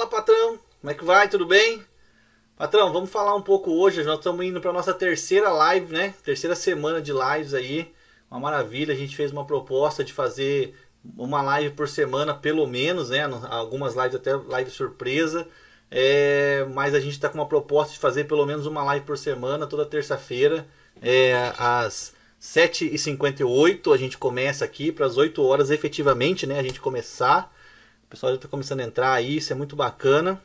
Fala, 0.00 0.06
patrão. 0.08 0.58
Como 0.80 0.90
é 0.90 0.94
que 0.94 1.04
vai? 1.04 1.28
Tudo 1.28 1.44
bem? 1.44 1.84
Patrão, 2.56 2.90
vamos 2.90 3.10
falar 3.10 3.34
um 3.34 3.42
pouco 3.42 3.70
hoje. 3.70 4.02
Nós 4.02 4.16
estamos 4.16 4.46
indo 4.46 4.58
para 4.58 4.72
nossa 4.72 4.94
terceira 4.94 5.50
live, 5.50 5.92
né? 5.92 6.14
Terceira 6.24 6.56
semana 6.56 7.02
de 7.02 7.12
lives 7.12 7.52
aí. 7.52 7.92
Uma 8.30 8.40
maravilha. 8.40 8.94
A 8.94 8.96
gente 8.96 9.14
fez 9.14 9.30
uma 9.30 9.44
proposta 9.44 10.02
de 10.02 10.14
fazer 10.14 10.74
uma 11.18 11.42
live 11.42 11.74
por 11.74 11.86
semana, 11.86 12.32
pelo 12.32 12.66
menos, 12.66 13.10
né? 13.10 13.24
Algumas 13.50 13.94
lives 13.94 14.14
até 14.14 14.34
live 14.34 14.70
surpresa. 14.70 15.46
É, 15.90 16.66
mas 16.72 16.94
a 16.94 17.00
gente 17.00 17.12
está 17.12 17.28
com 17.28 17.36
uma 17.36 17.46
proposta 17.46 17.92
de 17.92 17.98
fazer 17.98 18.24
pelo 18.24 18.46
menos 18.46 18.64
uma 18.64 18.82
live 18.82 19.04
por 19.04 19.18
semana, 19.18 19.66
toda 19.66 19.84
terça-feira, 19.84 20.66
é, 21.02 21.52
às 21.58 22.14
7h58. 22.40 23.92
A 23.92 23.98
gente 23.98 24.16
começa 24.16 24.64
aqui 24.64 24.90
para 24.90 25.04
as 25.04 25.18
8 25.18 25.42
horas 25.44 25.70
efetivamente, 25.70 26.46
né? 26.46 26.58
A 26.58 26.62
gente 26.62 26.80
começar. 26.80 27.54
Pessoal 28.10 28.32
já 28.32 28.36
está 28.36 28.48
começando 28.48 28.80
a 28.80 28.82
entrar 28.82 29.12
aí, 29.12 29.36
isso 29.36 29.52
é 29.52 29.56
muito 29.56 29.76
bacana. 29.76 30.42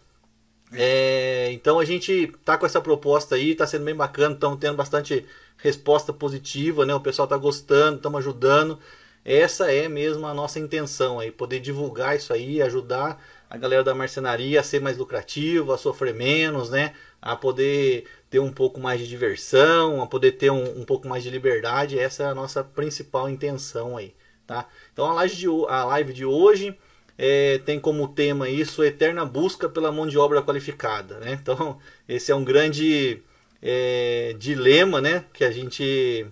É, 0.71 1.49
então 1.51 1.79
a 1.79 1.85
gente 1.85 2.31
tá 2.45 2.59
com 2.59 2.65
essa 2.67 2.79
proposta 2.79 3.33
aí, 3.33 3.51
está 3.51 3.65
sendo 3.65 3.83
bem 3.83 3.95
bacana, 3.95 4.35
estamos 4.35 4.59
tendo 4.59 4.75
bastante 4.75 5.25
resposta 5.57 6.13
positiva, 6.13 6.85
né? 6.85 6.93
O 6.93 6.99
pessoal 6.99 7.25
está 7.25 7.35
gostando, 7.35 7.97
estamos 7.97 8.19
ajudando. 8.19 8.77
Essa 9.25 9.71
é 9.71 9.89
mesmo 9.89 10.27
a 10.27 10.33
nossa 10.33 10.59
intenção 10.59 11.19
aí, 11.19 11.31
poder 11.31 11.59
divulgar 11.59 12.15
isso 12.15 12.31
aí, 12.31 12.61
ajudar 12.61 13.19
a 13.49 13.57
galera 13.57 13.83
da 13.83 13.95
marcenaria 13.95 14.59
a 14.59 14.63
ser 14.63 14.79
mais 14.79 14.99
lucrativo, 14.99 15.73
a 15.73 15.77
sofrer 15.79 16.13
menos, 16.13 16.69
né? 16.69 16.93
A 17.19 17.35
poder 17.35 18.05
ter 18.29 18.37
um 18.37 18.51
pouco 18.51 18.79
mais 18.79 18.99
de 18.99 19.07
diversão, 19.07 20.03
a 20.03 20.05
poder 20.05 20.33
ter 20.33 20.51
um, 20.51 20.81
um 20.81 20.85
pouco 20.85 21.07
mais 21.07 21.23
de 21.23 21.31
liberdade. 21.31 21.97
Essa 21.97 22.23
é 22.23 22.25
a 22.27 22.35
nossa 22.35 22.63
principal 22.63 23.27
intenção 23.27 23.97
aí, 23.97 24.13
tá? 24.45 24.67
Então 24.93 25.07
a 25.09 25.13
live 25.15 25.35
de, 25.35 25.47
a 25.67 25.83
live 25.85 26.13
de 26.13 26.25
hoje 26.25 26.77
é, 27.17 27.59
tem 27.59 27.79
como 27.79 28.07
tema 28.09 28.49
isso 28.49 28.83
eterna 28.83 29.25
busca 29.25 29.69
pela 29.69 29.91
mão 29.91 30.05
de 30.05 30.17
obra 30.17 30.41
qualificada. 30.41 31.17
Né? 31.19 31.37
Então, 31.41 31.79
esse 32.07 32.31
é 32.31 32.35
um 32.35 32.43
grande 32.43 33.21
é, 33.61 34.35
dilema 34.37 34.99
né? 35.01 35.25
que, 35.33 35.43
a 35.43 35.51
gente, 35.51 36.25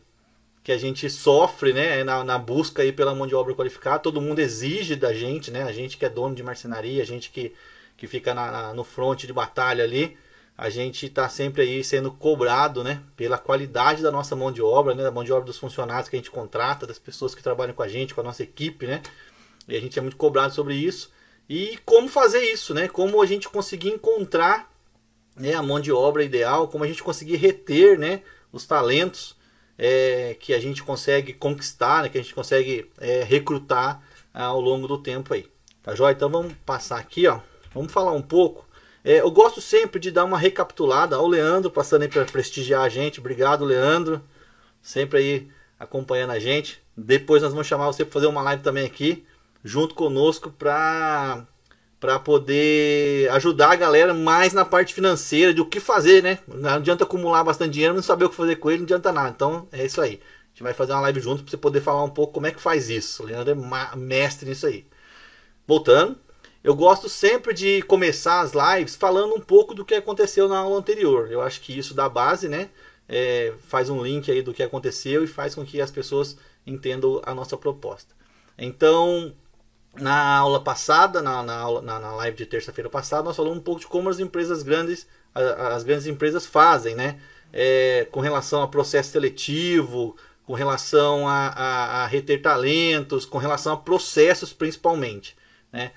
que 0.64 0.72
a 0.72 0.78
gente 0.78 1.10
sofre 1.10 1.74
né? 1.74 2.04
na, 2.04 2.24
na 2.24 2.38
busca 2.38 2.82
aí 2.82 2.92
pela 2.92 3.16
mão 3.16 3.26
de 3.26 3.36
obra 3.36 3.54
qualificada. 3.54 4.00
Todo 4.00 4.22
mundo 4.22 4.40
exige 4.40 4.96
da 4.96 5.14
gente, 5.14 5.52
né? 5.52 5.64
a 5.64 5.72
gente 5.72 5.98
que 5.98 6.06
é 6.06 6.10
dono 6.10 6.36
de 6.36 6.44
marcenaria, 6.44 7.02
a 7.02 7.06
gente 7.06 7.32
que, 7.32 7.54
que 7.96 8.06
fica 8.06 8.34
na, 8.34 8.52
na 8.52 8.74
no 8.74 8.84
fronte 8.84 9.26
de 9.26 9.34
batalha 9.34 9.84
ali. 9.84 10.18
A 10.56 10.70
gente 10.70 11.08
está 11.08 11.28
sempre 11.28 11.64
aí 11.64 11.84
sendo 11.84 12.12
cobrado 12.12 12.84
né, 12.84 13.02
pela 13.18 13.40
qualidade 13.40 14.04
da 14.04 14.12
nossa 14.12 14.36
mão 14.36 14.52
de 14.52 14.62
obra, 14.62 14.94
né, 14.94 15.02
da 15.02 15.10
mão 15.10 15.24
de 15.24 15.34
obra 15.34 15.46
dos 15.46 15.58
funcionários 15.58 16.08
que 16.08 16.16
a 16.16 16.20
gente 16.20 16.30
contrata, 16.30 16.86
das 16.86 17.00
pessoas 17.00 17.34
que 17.34 17.42
trabalham 17.42 17.74
com 17.74 17.82
a 17.82 17.88
gente, 17.88 18.14
com 18.14 18.22
a 18.22 18.24
nossa 18.24 18.44
equipe, 18.44 18.86
né? 18.86 19.02
E 19.68 19.76
a 19.76 19.80
gente 19.80 19.98
é 19.98 20.02
muito 20.02 20.18
cobrado 20.18 20.54
sobre 20.54 20.76
isso. 20.76 21.12
E 21.50 21.78
como 21.86 22.08
fazer 22.08 22.42
isso, 22.42 22.74
né? 22.74 22.88
Como 22.88 23.22
a 23.22 23.26
gente 23.26 23.50
conseguir 23.50 23.90
encontrar 23.90 24.72
né, 25.36 25.54
a 25.54 25.64
mão 25.64 25.80
de 25.80 25.92
obra 25.92 26.24
ideal, 26.24 26.68
como 26.68 26.84
a 26.84 26.88
gente 26.88 27.04
conseguir 27.04 27.36
reter 27.38 27.98
né, 27.98 28.22
os 28.52 28.66
talentos 28.66 29.36
é, 29.78 30.36
que 30.40 30.54
a 30.54 30.60
gente 30.60 30.84
consegue 30.84 31.34
conquistar, 31.34 32.04
né, 32.04 32.10
que 32.10 32.18
a 32.18 32.22
gente 32.22 32.36
consegue 32.36 32.90
é, 33.00 33.24
recrutar 33.24 34.02
ah, 34.34 34.46
ao 34.46 34.62
longo 34.62 34.88
do 34.88 34.98
tempo 34.98 35.34
aí. 35.34 35.48
Tá 35.82 35.96
joia? 35.96 36.14
Então 36.14 36.30
vamos 36.30 36.54
passar 36.66 36.98
aqui, 36.98 37.28
ó. 37.28 37.40
Vamos 37.74 37.92
falar 37.92 38.12
um 38.14 38.22
pouco. 38.22 38.66
É, 39.04 39.20
eu 39.20 39.32
gosto 39.32 39.60
sempre 39.60 40.00
de 40.00 40.12
dar 40.12 40.24
uma 40.24 40.38
recapitulada 40.38 41.16
ao 41.18 41.28
Leandro, 41.28 41.70
passando 41.70 42.04
aí 42.04 42.08
para 42.08 42.24
prestigiar 42.24 42.84
a 42.84 42.90
gente. 42.90 43.20
Obrigado, 43.20 43.66
Leandro. 43.66 44.24
Sempre 44.82 45.20
aí 45.20 45.48
acompanhando 45.78 46.32
a 46.32 46.40
gente. 46.40 46.82
Depois 46.96 47.42
nós 47.42 47.52
vamos 47.52 47.68
chamar 47.68 47.88
você 47.88 48.06
para 48.06 48.14
fazer 48.14 48.28
uma 48.28 48.42
live 48.42 48.64
também 48.64 48.86
aqui 48.86 49.26
junto 49.64 49.96
conosco 49.96 50.52
para 50.52 51.48
para 52.00 52.20
poder 52.20 53.30
ajudar 53.32 53.72
a 53.72 53.76
galera 53.78 54.14
mais 54.14 54.52
na 54.52 54.66
parte 54.66 54.94
financeira 54.94 55.54
de 55.54 55.62
o 55.62 55.66
que 55.66 55.80
fazer, 55.80 56.22
né? 56.22 56.38
Não 56.46 56.72
adianta 56.72 57.06
acumular 57.06 57.46
bastante 57.46 57.72
dinheiro, 57.72 57.96
não 57.96 58.04
saber 58.04 58.26
o 58.26 58.30
que 58.30 58.36
fazer 58.36 58.58
com 58.58 58.70
ele, 58.70 58.80
não 58.80 58.84
adianta 58.84 59.10
nada. 59.14 59.30
Então 59.30 59.70
é 59.72 59.86
isso 59.86 60.02
aí. 60.02 60.20
A 60.22 60.50
gente 60.50 60.64
vai 60.64 60.74
fazer 60.74 60.92
uma 60.92 61.00
live 61.00 61.22
junto 61.22 61.44
para 61.44 61.52
você 61.52 61.56
poder 61.56 61.80
falar 61.80 62.04
um 62.04 62.10
pouco 62.10 62.34
como 62.34 62.46
é 62.46 62.52
que 62.52 62.60
faz 62.60 62.90
isso. 62.90 63.24
O 63.24 63.26
Leandro 63.26 63.52
é 63.52 63.96
mestre 63.96 64.50
nisso 64.50 64.68
aí. 64.68 64.86
Voltando, 65.66 66.18
eu 66.62 66.76
gosto 66.76 67.08
sempre 67.08 67.54
de 67.54 67.82
começar 67.84 68.42
as 68.42 68.52
lives 68.52 68.96
falando 68.96 69.36
um 69.36 69.40
pouco 69.40 69.74
do 69.74 69.86
que 69.86 69.96
aconteceu 69.96 70.50
na 70.50 70.58
aula 70.58 70.78
anterior. 70.78 71.32
Eu 71.32 71.42
acho 71.42 71.62
que 71.62 71.78
isso 71.78 71.94
dá 71.94 72.10
base, 72.10 72.50
né? 72.50 72.70
É, 73.08 73.54
faz 73.68 73.90
um 73.90 74.04
link 74.04 74.30
aí 74.30 74.42
do 74.42 74.54
que 74.54 74.62
aconteceu 74.62 75.24
e 75.24 75.28
faz 75.28 75.56
com 75.56 75.66
que 75.66 75.80
as 75.80 75.90
pessoas 75.90 76.38
entendam 76.68 77.22
a 77.26 77.34
nossa 77.34 77.56
proposta. 77.56 78.14
Então, 78.58 79.34
na 80.00 80.38
aula 80.38 80.64
passada, 80.64 81.22
na, 81.22 81.44
na, 81.44 81.56
aula, 81.56 81.82
na, 81.82 82.00
na 82.00 82.16
live 82.16 82.38
de 82.38 82.46
terça-feira 82.46 82.90
passada, 82.90 83.24
nós 83.24 83.36
falamos 83.36 83.60
um 83.60 83.62
pouco 83.62 83.82
de 83.82 83.88
como 83.88 84.10
as 84.10 84.20
empresas 84.20 84.64
grandes, 84.64 85.08
as 85.34 85.84
grandes 85.84 86.08
empresas 86.08 86.46
fazem, 86.46 86.96
né? 86.96 87.20
É, 87.52 88.08
com 88.12 88.20
relação 88.20 88.64
a 88.64 88.68
processo 88.68 89.12
seletivo, 89.12 90.16
com 90.46 90.54
relação 90.54 91.28
a, 91.28 91.48
a, 91.48 92.04
a, 92.04 92.08
reter 92.08 92.42
talentos, 92.42 93.26
com 93.26 93.38
relação 93.38 93.74
a 93.74 93.78
processos 93.78 94.52
principalmente. 94.52 95.36
Né? 95.72 95.92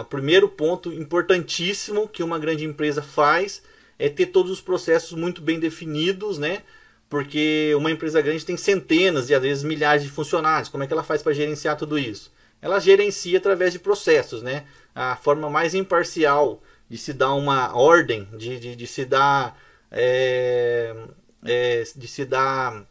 O 0.00 0.04
primeiro 0.04 0.48
ponto 0.48 0.92
importantíssimo 0.92 2.08
que 2.08 2.22
uma 2.22 2.38
grande 2.38 2.64
empresa 2.64 3.02
faz 3.02 3.62
é 3.98 4.08
ter 4.08 4.26
todos 4.26 4.50
os 4.52 4.60
processos 4.60 5.12
muito 5.12 5.42
bem 5.42 5.58
definidos, 5.58 6.38
né? 6.38 6.62
porque 7.08 7.72
uma 7.76 7.90
empresa 7.90 8.20
grande 8.20 8.44
tem 8.44 8.56
centenas 8.56 9.30
e 9.30 9.34
às 9.34 9.42
vezes 9.42 9.62
milhares 9.62 10.02
de 10.02 10.10
funcionários. 10.10 10.68
Como 10.68 10.82
é 10.82 10.86
que 10.86 10.92
ela 10.92 11.04
faz 11.04 11.22
para 11.22 11.32
gerenciar 11.32 11.76
tudo 11.76 11.98
isso? 11.98 12.32
Ela 12.64 12.80
gerencia 12.80 13.36
através 13.36 13.74
de 13.74 13.78
processos, 13.78 14.40
né? 14.40 14.64
A 14.94 15.16
forma 15.16 15.50
mais 15.50 15.74
imparcial 15.74 16.62
de 16.88 16.96
se 16.96 17.12
dar 17.12 17.34
uma 17.34 17.76
ordem, 17.76 18.26
de, 18.38 18.58
de, 18.58 18.74
de 18.74 18.86
se 18.86 19.04
dar 19.04 19.54
é, 19.90 20.96
é, 21.44 21.82
de 21.94 22.08
se 22.08 22.24
dar 22.24 22.86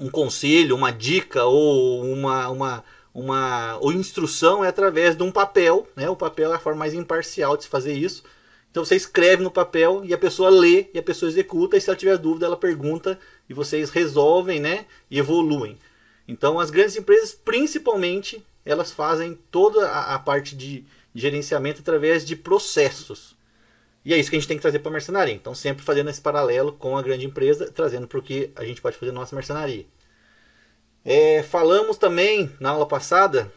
um 0.00 0.08
conselho, 0.08 0.74
uma 0.74 0.90
dica 0.90 1.44
ou 1.44 2.02
uma, 2.02 2.48
uma, 2.48 2.84
uma 3.12 3.76
ou 3.82 3.92
instrução 3.92 4.64
é 4.64 4.68
através 4.68 5.14
de 5.14 5.22
um 5.22 5.30
papel, 5.30 5.86
né? 5.94 6.08
O 6.08 6.16
papel 6.16 6.50
é 6.52 6.56
a 6.56 6.58
forma 6.58 6.78
mais 6.78 6.94
imparcial 6.94 7.58
de 7.58 7.64
se 7.64 7.68
fazer 7.68 7.92
isso. 7.92 8.24
Então 8.70 8.86
você 8.86 8.96
escreve 8.96 9.42
no 9.42 9.50
papel 9.50 10.00
e 10.02 10.14
a 10.14 10.18
pessoa 10.18 10.48
lê 10.48 10.86
e 10.94 10.98
a 10.98 11.02
pessoa 11.02 11.28
executa 11.28 11.76
e 11.76 11.80
se 11.80 11.90
ela 11.90 11.96
tiver 11.96 12.16
dúvida 12.16 12.46
ela 12.46 12.56
pergunta 12.56 13.18
e 13.50 13.52
vocês 13.52 13.90
resolvem, 13.90 14.60
né? 14.60 14.86
E 15.10 15.18
evoluem. 15.18 15.78
Então 16.26 16.58
as 16.58 16.70
grandes 16.70 16.96
empresas 16.96 17.34
principalmente 17.34 18.42
elas 18.64 18.90
fazem 18.90 19.38
toda 19.50 19.88
a, 19.88 20.14
a 20.14 20.18
parte 20.18 20.56
de 20.56 20.84
gerenciamento 21.14 21.80
através 21.80 22.24
de 22.24 22.34
processos. 22.34 23.36
E 24.04 24.12
é 24.12 24.18
isso 24.18 24.28
que 24.28 24.36
a 24.36 24.38
gente 24.38 24.48
tem 24.48 24.56
que 24.56 24.62
trazer 24.62 24.80
para 24.80 24.90
a 24.90 24.92
marcenaria. 24.92 25.34
Então, 25.34 25.54
sempre 25.54 25.82
fazendo 25.82 26.10
esse 26.10 26.20
paralelo 26.20 26.72
com 26.72 26.96
a 26.96 27.02
grande 27.02 27.24
empresa, 27.24 27.70
trazendo 27.70 28.06
para 28.06 28.18
o 28.18 28.22
que 28.22 28.50
a 28.54 28.64
gente 28.64 28.80
pode 28.80 28.96
fazer 28.96 29.12
na 29.12 29.20
nossa 29.20 29.34
marcenaria. 29.34 29.86
É, 31.04 31.42
falamos 31.42 31.96
também 31.96 32.50
na 32.60 32.70
aula 32.70 32.86
passada 32.86 33.50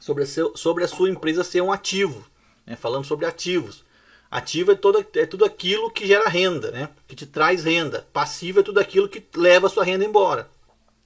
sobre 0.00 0.22
a, 0.22 0.26
seu, 0.26 0.56
sobre 0.56 0.84
a 0.84 0.88
sua 0.88 1.10
empresa 1.10 1.42
ser 1.42 1.60
um 1.60 1.72
ativo. 1.72 2.24
Né? 2.64 2.76
Falamos 2.76 3.08
sobre 3.08 3.26
ativos. 3.26 3.84
Ativo 4.30 4.72
é, 4.72 4.74
toda, 4.74 5.06
é 5.14 5.26
tudo 5.26 5.44
aquilo 5.44 5.90
que 5.90 6.06
gera 6.06 6.28
renda, 6.28 6.70
né? 6.70 6.90
que 7.06 7.16
te 7.16 7.26
traz 7.26 7.64
renda. 7.64 8.06
Passivo 8.12 8.60
é 8.60 8.62
tudo 8.62 8.78
aquilo 8.78 9.08
que 9.08 9.24
leva 9.36 9.66
a 9.66 9.70
sua 9.70 9.84
renda 9.84 10.04
embora. 10.04 10.48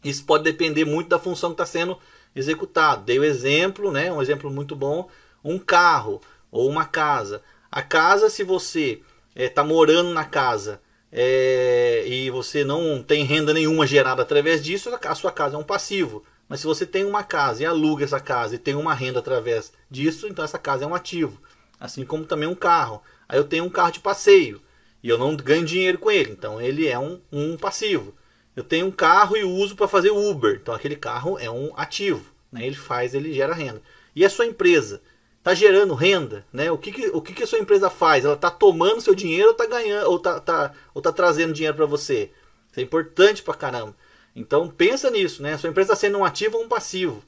Isso 0.04 0.24
pode 0.24 0.44
depender 0.44 0.84
muito 0.84 1.08
da 1.08 1.18
função 1.18 1.50
que 1.50 1.54
está 1.54 1.66
sendo 1.66 1.98
executado. 2.34 3.04
Dei 3.04 3.18
o 3.18 3.24
exemplo, 3.24 3.92
né, 3.92 4.12
um 4.12 4.22
exemplo 4.22 4.50
muito 4.50 4.74
bom, 4.74 5.08
um 5.44 5.58
carro 5.58 6.20
ou 6.50 6.68
uma 6.68 6.84
casa. 6.84 7.42
A 7.70 7.82
casa, 7.82 8.28
se 8.28 8.44
você 8.44 9.00
está 9.34 9.62
eh, 9.62 9.64
é, 9.64 9.68
morando 9.68 10.10
na 10.10 10.24
casa 10.24 10.80
é, 11.10 12.04
e 12.06 12.30
você 12.30 12.64
não 12.64 13.02
tem 13.02 13.24
renda 13.24 13.52
nenhuma 13.52 13.86
gerada 13.86 14.22
através 14.22 14.62
disso, 14.62 14.90
a 14.94 15.14
sua 15.14 15.32
casa 15.32 15.56
é 15.56 15.58
um 15.58 15.64
passivo. 15.64 16.24
Mas 16.48 16.60
se 16.60 16.66
você 16.66 16.84
tem 16.84 17.04
uma 17.04 17.22
casa 17.22 17.62
e 17.62 17.66
aluga 17.66 18.04
essa 18.04 18.20
casa 18.20 18.54
e 18.54 18.58
tem 18.58 18.74
uma 18.74 18.92
renda 18.92 19.20
através 19.20 19.72
disso, 19.90 20.26
então 20.26 20.44
essa 20.44 20.58
casa 20.58 20.84
é 20.84 20.86
um 20.86 20.94
ativo. 20.94 21.40
Assim 21.80 22.04
como 22.04 22.24
também 22.24 22.48
um 22.48 22.54
carro. 22.54 23.02
Aí 23.28 23.38
eu 23.38 23.44
tenho 23.44 23.64
um 23.64 23.70
carro 23.70 23.92
de 23.92 24.00
passeio 24.00 24.60
e 25.02 25.08
eu 25.08 25.16
não 25.18 25.34
ganho 25.34 25.64
dinheiro 25.64 25.98
com 25.98 26.10
ele, 26.10 26.30
então 26.30 26.60
ele 26.60 26.86
é 26.86 26.98
um, 26.98 27.20
um 27.32 27.56
passivo. 27.56 28.14
Eu 28.54 28.62
tenho 28.62 28.86
um 28.86 28.90
carro 28.90 29.36
e 29.36 29.44
uso 29.44 29.74
para 29.74 29.88
fazer 29.88 30.10
Uber. 30.10 30.58
Então 30.60 30.74
aquele 30.74 30.96
carro 30.96 31.38
é 31.38 31.50
um 31.50 31.72
ativo. 31.76 32.32
Né? 32.50 32.66
Ele 32.66 32.76
faz, 32.76 33.14
ele 33.14 33.32
gera 33.32 33.54
renda. 33.54 33.82
E 34.14 34.24
a 34.24 34.30
sua 34.30 34.46
empresa? 34.46 35.00
Está 35.38 35.54
gerando 35.54 35.94
renda? 35.94 36.46
Né? 36.52 36.70
O, 36.70 36.78
que, 36.78 36.92
que, 36.92 37.06
o 37.08 37.20
que, 37.20 37.32
que 37.32 37.42
a 37.42 37.46
sua 37.46 37.58
empresa 37.58 37.90
faz? 37.90 38.24
Ela 38.24 38.34
está 38.34 38.50
tomando 38.50 39.00
seu 39.00 39.14
dinheiro 39.14 39.46
ou 39.46 39.52
está 39.52 39.66
ganhando 39.66 40.08
ou 40.08 40.18
tá, 40.18 40.38
tá, 40.38 40.72
ou 40.94 41.02
tá 41.02 41.12
trazendo 41.12 41.52
dinheiro 41.52 41.76
para 41.76 41.86
você? 41.86 42.30
Isso 42.70 42.78
é 42.78 42.82
importante 42.82 43.42
para 43.42 43.54
caramba. 43.54 43.96
Então 44.36 44.68
pensa 44.68 45.10
nisso, 45.10 45.42
né? 45.42 45.58
Sua 45.58 45.68
empresa 45.68 45.92
está 45.92 46.06
sendo 46.06 46.18
um 46.18 46.24
ativo 46.24 46.58
ou 46.58 46.64
um 46.64 46.68
passivo. 46.68 47.24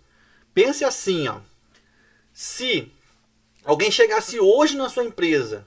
Pense 0.55 0.85
assim, 0.85 1.27
ó. 1.27 1.39
Se 2.33 2.91
alguém 3.65 3.91
chegasse 3.91 4.39
hoje 4.39 4.77
na 4.77 4.89
sua 4.89 5.05
empresa 5.05 5.67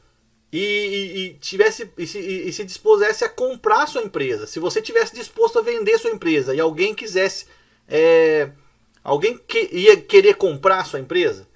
e, 0.51 0.59
e, 0.59 1.17
e 1.19 1.33
tivesse 1.35 1.91
e 1.97 2.07
se, 2.07 2.19
e 2.19 2.51
se, 2.53 2.63
dispusesse 2.63 3.23
a 3.25 3.29
comprar 3.29 3.87
sua 3.87 4.03
empresa, 4.03 4.47
se 4.47 4.59
você 4.59 4.81
tivesse 4.81 5.13
disposto 5.13 5.59
a 5.59 5.61
vender 5.61 5.97
sua 5.97 6.11
empresa 6.11 6.55
e 6.55 6.59
alguém 6.59 6.95
quisesse, 6.95 7.45
é, 7.87 8.49
alguém 9.03 9.37
que, 9.37 9.69
ia 9.71 9.97
querer 9.97 10.35
comprar 10.35 10.85
sua 10.85 10.99
empresa, 10.99 11.47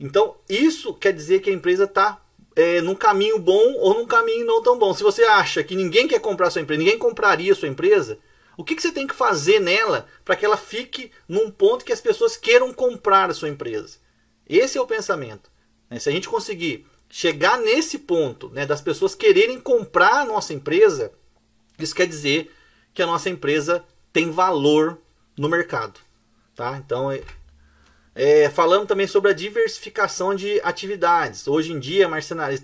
Então, 0.00 0.36
isso 0.48 0.94
quer 0.94 1.12
dizer 1.12 1.40
que 1.40 1.50
a 1.50 1.52
empresa 1.52 1.84
está 1.84 2.22
é, 2.54 2.80
num 2.80 2.94
caminho 2.94 3.38
bom 3.38 3.74
ou 3.78 3.94
num 3.94 4.06
caminho 4.06 4.46
não 4.46 4.62
tão 4.62 4.78
bom. 4.78 4.94
Se 4.94 5.02
você 5.02 5.24
acha 5.24 5.64
que 5.64 5.74
ninguém 5.74 6.06
quer 6.06 6.20
comprar 6.20 6.50
sua 6.50 6.62
empresa, 6.62 6.78
ninguém 6.78 6.98
compraria 6.98 7.54
sua 7.54 7.68
empresa, 7.68 8.18
o 8.56 8.64
que, 8.64 8.74
que 8.74 8.82
você 8.82 8.90
tem 8.90 9.06
que 9.06 9.14
fazer 9.14 9.60
nela 9.60 10.06
para 10.24 10.34
que 10.34 10.44
ela 10.44 10.56
fique 10.56 11.12
num 11.28 11.50
ponto 11.50 11.84
que 11.84 11.92
as 11.92 12.00
pessoas 12.00 12.36
queiram 12.36 12.72
comprar 12.72 13.30
a 13.30 13.34
sua 13.34 13.48
empresa? 13.48 13.98
Esse 14.48 14.76
é 14.76 14.80
o 14.80 14.86
pensamento. 14.86 15.50
Né? 15.88 16.00
Se 16.00 16.08
a 16.08 16.12
gente 16.12 16.28
conseguir 16.28 16.84
chegar 17.08 17.58
nesse 17.58 17.98
ponto 17.98 18.50
né, 18.50 18.66
das 18.66 18.80
pessoas 18.80 19.14
quererem 19.14 19.60
comprar 19.60 20.20
a 20.20 20.24
nossa 20.24 20.52
empresa, 20.52 21.12
isso 21.78 21.94
quer 21.94 22.06
dizer 22.06 22.52
que 22.92 23.02
a 23.02 23.06
nossa 23.06 23.30
empresa 23.30 23.84
tem 24.12 24.30
valor 24.30 24.98
no 25.36 25.48
mercado. 25.48 26.00
Tá? 26.54 26.76
Então, 26.76 27.10
é, 27.10 27.22
é, 28.14 28.50
falamos 28.50 28.88
também 28.88 29.06
sobre 29.06 29.30
a 29.30 29.34
diversificação 29.34 30.34
de 30.34 30.60
atividades. 30.62 31.46
Hoje 31.46 31.72
em 31.72 31.78
dia, 31.78 32.08
marcenaria 32.08 32.58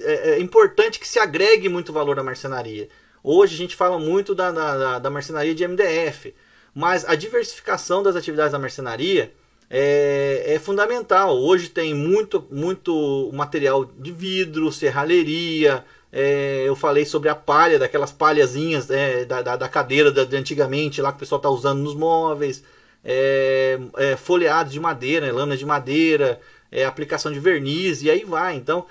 é, 0.00 0.30
é, 0.30 0.38
importante 0.38 1.00
que 1.00 1.08
se 1.08 1.18
agregue 1.18 1.68
muito 1.68 1.92
valor 1.92 2.18
à 2.18 2.22
marcenaria. 2.22 2.88
Hoje 3.22 3.54
a 3.54 3.58
gente 3.58 3.76
fala 3.76 3.98
muito 3.98 4.34
da, 4.34 4.50
da, 4.50 4.98
da 5.00 5.10
marcenaria 5.10 5.54
de 5.54 5.66
MDF, 5.66 6.34
mas 6.74 7.04
a 7.04 7.14
diversificação 7.14 8.02
das 8.02 8.16
atividades 8.16 8.52
da 8.52 8.58
marcenaria 8.58 9.32
é, 9.74 10.44
é, 10.54 10.58
fundamental. 10.58 11.34
Hoje 11.34 11.70
tem 11.70 11.94
muito, 11.94 12.46
muito 12.50 13.30
material 13.32 13.86
de 13.86 14.12
vidro, 14.12 14.70
serralheria. 14.70 15.82
É, 16.12 16.64
eu 16.66 16.76
falei 16.76 17.06
sobre 17.06 17.30
a 17.30 17.34
palha, 17.34 17.78
daquelas 17.78 18.12
palhazinhas 18.12 18.90
é, 18.90 19.24
da, 19.24 19.40
da, 19.40 19.56
da, 19.56 19.68
cadeira 19.70 20.12
de 20.12 20.36
antigamente 20.36 21.00
lá 21.00 21.10
que 21.10 21.16
o 21.16 21.20
pessoal 21.20 21.38
está 21.38 21.48
usando 21.48 21.80
nos 21.80 21.94
móveis 21.94 22.62
é, 23.02 23.78
é, 23.96 24.14
folheados 24.14 24.74
de 24.74 24.78
madeira, 24.78 25.24
né, 25.24 25.32
lâminas 25.32 25.58
de 25.58 25.64
madeira, 25.64 26.38
aplicação 26.86 27.32
de 27.32 27.40
verniz 27.40 28.02
e 28.02 28.10
aí 28.10 28.24
vai. 28.24 28.56
Então, 28.56 28.84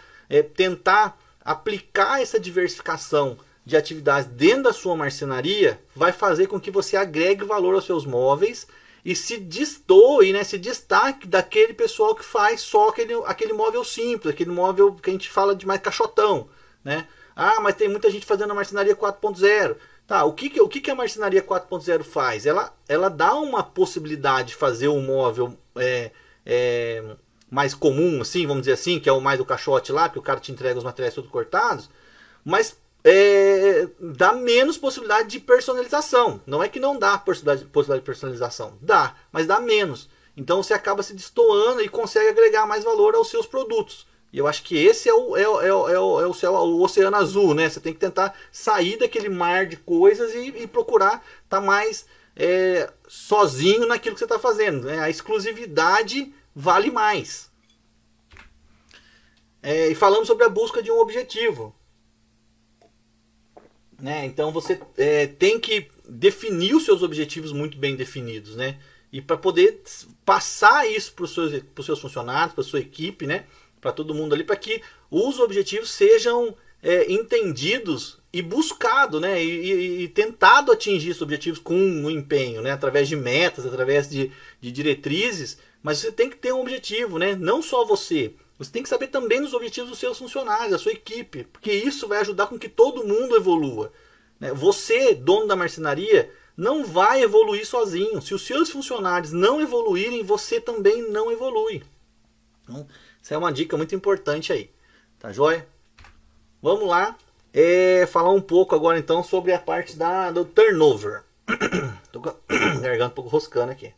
tentar 0.56 1.16
aplicar 1.46 2.22
essa 2.22 2.40
diversificação 2.40 3.38
de 3.64 3.78
atividades 3.78 4.28
dentro 4.32 4.64
da 4.64 4.74
sua 4.74 4.96
marcenaria 4.96 5.80
vai 5.96 6.12
fazer 6.12 6.48
com 6.48 6.60
que 6.60 6.72
você 6.72 6.98
agregue 6.98 7.44
valor 7.44 7.76
aos 7.76 7.86
seus 7.86 8.04
móveis 8.04 8.68
e 9.04 9.16
se 9.16 9.38
destoe, 9.38 10.32
né, 10.32 10.44
se 10.44 10.58
destaque 10.58 11.28
daquele 11.28 11.74
pessoal 11.74 12.14
que 12.16 12.24
faz 12.24 12.62
só 12.62 12.90
aquele, 12.90 13.14
aquele 13.26 13.54
móvel 13.54 13.84
simples, 13.84 14.34
aquele 14.34 14.52
móvel 14.52 14.94
que 14.94 15.10
a 15.10 15.14
gente 15.14 15.30
fala 15.30 15.56
de 15.56 15.66
mais 15.66 15.82
caixotão, 15.82 16.48
né? 16.84 17.08
Ah, 17.36 17.60
mas 17.62 17.76
tem 17.76 17.90
muita 17.90 18.10
gente 18.12 18.26
fazendo 18.26 18.52
a 18.52 18.54
marcenaria 18.56 18.96
4.0. 18.96 19.76
Tá, 20.06 20.26
o 20.26 20.34
que, 20.34 20.50
que, 20.50 20.62
o 20.62 20.68
que, 20.68 20.82
que 20.82 20.92
a 20.92 20.96
marcenaria 20.96 21.42
4.0 21.42 22.04
faz? 22.04 22.46
Ela, 22.46 22.74
ela 22.88 23.10
dá 23.10 23.34
uma 23.36 23.64
possibilidade 23.64 24.50
de 24.50 24.56
fazer 24.56 24.90
um 24.90 25.02
móvel 25.02 25.58
é, 25.76 26.12
é, 26.46 27.16
mais 27.50 27.74
comum, 27.74 28.22
assim, 28.22 28.46
vamos 28.46 28.64
dizer 28.64 28.74
assim, 28.74 29.00
que 29.00 29.08
é 29.08 29.12
o 29.12 29.22
mais 29.22 29.38
do 29.38 29.46
caixote 29.46 29.92
lá, 29.92 30.10
que 30.10 30.20
o 30.20 30.22
cara 30.22 30.40
te 30.40 30.52
entrega 30.52 30.78
os 30.78 30.84
materiais 30.84 31.16
todos 31.16 31.30
cortados, 31.30 31.90
mas 32.44 32.78
é, 33.04 33.88
dá 34.00 34.34
menos 34.34 34.78
possibilidade 34.78 35.30
de 35.30 35.40
personalização. 35.40 36.42
Não 36.46 36.64
é 36.64 36.70
que 36.70 36.80
não 36.80 36.98
dá 36.98 37.18
possibilidade, 37.18 37.66
possibilidade 37.66 38.02
de 38.02 38.06
personalização, 38.06 38.78
dá, 38.82 39.16
mas 39.32 39.48
dá 39.48 39.60
menos. 39.60 40.10
Então 40.36 40.62
você 40.62 40.74
acaba 40.74 41.04
se 41.04 41.14
destoando 41.14 41.82
e 41.82 41.90
consegue 41.90 42.30
agregar 42.30 42.66
mais 42.66 42.84
valor 42.84 43.16
aos 43.16 43.30
seus 43.30 43.46
produtos. 43.46 44.08
E 44.32 44.38
eu 44.38 44.48
acho 44.48 44.64
que 44.64 44.78
esse 44.78 45.10
é 45.10 45.14
o, 45.14 45.36
é, 45.36 45.42
é, 45.42 45.48
o, 45.48 45.90
é, 45.90 46.00
o, 46.00 46.22
é 46.22 46.28
o, 46.28 46.34
céu, 46.34 46.54
o 46.54 46.82
oceano 46.82 47.18
azul, 47.18 47.54
né? 47.54 47.70
Você 47.70 47.82
tem 47.82 47.94
que 47.94 48.00
tentar 48.00 48.34
sair 48.50 48.98
daquele 48.98 49.28
mar 49.28 49.66
de 49.66 49.76
coisas 49.76 50.34
e, 50.34 50.48
e 50.58 50.68
procurar 50.68 51.16
estar 51.44 51.60
tá 51.60 51.62
mais 51.62 52.06
é, 52.36 52.90
sozinho 53.10 53.86
naquilo 53.86 54.16
que 54.16 54.20
você 54.20 54.26
está 54.26 54.40
fazendo. 54.40 54.86
Né? 54.86 55.00
A 55.00 55.10
exclusividade 55.10 56.34
vale 56.56 56.90
mais. 56.90 57.52
É, 59.62 59.90
e 59.90 59.96
falamos 59.96 60.28
sobre 60.28 60.46
a 60.46 60.50
busca 60.50 60.82
de 60.82 60.90
um 60.90 61.00
objetivo. 61.00 61.76
Né? 64.02 64.26
Então 64.26 64.52
você 64.52 64.80
é, 64.98 65.28
tem 65.28 65.60
que 65.60 65.88
definir 66.08 66.76
os 66.76 66.84
seus 66.84 67.04
objetivos 67.04 67.52
muito 67.52 67.78
bem 67.78 67.96
definidos. 67.96 68.56
Né? 68.56 68.78
E 69.14 69.22
para 69.22 69.38
poder 69.38 69.82
passar 70.26 70.90
isso 70.90 71.14
para 71.14 71.26
os 71.26 71.34
seus, 71.34 71.64
seus 71.84 72.00
funcionários, 72.00 72.54
para 72.54 72.64
sua 72.64 72.80
equipe, 72.80 73.28
né? 73.28 73.46
para 73.82 73.92
todo 73.92 74.14
mundo 74.14 74.34
ali, 74.34 74.44
para 74.44 74.56
que 74.56 74.82
os 75.10 75.40
objetivos 75.40 75.90
sejam 75.90 76.56
é, 76.84 77.12
entendidos 77.12 78.20
e 78.32 78.42
buscado, 78.42 79.20
né, 79.20 79.44
e, 79.44 79.50
e, 79.50 80.04
e, 80.04 80.08
tentado 80.08 80.72
atingir 80.72 81.10
esses 81.10 81.22
objetivos 81.22 81.60
com 81.60 81.76
um 81.76 82.10
empenho, 82.10 82.62
né, 82.62 82.72
através 82.72 83.08
de 83.08 83.16
metas, 83.16 83.66
através 83.66 84.10
de, 84.10 84.32
de 84.62 84.72
diretrizes, 84.72 85.58
mas 85.84 85.98
você 85.98 86.12
tem 86.12 86.30
que 86.30 86.38
ter 86.38 86.54
um 86.54 86.62
objetivo, 86.62 87.18
né, 87.20 87.36
não 87.36 87.62
só 87.62 87.84
você, 87.84 88.34
você 88.64 88.72
tem 88.72 88.84
que 88.84 88.90
saber 88.90 89.08
também 89.08 89.42
dos 89.42 89.56
objetivos 89.56 89.90
dos 89.90 89.98
seus 89.98 90.20
funcionários, 90.20 90.70
da 90.70 90.78
sua 90.78 90.92
equipe, 90.92 91.46
porque 91.46 91.72
isso 91.72 92.08
vai 92.08 92.20
ajudar 92.20 92.46
com 92.46 92.60
que 92.60 92.70
todo 92.70 93.08
mundo 93.08 93.36
evolua. 93.36 93.92
Né? 94.40 94.54
Você, 94.54 95.16
dono 95.16 95.48
da 95.48 95.56
marcenaria, 95.56 96.32
não 96.56 96.86
vai 96.86 97.24
evoluir 97.24 97.66
sozinho. 97.66 98.22
Se 98.22 98.36
os 98.36 98.46
seus 98.46 98.70
funcionários 98.70 99.32
não 99.32 99.60
evoluírem, 99.60 100.24
você 100.24 100.62
também 100.62 101.10
não 101.10 101.32
evolui. 101.32 101.82
Então, 102.64 102.88
essa 103.20 103.34
é 103.34 103.38
uma 103.38 103.52
dica 103.52 103.76
muito 103.76 103.96
importante 103.96 104.54
aí. 104.54 104.70
Tá 105.18 105.32
joia? 105.32 105.68
Vamos 106.62 106.88
lá. 106.88 107.18
É, 107.52 108.06
falar 108.06 108.30
um 108.30 108.42
pouco 108.42 108.76
agora 108.76 109.00
então 109.00 109.24
sobre 109.24 109.54
a 109.54 109.60
parte 109.60 109.98
da, 109.98 110.30
do 110.30 110.46
turnover. 110.46 111.24
Tô 112.14 112.20
garganta 112.80 113.08
um 113.08 113.16
pouco 113.16 113.30
roscando 113.32 113.72
aqui. 113.72 113.92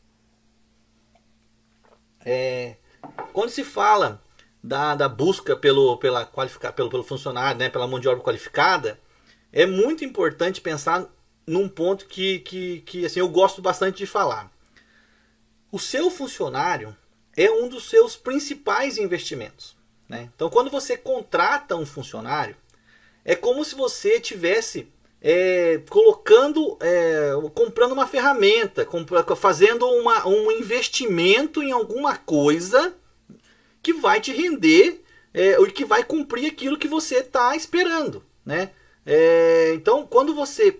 É, 2.26 2.78
quando 3.34 3.50
se 3.50 3.66
fala 3.66 4.23
da, 4.64 4.96
da 4.96 5.10
busca 5.10 5.56
pelo, 5.58 5.98
pela 5.98 6.26
qualifica, 6.26 6.72
pelo, 6.72 6.90
pelo 6.90 7.04
funcionário, 7.04 7.60
né, 7.60 7.70
pela 7.70 7.88
mão 7.88 8.00
de 8.00 8.08
obra 8.08 8.24
qualificada, 8.24 8.98
é 9.52 9.66
muito 9.66 10.06
importante 10.06 10.62
pensar 10.62 11.06
num 11.46 11.68
ponto 11.68 12.06
que, 12.06 12.40
que, 12.40 12.82
que 12.82 13.06
assim, 13.06 13.20
eu 13.20 13.28
gosto 13.28 13.62
bastante 13.62 13.98
de 13.98 14.06
falar. 14.06 14.50
O 15.70 15.78
seu 15.78 16.10
funcionário 16.10 16.96
é 17.36 17.52
um 17.52 17.68
dos 17.68 17.90
seus 17.90 18.16
principais 18.16 18.98
investimentos. 18.98 19.76
Né? 20.08 20.30
Então, 20.34 20.50
quando 20.50 20.72
você 20.72 20.96
contrata 20.96 21.76
um 21.76 21.86
funcionário, 21.86 22.56
é 23.26 23.36
como 23.36 23.66
se 23.66 23.76
você 23.76 24.20
tivesse 24.20 24.88
é, 25.22 25.82
colocando, 25.90 26.78
é, 26.80 27.32
comprando 27.54 27.94
uma 27.94 28.08
ferramenta, 28.08 28.88
fazendo 29.36 29.86
uma, 29.86 30.28
um 30.28 30.52
investimento 30.52 31.62
em 31.62 31.72
alguma 31.72 32.18
coisa 32.18 32.94
que 33.84 33.94
vai 33.94 34.22
te 34.22 34.32
render 34.32 35.04
é, 35.34 35.62
e 35.62 35.72
que 35.72 35.84
vai 35.84 36.04
cumprir 36.04 36.50
aquilo 36.50 36.80
que 36.80 36.88
você 36.88 37.18
está 37.18 37.56
esperando. 37.56 38.26
Né? 38.46 38.72
É, 39.06 39.74
então, 39.76 40.08
quando 40.08 40.34
você 40.34 40.80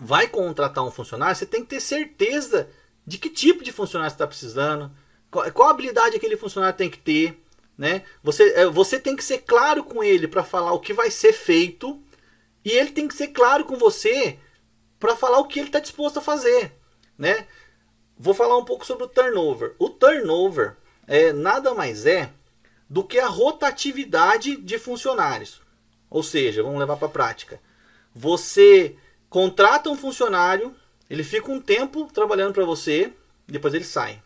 vai 0.00 0.28
contratar 0.28 0.84
um 0.84 0.90
funcionário, 0.90 1.34
você 1.34 1.46
tem 1.46 1.62
que 1.62 1.70
ter 1.70 1.80
certeza 1.80 2.68
de 3.06 3.16
que 3.18 3.30
tipo 3.30 3.64
de 3.64 3.72
funcionário 3.72 4.10
você 4.10 4.16
está 4.16 4.26
precisando, 4.26 4.92
qual, 5.30 5.50
qual 5.52 5.70
habilidade 5.70 6.16
aquele 6.16 6.36
funcionário 6.36 6.76
tem 6.76 6.90
que 6.90 6.98
ter, 6.98 7.42
né? 7.78 8.02
Você, 8.22 8.52
é, 8.54 8.66
você 8.66 8.98
tem 8.98 9.14
que 9.14 9.24
ser 9.24 9.38
claro 9.38 9.84
com 9.84 10.02
ele 10.02 10.26
para 10.26 10.42
falar 10.42 10.72
o 10.72 10.80
que 10.80 10.92
vai 10.92 11.10
ser 11.10 11.32
feito 11.32 12.02
e 12.64 12.70
ele 12.70 12.90
tem 12.90 13.06
que 13.06 13.14
ser 13.14 13.28
claro 13.28 13.64
com 13.64 13.76
você 13.76 14.38
para 14.98 15.14
falar 15.14 15.38
o 15.38 15.46
que 15.46 15.60
ele 15.60 15.68
está 15.68 15.78
disposto 15.78 16.18
a 16.18 16.22
fazer, 16.22 16.72
né? 17.16 17.46
Vou 18.18 18.34
falar 18.34 18.56
um 18.56 18.64
pouco 18.64 18.84
sobre 18.84 19.04
o 19.04 19.08
turnover. 19.08 19.74
O 19.78 19.90
turnover 19.90 20.76
é 21.06 21.32
nada 21.32 21.74
mais 21.74 22.06
é 22.06 22.30
do 22.88 23.02
que 23.04 23.18
a 23.18 23.26
rotatividade 23.26 24.56
de 24.56 24.78
funcionários. 24.78 25.60
Ou 26.08 26.22
seja, 26.22 26.62
vamos 26.62 26.78
levar 26.78 26.96
para 26.96 27.08
a 27.08 27.10
prática. 27.10 27.60
Você 28.14 28.96
contrata 29.28 29.90
um 29.90 29.96
funcionário, 29.96 30.74
ele 31.10 31.24
fica 31.24 31.50
um 31.50 31.60
tempo 31.60 32.08
trabalhando 32.12 32.54
para 32.54 32.64
você, 32.64 33.12
depois 33.46 33.74
ele 33.74 33.84
sai. 33.84 34.22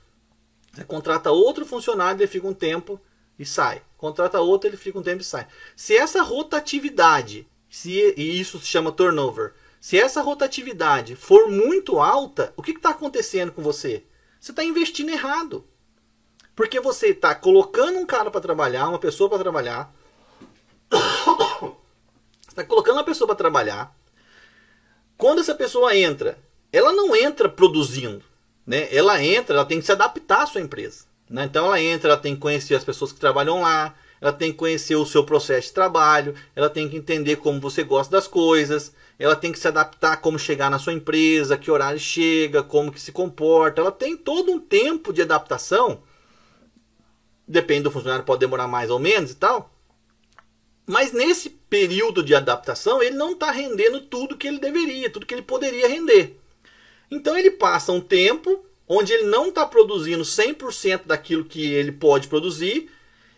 Você 0.72 0.84
contrata 0.84 1.30
outro 1.30 1.66
funcionário, 1.66 2.20
ele 2.20 2.26
fica 2.26 2.46
um 2.46 2.54
tempo 2.54 3.00
e 3.38 3.44
sai. 3.44 3.82
Contrata 3.96 4.40
outro, 4.40 4.68
ele 4.68 4.76
fica 4.76 4.98
um 4.98 5.02
tempo 5.02 5.22
e 5.22 5.24
sai. 5.24 5.46
Se 5.74 5.96
essa 5.96 6.22
rotatividade, 6.22 7.48
se, 7.68 8.14
e 8.16 8.40
isso 8.40 8.58
se 8.58 8.66
chama 8.66 8.92
turnover, 8.92 9.54
se 9.80 9.98
essa 9.98 10.20
rotatividade 10.20 11.16
for 11.16 11.50
muito 11.50 11.98
alta, 11.98 12.52
o 12.56 12.62
que 12.62 12.72
está 12.72 12.90
acontecendo 12.90 13.50
com 13.50 13.62
você? 13.62 14.04
Você 14.38 14.52
está 14.52 14.62
investindo 14.62 15.10
errado. 15.10 15.66
Porque 16.60 16.78
você 16.78 17.06
está 17.06 17.34
colocando 17.34 17.98
um 17.98 18.04
cara 18.04 18.30
para 18.30 18.38
trabalhar, 18.38 18.86
uma 18.86 18.98
pessoa 18.98 19.30
para 19.30 19.38
trabalhar. 19.38 19.90
está 22.46 22.62
colocando 22.68 22.98
uma 22.98 23.02
pessoa 23.02 23.26
para 23.26 23.34
trabalhar. 23.34 23.96
Quando 25.16 25.40
essa 25.40 25.54
pessoa 25.54 25.96
entra, 25.96 26.38
ela 26.70 26.92
não 26.92 27.16
entra 27.16 27.48
produzindo 27.48 28.22
né, 28.66 28.94
ela 28.94 29.24
entra, 29.24 29.56
ela 29.56 29.64
tem 29.64 29.80
que 29.80 29.86
se 29.86 29.92
adaptar 29.92 30.42
à 30.42 30.46
sua 30.46 30.60
empresa. 30.60 31.06
Né? 31.30 31.44
Então 31.44 31.64
ela 31.64 31.80
entra, 31.80 32.10
ela 32.10 32.20
tem 32.20 32.34
que 32.34 32.42
conhecer 32.42 32.74
as 32.74 32.84
pessoas 32.84 33.10
que 33.10 33.18
trabalham 33.18 33.62
lá, 33.62 33.94
ela 34.20 34.30
tem 34.30 34.52
que 34.52 34.58
conhecer 34.58 34.96
o 34.96 35.06
seu 35.06 35.24
processo 35.24 35.68
de 35.68 35.72
trabalho, 35.72 36.34
ela 36.54 36.68
tem 36.68 36.90
que 36.90 36.96
entender 36.98 37.36
como 37.36 37.58
você 37.58 37.82
gosta 37.82 38.12
das 38.12 38.28
coisas, 38.28 38.92
ela 39.18 39.34
tem 39.34 39.50
que 39.50 39.58
se 39.58 39.66
adaptar 39.66 40.12
a 40.12 40.16
como 40.18 40.38
chegar 40.38 40.70
na 40.70 40.78
sua 40.78 40.92
empresa, 40.92 41.56
que 41.56 41.70
horário 41.70 41.98
chega, 41.98 42.62
como 42.62 42.92
que 42.92 43.00
se 43.00 43.12
comporta. 43.12 43.80
Ela 43.80 43.90
tem 43.90 44.14
todo 44.14 44.52
um 44.52 44.60
tempo 44.60 45.10
de 45.10 45.22
adaptação 45.22 46.02
Depende 47.50 47.82
do 47.82 47.90
funcionário, 47.90 48.24
pode 48.24 48.38
demorar 48.38 48.68
mais 48.68 48.90
ou 48.90 49.00
menos 49.00 49.32
e 49.32 49.34
tal. 49.34 49.74
Mas 50.86 51.10
nesse 51.10 51.50
período 51.50 52.22
de 52.22 52.32
adaptação, 52.32 53.02
ele 53.02 53.16
não 53.16 53.32
está 53.32 53.50
rendendo 53.50 54.02
tudo 54.02 54.36
que 54.36 54.46
ele 54.46 54.60
deveria, 54.60 55.10
tudo 55.10 55.26
que 55.26 55.34
ele 55.34 55.42
poderia 55.42 55.88
render. 55.88 56.38
Então 57.10 57.36
ele 57.36 57.50
passa 57.50 57.90
um 57.90 58.00
tempo 58.00 58.64
onde 58.86 59.12
ele 59.12 59.24
não 59.24 59.48
está 59.48 59.66
produzindo 59.66 60.22
100% 60.22 61.06
daquilo 61.06 61.44
que 61.44 61.72
ele 61.72 61.90
pode 61.90 62.28
produzir. 62.28 62.88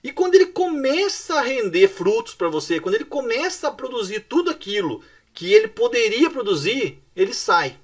E 0.04 0.12
quando 0.12 0.34
ele 0.34 0.46
começa 0.46 1.36
a 1.36 1.42
render 1.42 1.88
frutos 1.88 2.34
para 2.34 2.50
você, 2.50 2.80
quando 2.80 2.96
ele 2.96 3.06
começa 3.06 3.68
a 3.68 3.72
produzir 3.72 4.20
tudo 4.28 4.50
aquilo 4.50 5.02
que 5.32 5.54
ele 5.54 5.68
poderia 5.68 6.28
produzir, 6.28 7.02
ele 7.16 7.32
sai. 7.32 7.78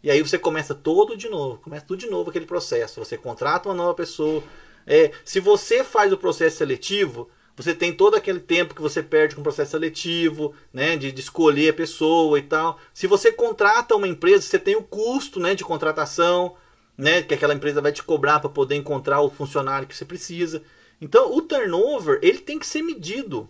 E 0.00 0.12
aí 0.12 0.22
você 0.22 0.38
começa 0.38 0.76
todo 0.76 1.16
de 1.16 1.28
novo, 1.28 1.58
começa 1.58 1.84
tudo 1.84 1.98
de 1.98 2.06
novo 2.06 2.30
aquele 2.30 2.46
processo. 2.46 3.04
Você 3.04 3.18
contrata 3.18 3.68
uma 3.68 3.74
nova 3.74 3.94
pessoa. 3.94 4.44
É, 4.86 5.10
se 5.24 5.40
você 5.40 5.82
faz 5.82 6.12
o 6.12 6.16
processo 6.16 6.58
seletivo, 6.58 7.28
você 7.56 7.74
tem 7.74 7.92
todo 7.92 8.14
aquele 8.14 8.38
tempo 8.38 8.74
que 8.74 8.82
você 8.82 9.02
perde 9.02 9.34
com 9.34 9.40
o 9.40 9.44
processo 9.44 9.70
seletivo, 9.72 10.54
né, 10.72 10.96
de, 10.96 11.10
de, 11.10 11.20
escolher 11.20 11.70
a 11.70 11.74
pessoa 11.74 12.38
e 12.38 12.42
tal. 12.42 12.78
Se 12.92 13.06
você 13.06 13.32
contrata 13.32 13.96
uma 13.96 14.06
empresa, 14.06 14.42
você 14.42 14.58
tem 14.58 14.76
o 14.76 14.82
custo, 14.82 15.40
né, 15.40 15.54
de 15.54 15.64
contratação, 15.64 16.54
né, 16.96 17.22
que 17.22 17.34
aquela 17.34 17.54
empresa 17.54 17.80
vai 17.80 17.92
te 17.92 18.02
cobrar 18.02 18.40
para 18.40 18.50
poder 18.50 18.76
encontrar 18.76 19.22
o 19.22 19.30
funcionário 19.30 19.88
que 19.88 19.96
você 19.96 20.04
precisa. 20.04 20.62
Então, 21.00 21.34
o 21.34 21.40
turnover 21.40 22.18
ele 22.22 22.38
tem 22.38 22.58
que 22.58 22.66
ser 22.66 22.82
medido. 22.82 23.48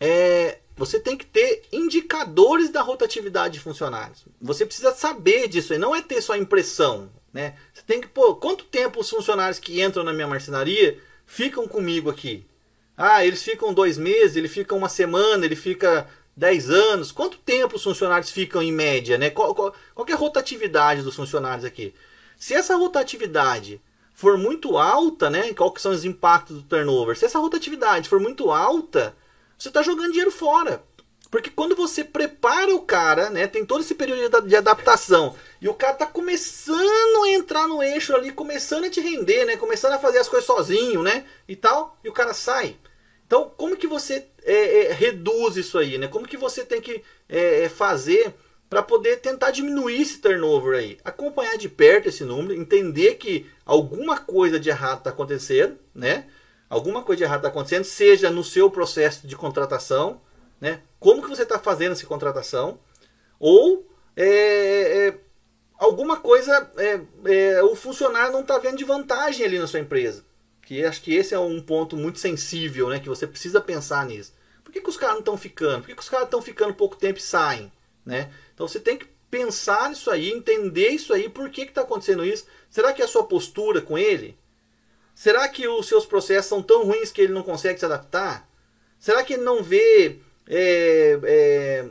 É, 0.00 0.58
você 0.76 0.98
tem 0.98 1.16
que 1.16 1.26
ter 1.26 1.62
indicadores 1.72 2.70
da 2.70 2.82
rotatividade 2.82 3.54
de 3.54 3.60
funcionários. 3.60 4.24
Você 4.40 4.66
precisa 4.66 4.92
saber 4.92 5.46
disso, 5.46 5.74
e 5.74 5.78
não 5.78 5.94
é 5.94 6.02
ter 6.02 6.20
só 6.20 6.34
impressão, 6.34 7.08
né? 7.32 7.54
Você 7.72 7.82
tem 7.82 8.00
que 8.00 8.08
pô, 8.08 8.34
quanto 8.36 8.64
tempo 8.64 9.00
os 9.00 9.08
funcionários 9.08 9.58
que 9.58 9.82
entram 9.82 10.04
na 10.04 10.12
minha 10.12 10.26
marcenaria 10.26 10.98
ficam 11.26 11.66
comigo 11.66 12.10
aqui. 12.10 12.44
Ah, 12.96 13.24
eles 13.24 13.42
ficam 13.42 13.72
dois 13.72 13.96
meses, 13.96 14.36
ele 14.36 14.48
fica 14.48 14.74
uma 14.74 14.88
semana, 14.88 15.44
ele 15.44 15.56
fica 15.56 16.06
dez 16.36 16.70
anos. 16.70 17.10
Quanto 17.10 17.38
tempo 17.38 17.76
os 17.76 17.82
funcionários 17.82 18.30
ficam 18.30 18.62
em 18.62 18.72
média? 18.72 19.16
Né? 19.16 19.30
Qual, 19.30 19.54
qual, 19.54 19.74
qual 19.94 20.08
é 20.08 20.12
a 20.12 20.16
rotatividade 20.16 21.02
dos 21.02 21.16
funcionários 21.16 21.64
aqui? 21.64 21.94
Se 22.38 22.54
essa 22.54 22.76
rotatividade 22.76 23.80
for 24.14 24.36
muito 24.36 24.76
alta, 24.76 25.30
né? 25.30 25.52
Qual 25.54 25.72
que 25.72 25.80
são 25.80 25.92
os 25.92 26.04
impactos 26.04 26.56
do 26.58 26.62
turnover? 26.62 27.16
Se 27.16 27.24
essa 27.24 27.38
rotatividade 27.38 28.08
for 28.08 28.20
muito 28.20 28.50
alta, 28.50 29.16
você 29.58 29.68
está 29.68 29.82
jogando 29.82 30.10
dinheiro 30.10 30.30
fora. 30.30 30.82
Porque 31.32 31.48
quando 31.48 31.74
você 31.74 32.04
prepara 32.04 32.74
o 32.74 32.82
cara, 32.82 33.30
né, 33.30 33.46
tem 33.46 33.64
todo 33.64 33.80
esse 33.80 33.94
período 33.94 34.46
de 34.46 34.54
adaptação, 34.54 35.34
e 35.62 35.66
o 35.66 35.72
cara 35.72 35.94
tá 35.94 36.04
começando 36.04 37.24
a 37.24 37.30
entrar 37.30 37.66
no 37.66 37.82
eixo 37.82 38.14
ali, 38.14 38.30
começando 38.30 38.84
a 38.84 38.90
te 38.90 39.00
render, 39.00 39.46
né, 39.46 39.56
começando 39.56 39.94
a 39.94 39.98
fazer 39.98 40.18
as 40.18 40.28
coisas 40.28 40.46
sozinho, 40.46 41.02
né, 41.02 41.24
e 41.48 41.56
tal, 41.56 41.96
e 42.04 42.08
o 42.10 42.12
cara 42.12 42.34
sai. 42.34 42.76
Então, 43.26 43.50
como 43.56 43.78
que 43.78 43.86
você 43.86 44.26
é, 44.44 44.88
é, 44.88 44.92
reduz 44.92 45.56
isso 45.56 45.78
aí, 45.78 45.96
né? 45.96 46.06
Como 46.06 46.28
que 46.28 46.36
você 46.36 46.66
tem 46.66 46.82
que 46.82 47.02
é, 47.26 47.64
é 47.64 47.68
fazer 47.70 48.34
para 48.68 48.82
poder 48.82 49.22
tentar 49.22 49.52
diminuir 49.52 50.02
esse 50.02 50.18
turnover 50.18 50.78
aí? 50.78 50.98
Acompanhar 51.02 51.56
de 51.56 51.66
perto 51.66 52.10
esse 52.10 52.24
número, 52.24 52.52
entender 52.52 53.14
que 53.14 53.46
alguma 53.64 54.18
coisa 54.18 54.60
de 54.60 54.68
errado 54.68 54.98
está 54.98 55.08
acontecendo, 55.08 55.78
né? 55.94 56.26
Alguma 56.68 57.02
coisa 57.02 57.18
de 57.18 57.24
errado 57.24 57.38
está 57.38 57.48
acontecendo, 57.48 57.84
seja 57.84 58.28
no 58.28 58.44
seu 58.44 58.70
processo 58.70 59.26
de 59.26 59.34
contratação, 59.34 60.20
né? 60.60 60.82
Como 61.02 61.20
que 61.20 61.28
você 61.28 61.42
está 61.42 61.58
fazendo 61.58 61.92
essa 61.92 62.06
contratação? 62.06 62.78
Ou 63.40 63.84
é, 64.16 65.08
é, 65.08 65.20
alguma 65.76 66.18
coisa 66.20 66.70
é, 66.76 67.00
é 67.24 67.62
o 67.64 67.74
funcionário 67.74 68.32
não 68.32 68.42
está 68.42 68.56
vendo 68.56 68.76
de 68.76 68.84
vantagem 68.84 69.44
ali 69.44 69.58
na 69.58 69.66
sua 69.66 69.80
empresa. 69.80 70.24
Que 70.62 70.84
acho 70.84 71.02
que 71.02 71.12
esse 71.12 71.34
é 71.34 71.38
um 71.40 71.60
ponto 71.60 71.96
muito 71.96 72.20
sensível, 72.20 72.88
né? 72.88 73.00
Que 73.00 73.08
você 73.08 73.26
precisa 73.26 73.60
pensar 73.60 74.06
nisso. 74.06 74.32
Por 74.62 74.70
que, 74.70 74.80
que 74.80 74.88
os 74.88 74.96
caras 74.96 75.14
não 75.14 75.20
estão 75.20 75.36
ficando? 75.36 75.80
Por 75.80 75.88
que, 75.88 75.96
que 75.96 76.02
os 76.02 76.08
caras 76.08 76.26
estão 76.26 76.40
ficando 76.40 76.72
pouco 76.72 76.94
tempo 76.94 77.18
e 77.18 77.22
saem? 77.22 77.72
Né? 78.06 78.32
Então 78.54 78.68
você 78.68 78.78
tem 78.78 78.96
que 78.96 79.06
pensar 79.28 79.90
nisso 79.90 80.08
aí, 80.08 80.30
entender 80.30 80.90
isso 80.90 81.12
aí, 81.12 81.28
por 81.28 81.50
que 81.50 81.62
está 81.62 81.82
acontecendo 81.82 82.24
isso. 82.24 82.46
Será 82.70 82.92
que 82.92 83.02
é 83.02 83.04
a 83.04 83.08
sua 83.08 83.24
postura 83.24 83.80
com 83.82 83.98
ele? 83.98 84.38
Será 85.16 85.48
que 85.48 85.66
os 85.66 85.88
seus 85.88 86.06
processos 86.06 86.48
são 86.48 86.62
tão 86.62 86.84
ruins 86.84 87.10
que 87.10 87.20
ele 87.20 87.32
não 87.32 87.42
consegue 87.42 87.78
se 87.78 87.84
adaptar? 87.84 88.48
Será 89.00 89.24
que 89.24 89.34
ele 89.34 89.42
não 89.42 89.64
vê 89.64 90.20
é, 90.48 91.18
é, 91.24 91.88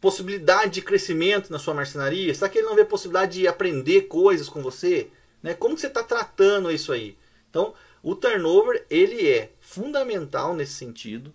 possibilidade 0.00 0.74
de 0.74 0.82
crescimento 0.82 1.50
na 1.50 1.58
sua 1.58 1.74
marcenaria? 1.74 2.34
Será 2.34 2.48
que 2.48 2.58
ele 2.58 2.66
não 2.66 2.76
vê 2.76 2.84
possibilidade 2.84 3.40
de 3.40 3.48
aprender 3.48 4.02
coisas 4.02 4.48
com 4.48 4.62
você? 4.62 5.08
Né? 5.42 5.54
Como 5.54 5.76
você 5.76 5.86
está 5.86 6.02
tratando 6.02 6.70
isso 6.70 6.92
aí? 6.92 7.16
Então, 7.50 7.74
o 8.02 8.14
turnover 8.14 8.84
ele 8.90 9.28
é 9.28 9.50
fundamental 9.60 10.54
nesse 10.54 10.72
sentido. 10.72 11.32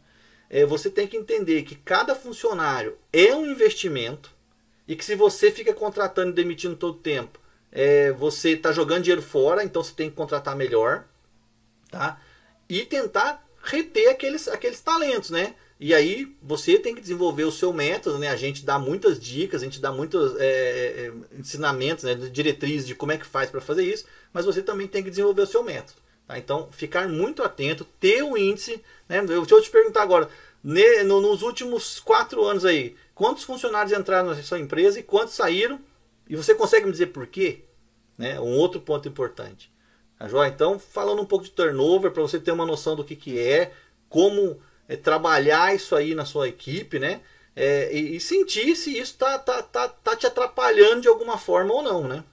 É, 0.49 0.65
você 0.65 0.89
tem 0.89 1.07
que 1.07 1.17
entender 1.17 1.63
que 1.63 1.75
cada 1.75 2.13
funcionário 2.13 2.97
é 3.11 3.33
um 3.35 3.45
investimento 3.45 4.31
e 4.87 4.95
que 4.95 5.05
se 5.05 5.15
você 5.15 5.51
fica 5.51 5.73
contratando 5.73 6.31
e 6.31 6.33
demitindo 6.33 6.75
todo 6.75 6.95
o 6.95 6.99
tempo, 7.01 7.39
é, 7.71 8.11
você 8.11 8.51
está 8.51 8.71
jogando 8.71 9.03
dinheiro 9.03 9.21
fora, 9.21 9.63
então 9.63 9.81
você 9.81 9.93
tem 9.93 10.09
que 10.09 10.15
contratar 10.15 10.55
melhor, 10.55 11.05
tá? 11.89 12.21
E 12.67 12.85
tentar 12.85 13.45
reter 13.63 14.09
aqueles, 14.09 14.47
aqueles 14.47 14.81
talentos, 14.81 15.29
né? 15.29 15.55
E 15.83 15.95
aí 15.95 16.31
você 16.39 16.77
tem 16.77 16.93
que 16.93 17.01
desenvolver 17.01 17.43
o 17.43 17.51
seu 17.51 17.73
método, 17.73 18.19
né? 18.19 18.27
A 18.27 18.35
gente 18.35 18.63
dá 18.63 18.77
muitas 18.77 19.19
dicas, 19.19 19.63
a 19.63 19.65
gente 19.65 19.81
dá 19.81 19.91
muitos 19.91 20.39
é, 20.39 20.45
é, 20.45 21.07
é, 21.07 21.13
ensinamentos, 21.39 22.03
né? 22.03 22.13
diretrizes 22.13 22.85
de 22.85 22.93
como 22.93 23.13
é 23.13 23.17
que 23.17 23.25
faz 23.25 23.49
para 23.49 23.59
fazer 23.59 23.83
isso, 23.83 24.05
mas 24.31 24.45
você 24.45 24.61
também 24.61 24.87
tem 24.87 25.01
que 25.01 25.09
desenvolver 25.09 25.41
o 25.41 25.47
seu 25.47 25.63
método. 25.63 25.99
Tá? 26.27 26.37
Então, 26.37 26.69
ficar 26.71 27.09
muito 27.09 27.41
atento, 27.41 27.83
ter 27.99 28.21
o 28.21 28.37
índice. 28.37 28.79
Né? 29.09 29.21
Eu, 29.21 29.25
deixa 29.25 29.55
eu 29.55 29.61
te 29.63 29.71
perguntar 29.71 30.03
agora, 30.03 30.29
ne, 30.63 31.01
no, 31.01 31.19
nos 31.19 31.41
últimos 31.41 31.99
quatro 31.99 32.43
anos 32.45 32.63
aí, 32.63 32.95
quantos 33.15 33.43
funcionários 33.43 33.91
entraram 33.91 34.29
na 34.29 34.43
sua 34.43 34.59
empresa 34.59 34.99
e 34.99 35.03
quantos 35.03 35.33
saíram? 35.33 35.79
E 36.29 36.35
você 36.35 36.53
consegue 36.53 36.85
me 36.85 36.91
dizer 36.91 37.07
por 37.07 37.25
quê? 37.25 37.61
Né? 38.19 38.39
Um 38.39 38.55
outro 38.55 38.79
ponto 38.79 39.07
importante. 39.07 39.73
Tá? 40.19 40.27
Então, 40.47 40.77
falando 40.77 41.23
um 41.23 41.25
pouco 41.25 41.43
de 41.43 41.49
turnover, 41.49 42.11
para 42.11 42.21
você 42.21 42.39
ter 42.39 42.51
uma 42.51 42.67
noção 42.67 42.95
do 42.95 43.03
que, 43.03 43.15
que 43.15 43.39
é, 43.39 43.73
como 44.07 44.59
é, 44.91 44.97
trabalhar 44.97 45.73
isso 45.73 45.95
aí 45.95 46.13
na 46.13 46.25
sua 46.25 46.49
equipe, 46.49 46.99
né? 46.99 47.21
É, 47.55 47.93
e, 47.95 48.17
e, 48.17 48.19
sentir 48.19 48.75
se 48.75 48.97
isso 48.97 49.17
tá, 49.17 49.39
tá, 49.39 49.63
tá, 49.63 49.87
tá 49.87 50.15
te 50.17 50.27
atrapalhando 50.27 51.01
de 51.01 51.07
alguma 51.07 51.37
forma 51.37 51.73
ou 51.73 51.81
não, 51.81 52.07
né? 52.07 52.23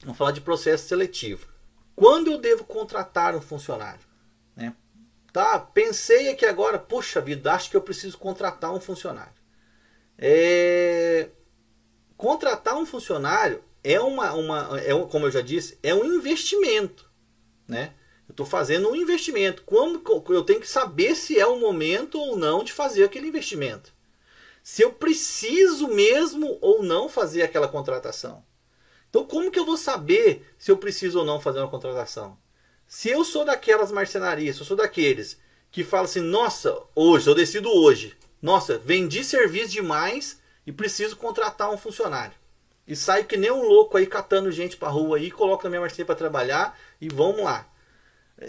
Vamos 0.00 0.16
falar 0.16 0.32
de 0.32 0.40
processo 0.40 0.88
seletivo. 0.88 1.48
Quando 1.94 2.30
eu 2.30 2.38
devo 2.38 2.64
contratar 2.64 3.34
um 3.36 3.42
funcionário? 3.42 4.00
Né? 4.56 4.74
Tá, 5.30 5.58
pensei 5.58 6.30
aqui 6.30 6.46
agora, 6.46 6.78
puxa 6.78 7.20
vida, 7.20 7.52
acho 7.52 7.68
que 7.70 7.76
eu 7.76 7.82
preciso 7.82 8.16
contratar 8.16 8.72
um 8.72 8.80
funcionário. 8.80 9.34
É... 10.16 11.28
Contratar 12.16 12.74
um 12.76 12.86
funcionário 12.86 13.62
é 13.84 14.00
uma, 14.00 14.32
uma 14.32 14.80
é, 14.80 14.94
como 15.08 15.26
eu 15.26 15.30
já 15.30 15.42
disse, 15.42 15.78
é 15.82 15.94
um 15.94 16.04
investimento, 16.04 17.10
né? 17.66 17.92
Estou 18.38 18.46
fazendo 18.46 18.88
um 18.88 18.94
investimento. 18.94 19.64
Como 19.64 20.00
eu 20.28 20.44
tenho 20.44 20.60
que 20.60 20.68
saber 20.68 21.16
se 21.16 21.40
é 21.40 21.44
o 21.44 21.58
momento 21.58 22.20
ou 22.20 22.36
não 22.36 22.62
de 22.62 22.72
fazer 22.72 23.02
aquele 23.02 23.26
investimento. 23.26 23.92
Se 24.62 24.80
eu 24.80 24.92
preciso 24.92 25.88
mesmo 25.88 26.56
ou 26.60 26.80
não 26.80 27.08
fazer 27.08 27.42
aquela 27.42 27.66
contratação. 27.66 28.44
Então, 29.10 29.26
como 29.26 29.50
que 29.50 29.58
eu 29.58 29.66
vou 29.66 29.76
saber 29.76 30.46
se 30.56 30.70
eu 30.70 30.76
preciso 30.76 31.18
ou 31.18 31.24
não 31.24 31.40
fazer 31.40 31.58
uma 31.58 31.68
contratação? 31.68 32.38
Se 32.86 33.08
eu 33.08 33.24
sou 33.24 33.44
daquelas 33.44 33.90
marcenarias, 33.90 34.54
se 34.54 34.62
eu 34.62 34.66
sou 34.66 34.76
daqueles 34.76 35.36
que 35.72 35.82
falam 35.82 36.04
assim: 36.04 36.20
nossa, 36.20 36.80
hoje, 36.94 37.26
eu 37.26 37.34
decido 37.34 37.68
hoje, 37.68 38.16
nossa, 38.40 38.78
vendi 38.78 39.24
serviço 39.24 39.72
demais 39.72 40.40
e 40.64 40.70
preciso 40.70 41.16
contratar 41.16 41.72
um 41.72 41.76
funcionário. 41.76 42.36
E 42.86 42.94
saio 42.94 43.24
que 43.24 43.36
nem 43.36 43.50
um 43.50 43.64
louco 43.64 43.96
aí 43.96 44.06
catando 44.06 44.52
gente 44.52 44.76
para 44.76 44.90
rua 44.90 45.16
aí, 45.16 45.28
coloco 45.28 45.64
na 45.64 45.70
minha 45.70 45.80
marcenaria 45.80 46.06
para 46.06 46.14
trabalhar 46.14 46.78
e 47.00 47.08
vamos 47.08 47.42
lá. 47.42 47.68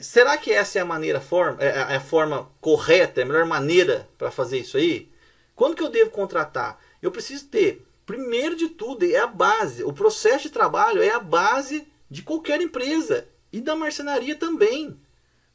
Será 0.02 0.38
que 0.38 0.52
essa 0.52 0.78
é 0.78 0.82
a 0.82 0.86
maneira 0.86 1.20
forma, 1.20 1.58
é, 1.62 1.68
é 1.68 1.96
a 1.96 2.02
forma 2.02 2.50
correta, 2.62 3.20
é 3.20 3.24
a 3.24 3.26
melhor 3.26 3.46
maneira 3.46 4.08
para 4.18 4.30
fazer 4.30 4.60
isso 4.60 4.78
aí? 4.78 5.10
Quando 5.56 5.76
que 5.76 5.84
eu 5.84 5.90
devo 5.90 6.12
contratar? 6.12 6.80
Eu 7.02 7.12
preciso 7.12 7.48
ter, 7.48 7.86
primeiro 8.06 8.56
de 8.56 8.70
tudo, 8.70 9.04
é 9.04 9.18
a 9.18 9.28
base. 9.28 9.84
O 9.84 9.92
processo 9.92 10.44
de 10.44 10.50
trabalho 10.50 11.02
é 11.02 11.10
a 11.10 11.20
base 11.20 11.88
de 12.10 12.22
qualquer 12.22 12.62
empresa 12.62 13.28
e 13.52 13.60
da 13.60 13.76
marcenaria 13.76 14.36
também. 14.36 15.00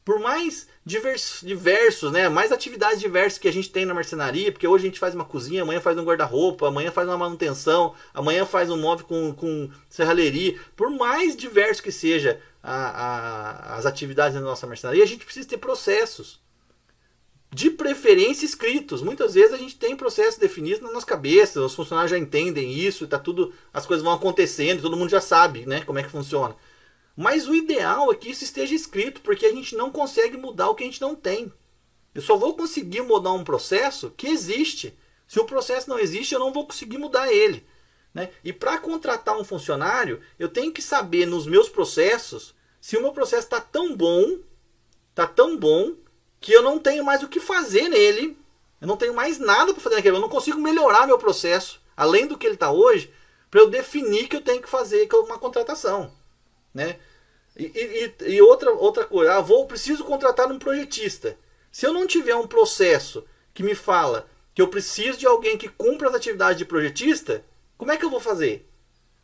Por 0.03 0.19
mais 0.19 0.67
diversos, 0.85 1.41
diversos, 1.41 2.11
né, 2.11 2.29
mais 2.29 2.51
atividades 2.51 2.99
diversas 2.99 3.39
que 3.39 3.47
a 3.47 3.51
gente 3.51 3.71
tem 3.71 3.85
na 3.85 3.93
marcenaria, 3.93 4.51
porque 4.51 4.67
hoje 4.67 4.85
a 4.85 4.89
gente 4.89 4.99
faz 4.99 5.15
uma 5.15 5.25
cozinha, 5.25 5.63
amanhã 5.63 5.81
faz 5.81 5.97
um 5.97 6.03
guarda-roupa, 6.03 6.67
amanhã 6.67 6.91
faz 6.91 7.07
uma 7.07 7.17
manutenção, 7.17 7.95
amanhã 8.13 8.45
faz 8.45 8.69
um 8.69 8.79
móvel 8.79 9.07
com, 9.07 9.33
com 9.33 9.67
serralheria. 9.89 10.59
Por 10.75 10.91
mais 10.91 11.35
diverso 11.35 11.81
que 11.81 11.91
seja 11.91 12.39
a, 12.65 13.73
a, 13.73 13.75
as 13.77 13.85
atividades 13.85 14.33
da 14.33 14.41
nossa 14.41 14.65
marcenaria, 14.67 15.03
a 15.03 15.07
gente 15.07 15.25
precisa 15.25 15.47
ter 15.47 15.57
processos. 15.57 16.43
de 17.53 17.69
preferência 17.69 18.45
escritos. 18.45 19.01
Muitas 19.01 19.33
vezes 19.35 19.53
a 19.53 19.57
gente 19.57 19.77
tem 19.77 19.95
processos 19.95 20.37
definidos 20.37 20.81
na 20.81 20.91
nossa 20.91 21.05
cabeça, 21.05 21.61
os 21.61 21.73
funcionários 21.73 22.11
já 22.11 22.17
entendem 22.17 22.73
isso, 22.73 23.07
tá 23.07 23.17
tudo, 23.17 23.53
as 23.73 23.85
coisas 23.85 24.03
vão 24.03 24.13
acontecendo, 24.13 24.81
todo 24.81 24.97
mundo 24.97 25.09
já 25.09 25.21
sabe, 25.21 25.65
né, 25.65 25.81
como 25.85 25.99
é 25.99 26.03
que 26.03 26.09
funciona. 26.09 26.55
Mas 27.15 27.47
o 27.47 27.55
ideal 27.55 28.11
é 28.11 28.15
que 28.15 28.29
isso 28.29 28.43
esteja 28.43 28.75
escrito, 28.75 29.21
porque 29.21 29.45
a 29.45 29.53
gente 29.53 29.73
não 29.75 29.89
consegue 29.89 30.35
mudar 30.35 30.69
o 30.69 30.75
que 30.75 30.83
a 30.83 30.87
gente 30.87 30.99
não 30.99 31.15
tem. 31.15 31.51
Eu 32.13 32.21
só 32.21 32.35
vou 32.35 32.55
conseguir 32.55 33.01
mudar 33.03 33.31
um 33.31 33.43
processo 33.43 34.11
que 34.17 34.27
existe. 34.27 34.97
Se 35.27 35.39
o 35.39 35.45
processo 35.45 35.89
não 35.89 35.97
existe, 35.99 36.33
eu 36.33 36.39
não 36.39 36.51
vou 36.51 36.65
conseguir 36.65 36.97
mudar 36.97 37.31
ele. 37.31 37.65
Né? 38.15 38.29
E 38.45 38.53
para 38.53 38.77
contratar 38.77 39.37
um 39.37 39.43
funcionário, 39.43 40.21
eu 40.39 40.47
tenho 40.47 40.71
que 40.71 40.81
saber 40.81 41.27
nos 41.27 41.45
meus 41.45 41.67
processos 41.67 42.55
se 42.79 42.95
o 42.95 43.01
meu 43.01 43.11
processo 43.11 43.43
está 43.43 43.59
tão 43.59 43.93
bom, 43.93 44.39
está 45.09 45.27
tão 45.27 45.57
bom 45.57 45.95
que 46.39 46.53
eu 46.53 46.61
não 46.61 46.79
tenho 46.79 47.03
mais 47.03 47.21
o 47.23 47.27
que 47.27 47.41
fazer 47.41 47.89
nele. 47.89 48.37
Eu 48.79 48.87
não 48.87 48.95
tenho 48.95 49.13
mais 49.13 49.37
nada 49.37 49.73
para 49.73 49.83
fazer 49.83 49.97
naquele. 49.97 50.15
Eu 50.15 50.21
não 50.21 50.29
consigo 50.29 50.61
melhorar 50.61 51.05
meu 51.05 51.17
processo, 51.17 51.81
além 51.97 52.25
do 52.25 52.37
que 52.37 52.45
ele 52.45 52.53
está 52.53 52.71
hoje, 52.71 53.11
para 53.51 53.59
eu 53.59 53.69
definir 53.69 54.29
que 54.29 54.35
eu 54.37 54.41
tenho 54.41 54.61
que 54.61 54.69
fazer 54.69 55.09
uma 55.13 55.37
contratação. 55.37 56.13
Né? 56.73 56.97
E, 57.57 57.65
e, 57.65 58.33
e 58.35 58.41
outra, 58.41 58.71
outra 58.71 59.03
coisa, 59.03 59.33
ah, 59.33 59.41
vou, 59.41 59.65
preciso 59.65 60.05
contratar 60.05 60.49
um 60.49 60.59
projetista. 60.59 61.37
Se 61.71 61.85
eu 61.85 61.91
não 61.91 62.07
tiver 62.07 62.35
um 62.35 62.47
processo 62.47 63.25
que 63.53 63.63
me 63.63 63.75
fala 63.75 64.25
que 64.53 64.61
eu 64.61 64.69
preciso 64.69 65.17
de 65.17 65.25
alguém 65.25 65.57
que 65.57 65.67
cumpra 65.67 66.07
as 66.07 66.15
atividades 66.15 66.57
de 66.57 66.65
projetista, 66.65 67.43
como 67.77 67.91
é 67.91 67.97
que 67.97 68.05
eu 68.05 68.09
vou 68.09 68.19
fazer? 68.19 68.69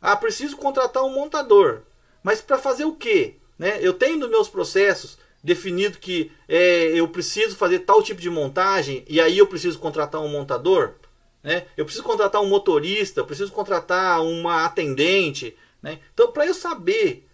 Ah, 0.00 0.16
preciso 0.16 0.56
contratar 0.56 1.04
um 1.04 1.14
montador. 1.14 1.82
Mas 2.22 2.40
para 2.40 2.58
fazer 2.58 2.84
o 2.84 2.94
quê? 2.94 3.36
Né? 3.58 3.78
Eu 3.80 3.94
tenho 3.94 4.18
nos 4.18 4.30
meus 4.30 4.48
processos 4.48 5.18
definido 5.42 5.98
que 5.98 6.30
é, 6.48 6.86
eu 6.98 7.08
preciso 7.08 7.56
fazer 7.56 7.80
tal 7.80 8.02
tipo 8.02 8.20
de 8.20 8.30
montagem 8.30 9.04
e 9.08 9.20
aí 9.20 9.38
eu 9.38 9.46
preciso 9.46 9.78
contratar 9.78 10.20
um 10.20 10.28
montador, 10.28 10.94
né? 11.42 11.66
Eu 11.76 11.84
preciso 11.84 12.04
contratar 12.04 12.40
um 12.40 12.48
motorista, 12.48 13.20
eu 13.20 13.26
preciso 13.26 13.50
contratar 13.50 14.22
uma 14.22 14.64
atendente, 14.64 15.56
né? 15.82 15.98
Então, 16.14 16.30
para 16.30 16.46
eu 16.46 16.54
saber 16.54 17.28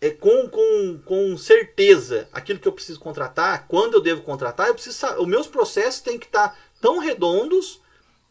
é, 0.00 0.10
com, 0.10 0.48
com, 0.48 1.00
com 1.04 1.36
certeza 1.36 2.28
aquilo 2.32 2.58
que 2.58 2.66
eu 2.66 2.72
preciso 2.72 2.98
contratar, 2.98 3.66
quando 3.68 3.94
eu 3.94 4.00
devo 4.00 4.22
contratar, 4.22 4.66
eu 4.66 4.74
preciso 4.74 5.06
os 5.18 5.28
meus 5.28 5.46
processos 5.46 6.00
têm 6.00 6.18
que 6.18 6.26
estar 6.26 6.58
tão 6.80 6.98
redondos 6.98 7.80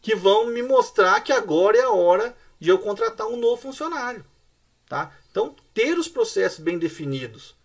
que 0.04 0.14
vão 0.14 0.48
me 0.48 0.62
mostrar 0.62 1.18
que 1.22 1.32
agora 1.32 1.78
é 1.78 1.82
a 1.82 1.90
hora 1.90 2.36
de 2.60 2.68
eu 2.68 2.78
contratar 2.78 3.26
um 3.26 3.38
novo 3.38 3.62
funcionário, 3.62 4.22
tá? 4.86 5.10
Então, 5.30 5.56
ter 5.72 5.98
os 5.98 6.08
processos 6.08 6.58
bem 6.60 6.78
definidos, 6.78 7.56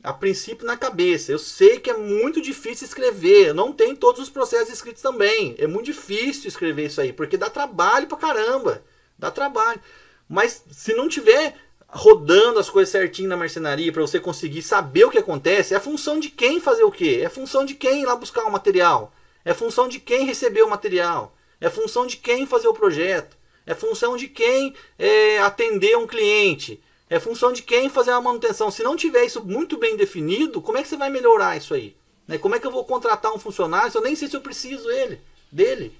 a 0.00 0.12
princípio 0.12 0.64
na 0.64 0.76
cabeça. 0.76 1.32
Eu 1.32 1.38
sei 1.38 1.80
que 1.80 1.90
é 1.90 1.96
muito 1.96 2.40
difícil 2.40 2.86
escrever, 2.86 3.52
não 3.52 3.72
tenho 3.72 3.96
todos 3.96 4.22
os 4.22 4.30
processos 4.30 4.72
escritos 4.72 5.02
também. 5.02 5.56
É 5.58 5.66
muito 5.66 5.86
difícil 5.86 6.46
escrever 6.46 6.86
isso 6.86 7.00
aí, 7.00 7.12
porque 7.12 7.36
dá 7.36 7.50
trabalho 7.50 8.06
pra 8.06 8.18
caramba. 8.18 8.84
Dá 9.18 9.32
trabalho. 9.32 9.80
Mas 10.28 10.62
se 10.70 10.94
não 10.94 11.08
tiver 11.08 11.56
rodando 11.88 12.60
as 12.60 12.70
coisas 12.70 12.92
certinho 12.92 13.28
na 13.28 13.36
marcenaria 13.36 13.92
para 13.92 14.02
você 14.02 14.20
conseguir 14.20 14.62
saber 14.62 15.06
o 15.06 15.10
que 15.10 15.18
acontece, 15.18 15.74
é 15.74 15.80
função 15.80 16.20
de 16.20 16.30
quem 16.30 16.60
fazer 16.60 16.84
o 16.84 16.92
quê? 16.92 17.20
É 17.24 17.28
função 17.28 17.64
de 17.64 17.74
quem 17.74 18.02
ir 18.02 18.06
lá 18.06 18.14
buscar 18.14 18.44
o 18.44 18.52
material. 18.52 19.12
É 19.44 19.52
função 19.52 19.88
de 19.88 19.98
quem 19.98 20.24
receber 20.24 20.62
o 20.62 20.70
material. 20.70 21.34
É 21.64 21.70
função 21.70 22.06
de 22.06 22.18
quem 22.18 22.44
fazer 22.44 22.68
o 22.68 22.74
projeto. 22.74 23.38
É 23.64 23.74
função 23.74 24.18
de 24.18 24.28
quem 24.28 24.74
é, 24.98 25.38
atender 25.38 25.96
um 25.96 26.06
cliente. 26.06 26.78
É 27.08 27.18
função 27.18 27.54
de 27.54 27.62
quem 27.62 27.88
fazer 27.88 28.10
a 28.10 28.20
manutenção. 28.20 28.70
Se 28.70 28.82
não 28.82 28.94
tiver 28.94 29.24
isso 29.24 29.42
muito 29.42 29.78
bem 29.78 29.96
definido, 29.96 30.60
como 30.60 30.76
é 30.76 30.82
que 30.82 30.88
você 30.88 30.96
vai 30.98 31.08
melhorar 31.08 31.56
isso 31.56 31.72
aí? 31.72 31.96
Né? 32.28 32.36
Como 32.36 32.54
é 32.54 32.60
que 32.60 32.66
eu 32.66 32.70
vou 32.70 32.84
contratar 32.84 33.32
um 33.32 33.38
funcionário 33.38 33.90
se 33.90 33.96
eu 33.96 34.02
nem 34.02 34.14
sei 34.14 34.28
se 34.28 34.36
eu 34.36 34.42
preciso 34.42 34.90
ele, 34.90 35.22
dele? 35.50 35.96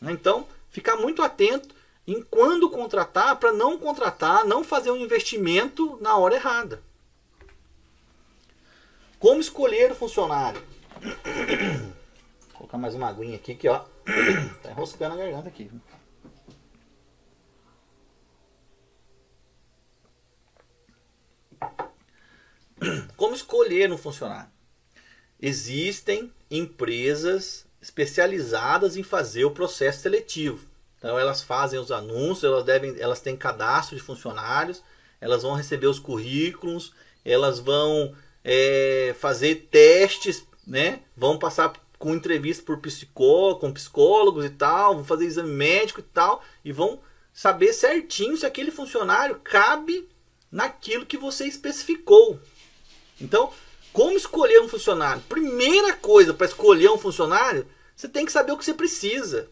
Né? 0.00 0.12
Então, 0.12 0.46
ficar 0.70 0.94
muito 0.94 1.22
atento 1.22 1.74
em 2.06 2.22
quando 2.22 2.70
contratar 2.70 3.34
para 3.34 3.52
não 3.52 3.76
contratar, 3.76 4.44
não 4.44 4.62
fazer 4.62 4.92
um 4.92 4.98
investimento 4.98 5.98
na 6.00 6.16
hora 6.16 6.36
errada. 6.36 6.80
Como 9.18 9.40
escolher 9.40 9.90
o 9.90 9.96
funcionário? 9.96 10.62
Colocar 12.64 12.78
mais 12.78 12.94
uma 12.94 13.08
aguinha 13.08 13.36
aqui 13.36 13.54
que 13.54 13.68
ó, 13.68 13.84
tá 14.62 14.70
enroscando 14.70 15.16
a 15.16 15.18
garganta 15.18 15.48
aqui. 15.48 15.70
Como 23.18 23.34
escolher 23.34 23.92
um 23.92 23.98
funcionário? 23.98 24.50
Existem 25.38 26.32
empresas 26.50 27.66
especializadas 27.82 28.96
em 28.96 29.02
fazer 29.02 29.44
o 29.44 29.50
processo 29.50 30.00
seletivo. 30.00 30.66
Então 30.96 31.18
elas 31.18 31.42
fazem 31.42 31.78
os 31.78 31.92
anúncios, 31.92 32.44
elas 32.44 32.64
devem, 32.64 32.98
elas 32.98 33.20
têm 33.20 33.36
cadastro 33.36 33.94
de 33.94 34.02
funcionários, 34.02 34.82
elas 35.20 35.42
vão 35.42 35.54
receber 35.54 35.88
os 35.88 35.98
currículos, 35.98 36.94
elas 37.22 37.58
vão 37.58 38.16
é, 38.42 39.14
fazer 39.18 39.68
testes, 39.70 40.46
né? 40.66 41.00
Vão 41.14 41.38
passar 41.38 41.83
com 41.98 42.14
entrevista 42.14 42.62
por 42.62 42.80
com 43.58 43.72
psicólogos 43.72 44.44
e 44.44 44.50
tal, 44.50 44.96
vão 44.96 45.04
fazer 45.04 45.26
exame 45.26 45.52
médico 45.52 46.00
e 46.00 46.02
tal, 46.02 46.42
e 46.64 46.72
vão 46.72 47.00
saber 47.32 47.72
certinho 47.72 48.36
se 48.36 48.46
aquele 48.46 48.70
funcionário 48.70 49.40
cabe 49.42 50.08
naquilo 50.50 51.06
que 51.06 51.16
você 51.16 51.46
especificou. 51.46 52.38
Então, 53.20 53.52
como 53.92 54.16
escolher 54.16 54.60
um 54.60 54.68
funcionário? 54.68 55.22
Primeira 55.28 55.92
coisa 55.92 56.34
para 56.34 56.46
escolher 56.46 56.90
um 56.90 56.98
funcionário, 56.98 57.66
você 57.94 58.08
tem 58.08 58.26
que 58.26 58.32
saber 58.32 58.52
o 58.52 58.58
que 58.58 58.64
você 58.64 58.74
precisa. 58.74 59.48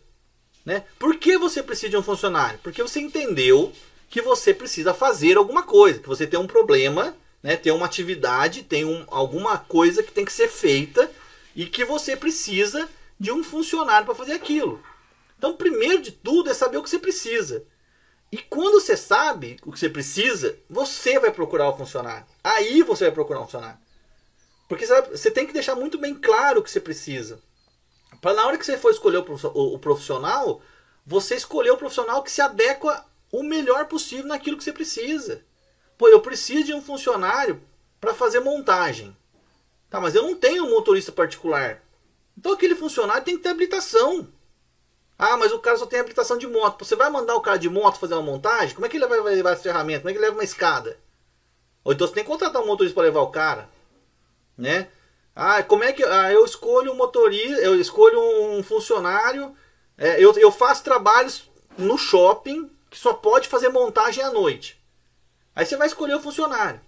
Né? 0.64 0.84
Por 0.98 1.16
que 1.16 1.36
você 1.36 1.62
precisa 1.62 1.90
de 1.90 1.96
um 1.96 2.02
funcionário? 2.02 2.58
Porque 2.62 2.82
você 2.82 3.00
entendeu 3.00 3.72
que 4.08 4.20
você 4.20 4.52
precisa 4.52 4.92
fazer 4.92 5.36
alguma 5.36 5.62
coisa, 5.62 5.98
que 5.98 6.08
você 6.08 6.26
tem 6.26 6.38
um 6.38 6.46
problema, 6.46 7.16
né? 7.42 7.56
tem 7.56 7.72
uma 7.72 7.86
atividade, 7.86 8.62
tem 8.62 8.84
um, 8.84 9.04
alguma 9.08 9.58
coisa 9.58 10.02
que 10.02 10.12
tem 10.12 10.24
que 10.24 10.32
ser 10.32 10.48
feita 10.48 11.10
e 11.54 11.66
que 11.66 11.84
você 11.84 12.16
precisa 12.16 12.88
de 13.18 13.30
um 13.30 13.44
funcionário 13.44 14.06
para 14.06 14.14
fazer 14.14 14.32
aquilo. 14.32 14.82
Então, 15.38 15.56
primeiro 15.56 16.02
de 16.02 16.12
tudo 16.12 16.50
é 16.50 16.54
saber 16.54 16.78
o 16.78 16.82
que 16.82 16.90
você 16.90 16.98
precisa. 16.98 17.64
E 18.30 18.38
quando 18.38 18.80
você 18.80 18.96
sabe 18.96 19.58
o 19.64 19.72
que 19.72 19.78
você 19.78 19.88
precisa, 19.88 20.58
você 20.68 21.18
vai 21.18 21.30
procurar 21.30 21.68
o 21.68 21.76
funcionário. 21.76 22.26
Aí 22.42 22.82
você 22.82 23.04
vai 23.04 23.12
procurar 23.12 23.40
um 23.40 23.44
funcionário. 23.44 23.78
Porque 24.68 24.86
você 24.86 25.30
tem 25.30 25.46
que 25.46 25.52
deixar 25.52 25.74
muito 25.74 25.98
bem 25.98 26.14
claro 26.14 26.60
o 26.60 26.62
que 26.62 26.70
você 26.70 26.80
precisa. 26.80 27.42
Para 28.22 28.34
na 28.34 28.46
hora 28.46 28.56
que 28.56 28.64
você 28.64 28.78
for 28.78 28.90
escolher 28.90 29.18
o 29.18 29.78
profissional, 29.78 30.62
você 31.04 31.34
escolher 31.34 31.72
o 31.72 31.76
profissional 31.76 32.22
que 32.22 32.30
se 32.30 32.40
adequa 32.40 33.04
o 33.30 33.42
melhor 33.42 33.86
possível 33.86 34.26
naquilo 34.26 34.56
que 34.56 34.64
você 34.64 34.72
precisa. 34.72 35.44
Pô, 35.98 36.08
eu 36.08 36.20
preciso 36.20 36.64
de 36.64 36.74
um 36.74 36.80
funcionário 36.80 37.62
para 38.00 38.14
fazer 38.14 38.40
montagem. 38.40 39.14
Tá, 39.92 40.00
mas 40.00 40.14
eu 40.14 40.22
não 40.22 40.34
tenho 40.34 40.64
um 40.64 40.70
motorista 40.70 41.12
particular. 41.12 41.82
Então 42.36 42.52
aquele 42.52 42.74
funcionário 42.74 43.24
tem 43.24 43.36
que 43.36 43.42
ter 43.42 43.50
habilitação. 43.50 44.26
Ah, 45.18 45.36
mas 45.36 45.52
o 45.52 45.58
cara 45.58 45.76
só 45.76 45.84
tem 45.84 46.00
habilitação 46.00 46.38
de 46.38 46.46
moto. 46.46 46.82
Você 46.82 46.96
vai 46.96 47.10
mandar 47.10 47.36
o 47.36 47.42
cara 47.42 47.58
de 47.58 47.68
moto 47.68 47.98
fazer 47.98 48.14
uma 48.14 48.22
montagem? 48.22 48.74
Como 48.74 48.86
é 48.86 48.88
que 48.88 48.96
ele 48.96 49.06
vai 49.06 49.20
levar 49.20 49.52
as 49.52 49.62
ferramentas? 49.62 50.00
Como 50.00 50.08
é 50.08 50.12
que 50.14 50.18
ele 50.18 50.24
leva 50.24 50.38
uma 50.38 50.44
escada? 50.44 50.98
Ou 51.84 51.92
então 51.92 52.06
você 52.06 52.14
tem 52.14 52.24
que 52.24 52.30
contratar 52.30 52.62
um 52.62 52.66
motorista 52.66 52.94
para 52.94 53.04
levar 53.04 53.20
o 53.20 53.30
cara, 53.30 53.68
né? 54.56 54.88
Ah, 55.36 55.62
como 55.62 55.84
é 55.84 55.92
que 55.92 56.02
ah, 56.02 56.32
eu 56.32 56.42
escolho 56.46 56.92
um 56.92 56.96
motorista, 56.96 57.60
eu 57.60 57.78
escolho 57.78 58.18
um 58.18 58.62
funcionário, 58.62 59.54
é, 59.98 60.24
eu, 60.24 60.32
eu 60.38 60.50
faço 60.50 60.82
trabalhos 60.82 61.50
no 61.76 61.98
shopping 61.98 62.70
que 62.88 62.98
só 62.98 63.12
pode 63.12 63.46
fazer 63.46 63.68
montagem 63.68 64.24
à 64.24 64.30
noite. 64.30 64.82
Aí 65.54 65.66
você 65.66 65.76
vai 65.76 65.86
escolher 65.86 66.14
o 66.14 66.20
funcionário. 66.20 66.80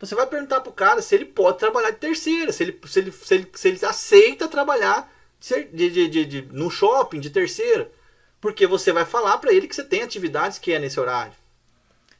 Você 0.00 0.14
vai 0.14 0.26
perguntar 0.26 0.62
pro 0.62 0.72
cara 0.72 1.02
se 1.02 1.14
ele 1.14 1.26
pode 1.26 1.58
trabalhar 1.58 1.90
de 1.90 1.98
terceira, 1.98 2.52
se 2.52 2.62
ele, 2.62 2.80
se 2.86 2.98
ele, 2.98 3.12
se 3.12 3.34
ele, 3.34 3.50
se 3.52 3.68
ele 3.68 3.84
aceita 3.84 4.48
trabalhar 4.48 5.12
de, 5.38 5.64
de, 5.64 6.08
de, 6.08 6.24
de, 6.24 6.42
no 6.52 6.70
shopping 6.70 7.20
de 7.20 7.28
terceira. 7.28 7.92
Porque 8.40 8.66
você 8.66 8.92
vai 8.92 9.04
falar 9.04 9.36
para 9.36 9.52
ele 9.52 9.68
que 9.68 9.76
você 9.76 9.84
tem 9.84 10.02
atividades 10.02 10.58
que 10.58 10.72
é 10.72 10.78
nesse 10.78 10.98
horário. 10.98 11.34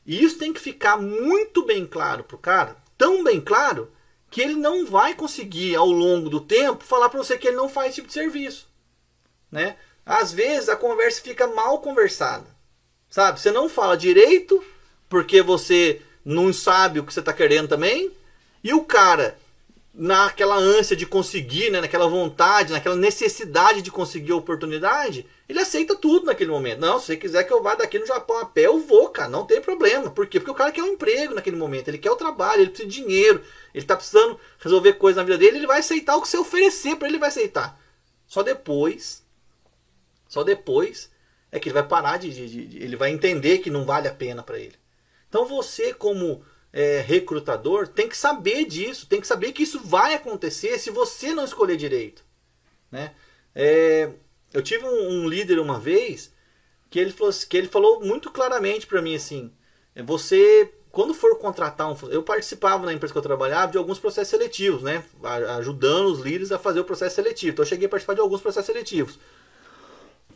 E 0.04 0.22
isso 0.22 0.38
tem 0.38 0.52
que 0.52 0.60
ficar 0.60 0.98
muito 0.98 1.64
bem 1.64 1.86
claro 1.86 2.22
para 2.22 2.36
o 2.36 2.38
cara, 2.38 2.76
tão 2.98 3.24
bem 3.24 3.40
claro, 3.40 3.90
que 4.30 4.42
ele 4.42 4.54
não 4.54 4.84
vai 4.84 5.14
conseguir 5.14 5.74
ao 5.74 5.90
longo 5.90 6.28
do 6.28 6.40
tempo 6.40 6.84
falar 6.84 7.08
para 7.08 7.18
você 7.18 7.38
que 7.38 7.48
ele 7.48 7.56
não 7.56 7.68
faz 7.68 7.88
esse 7.88 7.96
tipo 7.96 8.08
de 8.08 8.14
serviço. 8.14 8.68
Né? 9.50 9.76
Às 10.04 10.32
vezes 10.32 10.68
a 10.68 10.76
conversa 10.76 11.22
fica 11.22 11.46
mal 11.46 11.80
conversada. 11.80 12.46
Sabe? 13.08 13.40
Você 13.40 13.50
não 13.50 13.68
fala 13.68 13.96
direito 13.96 14.62
porque 15.08 15.42
você 15.42 16.02
não 16.24 16.52
sabe 16.52 17.00
o 17.00 17.04
que 17.04 17.12
você 17.12 17.20
está 17.20 17.32
querendo 17.32 17.68
também. 17.68 18.10
E 18.62 18.74
o 18.74 18.84
cara 18.84 19.36
naquela 19.92 20.56
ânsia 20.56 20.96
de 20.96 21.04
conseguir, 21.04 21.70
né, 21.70 21.80
naquela 21.80 22.06
vontade, 22.06 22.72
naquela 22.72 22.94
necessidade 22.94 23.82
de 23.82 23.90
conseguir 23.90 24.32
a 24.32 24.36
oportunidade, 24.36 25.26
ele 25.48 25.58
aceita 25.58 25.96
tudo 25.96 26.26
naquele 26.26 26.50
momento. 26.50 26.80
Não, 26.80 26.98
se 26.98 27.06
você 27.06 27.16
quiser 27.16 27.44
que 27.44 27.52
eu 27.52 27.62
vá 27.62 27.74
daqui 27.74 27.98
no 27.98 28.06
Japão 28.06 28.38
a 28.38 28.46
pé, 28.46 28.66
eu 28.66 28.78
vou, 28.78 29.08
cara, 29.08 29.28
não 29.28 29.44
tem 29.44 29.60
problema. 29.60 30.10
Por 30.10 30.26
quê? 30.26 30.38
Porque 30.38 30.52
o 30.52 30.54
cara 30.54 30.70
quer 30.70 30.82
um 30.82 30.92
emprego 30.92 31.34
naquele 31.34 31.56
momento, 31.56 31.88
ele 31.88 31.98
quer 31.98 32.10
o 32.10 32.16
trabalho, 32.16 32.62
ele 32.62 32.70
precisa 32.70 32.88
de 32.88 33.02
dinheiro, 33.02 33.42
ele 33.74 33.84
está 33.84 33.96
precisando 33.96 34.38
resolver 34.58 34.92
coisas 34.94 35.16
na 35.16 35.24
vida 35.24 35.38
dele, 35.38 35.58
ele 35.58 35.66
vai 35.66 35.80
aceitar 35.80 36.16
o 36.16 36.22
que 36.22 36.28
você 36.28 36.38
oferecer 36.38 36.96
para 36.96 37.08
ele, 37.08 37.16
ele 37.16 37.20
vai 37.20 37.28
aceitar. 37.28 37.78
Só 38.26 38.44
depois, 38.44 39.24
só 40.28 40.44
depois 40.44 41.10
é 41.50 41.58
que 41.58 41.68
ele 41.68 41.74
vai 41.74 41.86
parar 41.86 42.16
de, 42.16 42.30
de, 42.30 42.66
de 42.66 42.78
ele 42.78 42.94
vai 42.94 43.10
entender 43.10 43.58
que 43.58 43.70
não 43.70 43.84
vale 43.84 44.06
a 44.06 44.14
pena 44.14 44.40
para 44.40 44.58
ele. 44.58 44.78
Então 45.30 45.46
você 45.46 45.94
como 45.94 46.44
é, 46.72 47.00
recrutador 47.00 47.88
tem 47.88 48.08
que 48.08 48.16
saber 48.16 48.64
disso, 48.64 49.06
tem 49.06 49.20
que 49.20 49.26
saber 49.26 49.52
que 49.52 49.62
isso 49.62 49.80
vai 49.80 50.12
acontecer 50.14 50.78
se 50.78 50.90
você 50.90 51.32
não 51.32 51.44
escolher 51.44 51.76
direito, 51.76 52.24
né? 52.90 53.14
É, 53.54 54.10
eu 54.52 54.60
tive 54.60 54.84
um, 54.84 55.22
um, 55.22 55.28
líder 55.28 55.58
uma 55.60 55.78
vez 55.78 56.32
que 56.90 56.98
ele 56.98 57.12
falou, 57.12 57.32
que 57.48 57.56
ele 57.56 57.68
falou 57.68 58.00
muito 58.00 58.30
claramente 58.30 58.86
para 58.86 59.00
mim 59.00 59.14
assim, 59.14 59.52
é, 59.94 60.02
você 60.02 60.72
quando 60.90 61.14
for 61.14 61.38
contratar 61.38 61.88
um, 61.88 61.96
eu 62.08 62.24
participava 62.24 62.84
na 62.84 62.92
empresa 62.92 63.12
que 63.12 63.18
eu 63.18 63.22
trabalhava 63.22 63.70
de 63.70 63.78
alguns 63.78 64.00
processos 64.00 64.30
seletivos, 64.30 64.82
né, 64.82 65.04
ajudando 65.58 66.08
os 66.08 66.18
líderes 66.18 66.50
a 66.50 66.58
fazer 66.58 66.80
o 66.80 66.84
processo 66.84 67.14
seletivo. 67.14 67.52
Então 67.52 67.62
eu 67.62 67.68
cheguei 67.68 67.86
a 67.86 67.88
participar 67.88 68.14
de 68.14 68.20
alguns 68.20 68.40
processos 68.40 68.66
seletivos. 68.66 69.18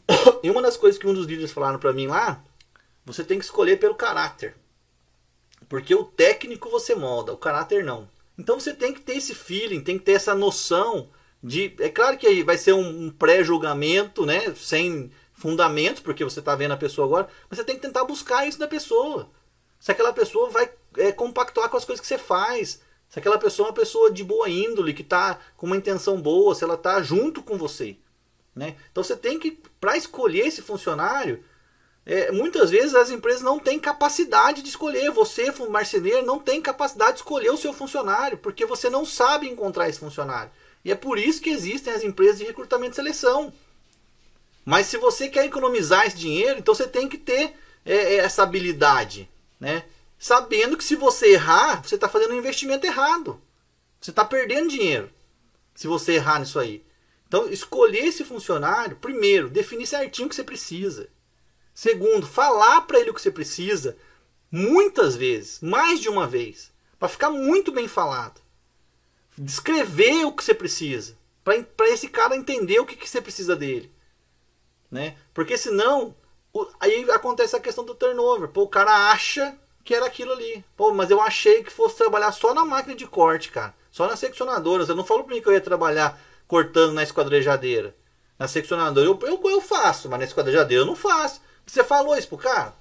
E 0.45 0.51
uma 0.51 0.61
das 0.63 0.77
coisas 0.77 1.01
que 1.01 1.07
um 1.07 1.15
dos 1.15 1.27
líderes 1.27 1.51
falaram 1.51 1.79
para 1.79 1.93
mim 1.93 2.07
lá, 2.07 2.45
você 3.05 3.25
tem 3.25 3.39
que 3.39 3.45
escolher 3.47 3.79
pelo 3.79 3.95
caráter. 3.95 4.55
Porque 5.75 5.93
o 5.93 6.05
técnico 6.05 6.71
você 6.71 6.95
molda, 6.95 7.33
o 7.33 7.37
caráter 7.37 7.83
não. 7.83 8.09
Então 8.39 8.61
você 8.61 8.73
tem 8.73 8.95
que 8.95 9.01
ter 9.01 9.17
esse 9.17 9.35
feeling, 9.35 9.83
tem 9.83 9.99
que 9.99 10.05
ter 10.05 10.13
essa 10.13 10.33
noção 10.33 11.09
de. 11.43 11.75
É 11.81 11.89
claro 11.89 12.17
que 12.17 12.45
vai 12.45 12.57
ser 12.57 12.75
um, 12.75 13.11
pré-julgamento, 13.11 14.25
né? 14.25 14.55
Sem 14.55 15.11
fundamentos, 15.33 16.01
porque 16.01 16.23
você 16.23 16.39
está 16.39 16.55
vendo 16.55 16.75
a 16.75 16.77
pessoa 16.77 17.09
agora, 17.09 17.29
mas 17.51 17.59
você 17.59 17.65
tem 17.65 17.75
que 17.75 17.83
tentar 17.83 18.05
buscar 18.05 18.47
isso 18.47 18.57
da 18.57 18.69
pessoa. 18.69 19.29
Se 19.81 19.91
aquela 19.91 20.13
pessoa 20.13 20.49
vai 20.49 20.71
é, 20.97 21.11
compactuar 21.11 21.69
com 21.69 21.77
as 21.77 21.85
coisas 21.85 22.01
que 22.01 22.07
você 22.07 22.19
faz. 22.19 22.81
Se 23.09 23.19
aquela 23.19 23.37
pessoa 23.37 23.67
é 23.67 23.71
uma 23.71 23.77
pessoa 23.77 24.13
de 24.13 24.23
boa 24.23 24.49
índole, 24.49 24.95
que 24.95 25.03
está 25.03 25.41
com 25.57 25.67
uma 25.67 25.77
intenção 25.77 26.23
boa, 26.23 26.55
se 26.55 26.63
ela 26.63 26.75
está 26.75 27.03
junto 27.03 27.43
com 27.43 27.59
você. 27.59 27.97
Né? 28.55 28.77
Então 28.93 29.03
você 29.03 29.17
tem 29.17 29.41
que, 29.41 29.61
para 29.81 29.97
escolher 29.97 30.47
esse 30.47 30.63
funcionário, 30.63 31.43
é, 32.07 32.31
muitas 32.31 32.71
vezes 32.71 32.95
as 32.95 33.11
empresas 33.11 33.41
não 33.41 33.59
têm 33.59 33.79
capacidade 33.79 34.63
de 34.63 34.69
escolher. 34.69 35.11
Você, 35.11 35.51
marceneiro, 35.71 36.25
não 36.25 36.39
tem 36.39 36.61
capacidade 36.61 37.13
de 37.13 37.19
escolher 37.19 37.51
o 37.51 37.57
seu 37.57 37.73
funcionário, 37.73 38.37
porque 38.39 38.67
você 38.67 38.91
não 38.91 39.05
sabe 39.05 39.49
encontrar 39.49 39.89
esse 39.89 40.01
funcionário. 40.01 40.51
E 40.85 40.93
é 40.93 40.95
por 40.95 41.19
isso 41.19 41.41
que 41.41 41.49
existem 41.49 41.93
as 41.93 42.03
empresas 42.03 42.39
de 42.39 42.45
recrutamento 42.45 42.93
e 42.93 42.97
seleção. 42.97 43.53
Mas 44.65 44.87
se 44.87 44.99
você 44.99 45.29
quer 45.29 45.47
economizar 45.47 46.07
esse 46.07 46.17
dinheiro, 46.17 46.59
então 46.59 46.75
você 46.75 46.87
tem 46.87 47.09
que 47.09 47.17
ter 47.17 47.55
é, 47.85 47.95
é 47.95 48.17
essa 48.17 48.43
habilidade. 48.43 49.29
Né? 49.59 49.85
Sabendo 50.19 50.77
que 50.77 50.85
se 50.85 50.97
você 50.97 51.33
errar, 51.33 51.83
você 51.83 51.95
está 51.95 52.09
fazendo 52.09 52.35
um 52.35 52.39
investimento 52.39 52.87
errado. 52.87 53.41
Você 53.99 54.11
está 54.11 54.25
perdendo 54.25 54.69
dinheiro 54.69 55.11
se 55.75 55.87
você 55.87 56.13
errar 56.13 56.39
nisso 56.39 56.59
aí. 56.59 56.85
Então, 57.27 57.49
escolher 57.49 58.07
esse 58.07 58.23
funcionário, 58.23 58.97
primeiro, 58.97 59.49
definir 59.49 59.87
certinho 59.87 60.27
o 60.27 60.29
que 60.29 60.37
você 60.37 60.45
precisa. 60.45 61.09
Segundo, 61.75 62.27
falar 62.27 62.83
para 62.83 63.01
ele 63.01 63.11
o 63.11 63.15
que 63.15 63.21
você 63.21 63.33
precisa 63.33 63.97
muitas 64.51 65.17
vezes, 65.17 65.61
mais 65.61 65.99
de 65.99 66.09
uma 66.09 66.29
vez, 66.29 66.73
para 66.99 67.09
ficar 67.09 67.31
muito 67.31 67.73
bem 67.73 67.89
falado. 67.89 68.41
Descrever 69.37 70.25
o 70.25 70.33
que 70.33 70.45
você 70.45 70.55
precisa, 70.55 71.19
para 71.43 71.89
esse 71.89 72.09
cara 72.09 72.37
entender 72.37 72.79
o 72.79 72.87
que, 72.87 72.95
que 72.95 73.11
você 73.11 73.21
precisa 73.21 73.57
dele. 73.57 73.93
Né? 74.89 75.17
Porque 75.35 75.59
senão, 75.59 76.15
aí 76.79 77.11
acontece 77.11 77.57
a 77.57 77.61
questão 77.61 77.85
do 77.85 77.97
turnover. 77.97 78.49
Pô, 78.49 78.63
o 78.63 78.69
cara 78.69 79.11
acha 79.11 79.59
que 79.83 79.93
era 79.93 80.07
aquilo 80.07 80.33
ali. 80.33 80.65
Pô, 80.77 80.95
mas 80.95 81.11
eu 81.11 81.21
achei 81.21 81.65
que 81.65 81.71
fosse 81.73 81.97
trabalhar 81.97 82.31
só 82.31 82.55
na 82.55 82.65
máquina 82.65 82.95
de 82.95 83.07
corte, 83.07 83.51
cara. 83.51 83.75
Só 83.91 84.07
na 84.07 84.15
seccionadora. 84.15 84.87
Você 84.87 84.95
não 84.95 85.05
falou 85.05 85.25
para 85.25 85.35
mim 85.35 85.43
que 85.43 85.49
eu 85.49 85.53
ia 85.53 85.61
trabalhar 85.61 86.19
cortando 86.47 86.93
na 86.93 87.03
esquadrejadeira. 87.03 87.95
Na 88.39 88.47
seccionadora 88.47 89.07
eu, 89.07 89.19
eu, 89.23 89.51
eu 89.51 89.61
faço, 89.61 90.09
mas 90.09 90.19
na 90.21 90.25
esquadrejadeira 90.25 90.83
eu 90.83 90.87
não 90.87 90.97
faço. 90.97 91.41
Você 91.67 91.83
falou 91.83 92.17
isso 92.17 92.29
pro 92.29 92.39
cara? 92.39 92.75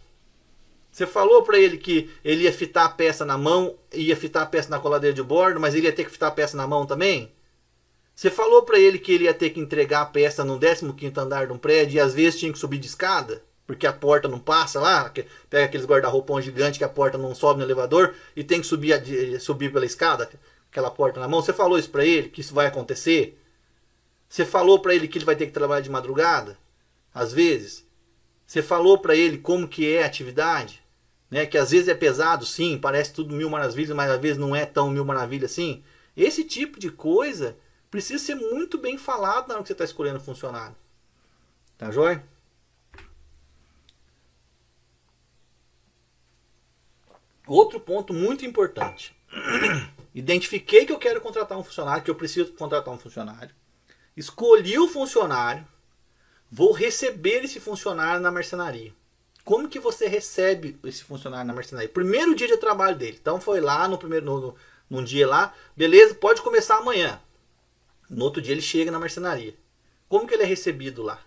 Você 0.91 1.07
falou 1.07 1.41
para 1.41 1.57
ele 1.57 1.77
que 1.77 2.11
ele 2.23 2.43
ia 2.43 2.53
fitar 2.53 2.85
a 2.85 2.89
peça 2.89 3.25
na 3.25 3.37
mão, 3.37 3.75
ia 3.91 4.15
fitar 4.15 4.43
a 4.43 4.45
peça 4.45 4.69
na 4.69 4.79
coladeira 4.79 5.15
de 5.15 5.23
bordo, 5.23 5.59
mas 5.59 5.73
ele 5.73 5.87
ia 5.87 5.93
ter 5.93 6.03
que 6.05 6.11
fitar 6.11 6.27
a 6.27 6.31
peça 6.31 6.55
na 6.55 6.67
mão 6.67 6.85
também? 6.85 7.31
Você 8.15 8.29
falou 8.29 8.61
para 8.61 8.77
ele 8.77 8.99
que 8.99 9.11
ele 9.11 9.23
ia 9.23 9.33
ter 9.33 9.49
que 9.49 9.59
entregar 9.59 10.01
a 10.01 10.05
peça 10.05 10.45
no 10.45 10.59
15º 10.59 11.17
andar 11.17 11.47
de 11.47 11.53
um 11.53 11.57
prédio 11.57 11.97
e 11.97 11.99
às 11.99 12.13
vezes 12.13 12.39
tinha 12.39 12.53
que 12.53 12.59
subir 12.59 12.77
de 12.77 12.85
escada? 12.85 13.43
Porque 13.65 13.87
a 13.87 13.93
porta 13.93 14.27
não 14.27 14.37
passa 14.37 14.79
lá, 14.79 15.11
pega 15.49 15.65
aqueles 15.65 15.87
guarda-roupão 15.87 16.39
gigante 16.39 16.77
que 16.77 16.83
a 16.83 16.89
porta 16.89 17.17
não 17.17 17.33
sobe 17.33 17.59
no 17.59 17.65
elevador 17.65 18.13
e 18.35 18.43
tem 18.43 18.61
que 18.61 18.67
subir, 18.67 19.41
subir 19.41 19.73
pela 19.73 19.85
escada, 19.85 20.29
aquela 20.69 20.91
porta 20.91 21.19
na 21.19 21.27
mão. 21.27 21.41
Você 21.41 21.53
falou 21.53 21.79
isso 21.79 21.89
para 21.89 22.05
ele, 22.05 22.29
que 22.29 22.41
isso 22.41 22.53
vai 22.53 22.67
acontecer? 22.67 23.41
Você 24.29 24.45
falou 24.45 24.79
para 24.79 24.93
ele 24.93 25.07
que 25.07 25.17
ele 25.17 25.25
vai 25.25 25.35
ter 25.35 25.47
que 25.47 25.53
trabalhar 25.53 25.81
de 25.81 25.89
madrugada? 25.89 26.55
Às 27.11 27.33
vezes? 27.33 27.83
Você 28.53 28.61
falou 28.61 28.99
para 28.99 29.15
ele 29.15 29.39
como 29.39 29.67
que 29.67 29.91
é 29.91 30.03
a 30.03 30.05
atividade? 30.05 30.83
Né? 31.27 31.43
Que 31.43 31.57
às 31.57 31.71
vezes 31.71 31.87
é 31.87 31.95
pesado, 31.95 32.45
sim, 32.45 32.77
parece 32.77 33.11
tudo 33.11 33.33
mil 33.33 33.49
maravilhas, 33.49 33.95
mas 33.95 34.11
às 34.11 34.21
vezes 34.21 34.37
não 34.37 34.55
é 34.55 34.63
tão 34.63 34.91
mil 34.91 35.03
maravilhas 35.03 35.51
assim. 35.51 35.83
Esse 36.15 36.43
tipo 36.43 36.79
de 36.79 36.91
coisa 36.91 37.57
precisa 37.89 38.23
ser 38.23 38.35
muito 38.35 38.77
bem 38.77 38.95
falado 38.95 39.47
na 39.47 39.55
hora 39.55 39.63
que 39.63 39.69
você 39.69 39.73
está 39.73 39.83
escolhendo 39.83 40.19
funcionário. 40.19 40.75
Tá 41.79 41.89
joia? 41.89 42.23
Outro 47.47 47.79
ponto 47.79 48.13
muito 48.13 48.45
importante. 48.45 49.15
Identifiquei 50.13 50.85
que 50.85 50.93
eu 50.93 50.99
quero 50.99 51.21
contratar 51.21 51.57
um 51.57 51.63
funcionário, 51.63 52.03
que 52.03 52.11
eu 52.11 52.15
preciso 52.15 52.53
contratar 52.53 52.93
um 52.93 52.99
funcionário. 52.99 53.55
Escolhi 54.15 54.77
o 54.77 54.87
funcionário. 54.87 55.67
Vou 56.55 56.71
receber 56.71 57.43
esse 57.43 57.59
funcionário 57.59 58.21
na 58.21 58.29
marcenaria. 58.29 58.93
Como 59.43 59.67
que 59.67 59.79
você 59.79 60.07
recebe 60.07 60.79
esse 60.83 61.03
funcionário 61.03 61.47
na 61.47 61.53
marcenaria? 61.53 61.89
Primeiro 61.89 62.35
dia 62.35 62.47
de 62.47 62.57
trabalho 62.57 62.95
dele. 62.95 63.17
Então 63.19 63.41
foi 63.41 63.59
lá 63.59 63.87
no 63.87 63.97
primeiro 63.97 64.23
no, 64.23 64.39
no, 64.39 64.55
num 64.87 65.03
dia 65.03 65.27
lá, 65.27 65.51
beleza, 65.75 66.13
pode 66.13 66.43
começar 66.43 66.77
amanhã. 66.77 67.19
No 68.07 68.25
outro 68.25 68.39
dia 68.39 68.51
ele 68.51 68.61
chega 68.61 68.91
na 68.91 68.99
marcenaria. 68.99 69.57
Como 70.07 70.27
que 70.27 70.35
ele 70.35 70.43
é 70.43 70.45
recebido 70.45 71.01
lá? 71.01 71.19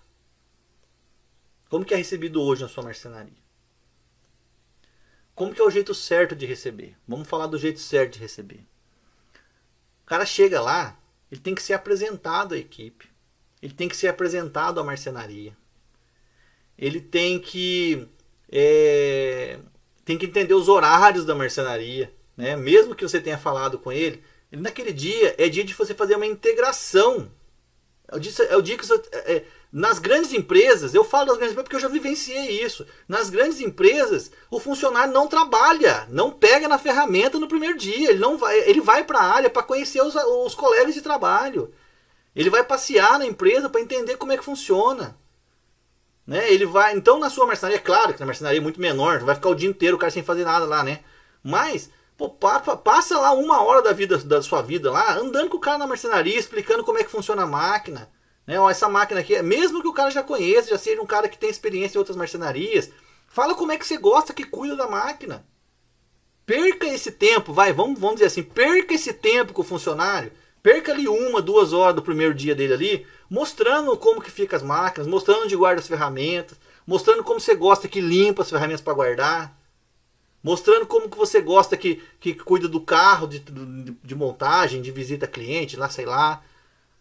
Como 1.68 1.84
que 1.84 1.92
é 1.92 1.96
recebido 1.96 2.40
hoje 2.40 2.62
na 2.62 2.68
sua 2.68 2.84
marcenaria? 2.84 3.42
Como 5.34 5.52
que 5.52 5.60
é 5.60 5.64
o 5.64 5.70
jeito 5.70 5.92
certo 5.92 6.36
de 6.36 6.46
receber? 6.46 6.96
Vamos 7.04 7.26
falar 7.26 7.48
do 7.48 7.58
jeito 7.58 7.80
certo 7.80 8.12
de 8.12 8.20
receber. 8.20 8.64
O 10.04 10.06
cara 10.06 10.24
chega 10.24 10.60
lá, 10.60 10.96
ele 11.32 11.40
tem 11.40 11.52
que 11.52 11.64
ser 11.64 11.72
apresentado 11.72 12.54
à 12.54 12.58
equipe. 12.58 13.15
Ele 13.66 13.74
tem 13.74 13.88
que 13.88 13.96
ser 13.96 14.06
apresentado 14.06 14.78
à 14.78 14.84
marcenaria. 14.84 15.52
Ele 16.78 17.00
tem 17.00 17.40
que 17.40 18.06
é, 18.48 19.58
tem 20.04 20.16
que 20.16 20.26
entender 20.26 20.54
os 20.54 20.68
horários 20.68 21.24
da 21.24 21.34
marcenaria, 21.34 22.14
né? 22.36 22.54
Mesmo 22.54 22.94
que 22.94 23.02
você 23.02 23.20
tenha 23.20 23.36
falado 23.36 23.76
com 23.76 23.90
ele, 23.90 24.22
ele 24.52 24.62
naquele 24.62 24.92
dia 24.92 25.34
é 25.36 25.48
dia 25.48 25.64
de 25.64 25.74
você 25.74 25.94
fazer 25.94 26.14
uma 26.14 26.26
integração. 26.26 27.28
É 28.06 28.14
o 28.14 28.20
dia, 28.20 28.32
é 28.44 28.56
o 28.56 28.62
dia 28.62 28.78
que 28.78 28.86
você, 28.86 29.02
é, 29.10 29.32
é 29.32 29.44
nas 29.72 29.98
grandes 29.98 30.32
empresas, 30.32 30.94
eu 30.94 31.02
falo 31.02 31.26
das 31.26 31.36
grandes 31.38 31.52
empresas 31.54 31.64
porque 31.64 31.74
eu 31.74 31.80
já 31.80 31.88
vivenciei 31.88 32.62
isso. 32.62 32.86
Nas 33.08 33.30
grandes 33.30 33.60
empresas, 33.60 34.30
o 34.48 34.60
funcionário 34.60 35.12
não 35.12 35.26
trabalha, 35.26 36.06
não 36.08 36.30
pega 36.30 36.68
na 36.68 36.78
ferramenta 36.78 37.36
no 37.40 37.48
primeiro 37.48 37.76
dia. 37.76 38.10
Ele 38.10 38.20
não 38.20 38.38
vai, 38.38 38.60
ele 38.60 38.80
vai 38.80 39.02
para 39.02 39.18
a 39.18 39.24
área 39.24 39.50
para 39.50 39.64
conhecer 39.64 40.02
os, 40.02 40.14
os 40.14 40.54
colegas 40.54 40.94
de 40.94 41.02
trabalho. 41.02 41.74
Ele 42.36 42.50
vai 42.50 42.62
passear 42.62 43.18
na 43.18 43.24
empresa 43.24 43.70
para 43.70 43.80
entender 43.80 44.18
como 44.18 44.30
é 44.30 44.36
que 44.36 44.44
funciona. 44.44 45.16
Né? 46.26 46.52
Ele 46.52 46.66
vai, 46.66 46.94
então 46.94 47.18
na 47.18 47.30
sua 47.30 47.46
marcenaria, 47.46 47.80
claro 47.80 48.12
que 48.12 48.20
na 48.20 48.26
marcenaria 48.26 48.58
é 48.58 48.62
muito 48.62 48.78
menor, 48.78 49.20
vai 49.20 49.34
ficar 49.34 49.48
o 49.48 49.54
dia 49.54 49.68
inteiro 49.68 49.96
o 49.96 49.98
cara 49.98 50.12
sem 50.12 50.22
fazer 50.22 50.44
nada 50.44 50.66
lá, 50.66 50.84
né? 50.84 51.00
Mas 51.42 51.88
pô, 52.14 52.28
passa 52.28 53.18
lá 53.18 53.32
uma 53.32 53.62
hora 53.62 53.80
da 53.80 53.92
vida 53.92 54.18
da 54.18 54.42
sua 54.42 54.60
vida 54.60 54.90
lá, 54.90 55.14
andando 55.16 55.48
com 55.48 55.56
o 55.56 55.60
cara 55.60 55.78
na 55.78 55.86
marcenaria, 55.86 56.38
explicando 56.38 56.84
como 56.84 56.98
é 56.98 57.04
que 57.04 57.10
funciona 57.10 57.44
a 57.44 57.46
máquina. 57.46 58.10
Né? 58.46 58.60
Ó, 58.60 58.68
essa 58.68 58.88
máquina 58.88 59.20
aqui, 59.20 59.40
mesmo 59.40 59.80
que 59.80 59.88
o 59.88 59.94
cara 59.94 60.10
já 60.10 60.22
conheça, 60.22 60.68
já 60.68 60.78
seja 60.78 61.00
um 61.00 61.06
cara 61.06 61.30
que 61.30 61.38
tem 61.38 61.48
experiência 61.48 61.96
em 61.96 62.00
outras 62.00 62.18
marcenarias, 62.18 62.90
fala 63.28 63.54
como 63.54 63.72
é 63.72 63.78
que 63.78 63.86
você 63.86 63.96
gosta 63.96 64.34
que 64.34 64.44
cuida 64.44 64.76
da 64.76 64.86
máquina. 64.86 65.46
Perca 66.44 66.86
esse 66.86 67.12
tempo, 67.12 67.54
vai, 67.54 67.72
vamos, 67.72 67.98
vamos 67.98 68.16
dizer 68.16 68.26
assim, 68.26 68.42
perca 68.42 68.94
esse 68.94 69.12
tempo 69.14 69.54
com 69.54 69.62
o 69.62 69.64
funcionário 69.64 70.32
Perca 70.66 70.90
ali 70.90 71.06
uma, 71.06 71.40
duas 71.40 71.72
horas 71.72 71.94
do 71.94 72.02
primeiro 72.02 72.34
dia 72.34 72.52
dele 72.52 72.72
ali, 72.72 73.06
mostrando 73.30 73.96
como 73.96 74.20
que 74.20 74.32
fica 74.32 74.56
as 74.56 74.64
máquinas, 74.64 75.06
mostrando 75.06 75.44
onde 75.44 75.54
guarda 75.54 75.80
as 75.80 75.86
ferramentas, 75.86 76.58
mostrando 76.84 77.22
como 77.22 77.38
você 77.38 77.54
gosta 77.54 77.86
que 77.86 78.00
limpa 78.00 78.42
as 78.42 78.50
ferramentas 78.50 78.80
para 78.80 78.92
guardar, 78.92 79.56
mostrando 80.42 80.84
como 80.84 81.08
que 81.08 81.16
você 81.16 81.40
gosta 81.40 81.76
que, 81.76 82.02
que 82.18 82.34
cuida 82.34 82.66
do 82.66 82.80
carro 82.80 83.28
de, 83.28 83.38
de, 83.38 83.92
de 83.92 84.14
montagem, 84.16 84.82
de 84.82 84.90
visita 84.90 85.24
a 85.24 85.28
cliente, 85.28 85.76
lá 85.76 85.88
sei 85.88 86.04
lá 86.04 86.42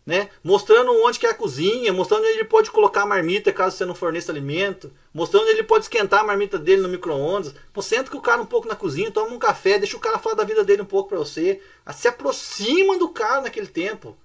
né? 0.05 0.29
Mostrando 0.43 0.91
onde 1.03 1.17
que 1.17 1.25
é 1.25 1.31
a 1.31 1.33
cozinha, 1.33 1.91
mostrando 1.91 2.21
onde 2.21 2.33
ele 2.33 2.45
pode 2.45 2.69
colocar 2.69 3.01
a 3.01 3.05
marmita 3.07 3.51
caso 3.51 3.75
você 3.75 3.85
não 3.85 3.95
forneça 3.95 4.31
alimento, 4.31 4.93
mostrando 5.13 5.43
onde 5.43 5.53
ele 5.53 5.63
pode 5.63 5.85
esquentar 5.85 6.19
a 6.19 6.23
marmita 6.23 6.59
dele 6.59 6.81
no 6.81 6.89
micro-ondas. 6.89 7.55
Senta 7.81 8.11
com 8.11 8.17
o 8.17 8.21
cara 8.21 8.41
um 8.41 8.45
pouco 8.45 8.67
na 8.67 8.75
cozinha, 8.75 9.11
toma 9.11 9.33
um 9.33 9.39
café, 9.39 9.79
deixa 9.79 9.97
o 9.97 9.99
cara 9.99 10.19
falar 10.19 10.35
da 10.35 10.43
vida 10.43 10.63
dele 10.63 10.83
um 10.83 10.85
pouco 10.85 11.09
para 11.09 11.17
você. 11.17 11.61
Se 11.93 12.07
aproxima 12.07 12.97
do 12.97 13.09
cara 13.09 13.41
naquele 13.41 13.67
tempo. 13.67 14.15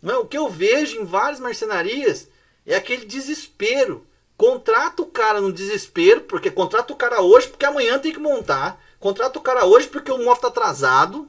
Não, 0.00 0.22
o 0.22 0.26
que 0.26 0.38
eu 0.38 0.48
vejo 0.48 1.00
em 1.00 1.04
várias 1.04 1.40
marcenarias 1.40 2.28
é 2.64 2.76
aquele 2.76 3.04
desespero. 3.04 4.06
Contrata 4.36 5.02
o 5.02 5.06
cara 5.06 5.40
no 5.40 5.52
desespero, 5.52 6.22
porque 6.22 6.50
contrata 6.50 6.92
o 6.92 6.96
cara 6.96 7.20
hoje 7.20 7.48
porque 7.48 7.64
amanhã 7.64 7.98
tem 7.98 8.12
que 8.12 8.18
montar. 8.18 8.80
Contrata 9.00 9.38
o 9.38 9.42
cara 9.42 9.64
hoje 9.64 9.86
porque 9.88 10.10
o 10.10 10.18
móvel 10.18 10.34
está 10.34 10.48
atrasado. 10.48 11.28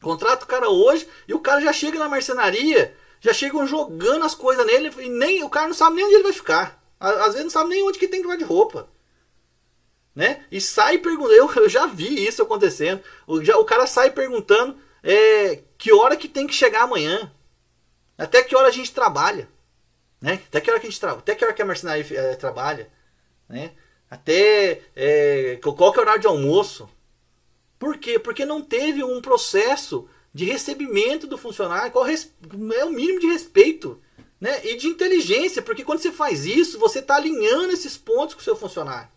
Contrata 0.00 0.44
o 0.44 0.48
cara 0.48 0.68
hoje 0.68 1.08
e 1.26 1.34
o 1.34 1.40
cara 1.40 1.60
já 1.60 1.72
chega 1.72 1.98
na 1.98 2.08
marcenaria, 2.08 2.94
já 3.20 3.32
chegam 3.32 3.66
jogando 3.66 4.24
as 4.24 4.34
coisas 4.34 4.64
nele 4.64 4.92
e 4.98 5.08
nem 5.08 5.42
o 5.42 5.50
cara 5.50 5.68
não 5.68 5.74
sabe 5.74 5.96
nem 5.96 6.04
onde 6.04 6.14
ele 6.14 6.22
vai 6.22 6.32
ficar. 6.32 6.82
Às 7.00 7.32
vezes 7.32 7.44
não 7.44 7.50
sabe 7.50 7.70
nem 7.70 7.82
onde 7.82 7.98
que 7.98 8.08
tem 8.08 8.22
que 8.22 8.36
de 8.36 8.44
roupa. 8.44 8.88
Né? 10.14 10.44
E 10.50 10.60
sai 10.60 10.98
perguntando, 10.98 11.34
eu, 11.34 11.52
eu 11.54 11.68
já 11.68 11.86
vi 11.86 12.26
isso 12.26 12.42
acontecendo. 12.42 13.02
O, 13.26 13.42
já, 13.44 13.56
o 13.56 13.64
cara 13.64 13.86
sai 13.86 14.10
perguntando 14.10 14.76
é, 15.02 15.62
que 15.76 15.92
hora 15.92 16.16
que 16.16 16.28
tem 16.28 16.46
que 16.46 16.54
chegar 16.54 16.82
amanhã. 16.82 17.32
Até 18.16 18.42
que 18.42 18.56
hora 18.56 18.66
a 18.66 18.72
gente 18.72 18.92
trabalha. 18.92 19.48
Né? 20.20 20.42
Até 20.48 20.60
que 20.60 20.70
hora 20.70 20.80
que 20.80 20.86
a 20.86 20.90
gente 20.90 20.98
trabalha. 20.98 21.20
Até 21.20 21.34
que 21.36 21.44
hora 21.44 21.54
que 21.54 21.62
a 21.62 21.64
mercenária 21.64 22.04
é, 22.10 22.34
trabalha. 22.34 22.90
Né? 23.48 23.72
Até 24.10 24.82
é, 24.96 25.58
qual 25.62 25.92
que 25.92 25.98
é 25.98 26.00
o 26.00 26.04
horário 26.04 26.20
de 26.20 26.26
almoço. 26.26 26.88
Por 27.78 27.98
quê? 27.98 28.18
Porque 28.18 28.44
não 28.44 28.60
teve 28.60 29.04
um 29.04 29.20
processo 29.20 30.08
de 30.34 30.44
recebimento 30.44 31.26
do 31.26 31.38
funcionário, 31.38 31.92
qual 31.92 32.06
é 32.06 32.84
o 32.84 32.90
mínimo 32.90 33.20
de 33.20 33.26
respeito 33.26 34.00
né? 34.40 34.64
e 34.64 34.76
de 34.76 34.86
inteligência, 34.86 35.62
porque 35.62 35.84
quando 35.84 36.00
você 36.00 36.12
faz 36.12 36.44
isso, 36.44 36.78
você 36.78 36.98
está 37.00 37.16
alinhando 37.16 37.72
esses 37.72 37.96
pontos 37.96 38.34
com 38.34 38.40
o 38.40 38.44
seu 38.44 38.56
funcionário. 38.56 39.08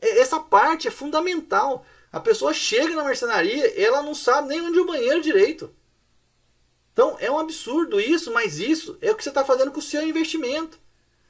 Essa 0.00 0.38
parte 0.38 0.86
é 0.86 0.90
fundamental. 0.90 1.84
A 2.12 2.20
pessoa 2.20 2.54
chega 2.54 2.94
na 2.94 3.04
marcenaria, 3.04 3.80
ela 3.80 4.02
não 4.02 4.14
sabe 4.14 4.48
nem 4.48 4.60
onde 4.60 4.78
o 4.78 4.86
banheiro 4.86 5.20
direito. 5.20 5.74
Então 6.92 7.16
é 7.18 7.30
um 7.30 7.38
absurdo 7.38 8.00
isso, 8.00 8.32
mas 8.32 8.58
isso 8.58 8.96
é 9.00 9.10
o 9.10 9.16
que 9.16 9.24
você 9.24 9.30
está 9.30 9.44
fazendo 9.44 9.72
com 9.72 9.78
o 9.78 9.82
seu 9.82 10.06
investimento. 10.06 10.78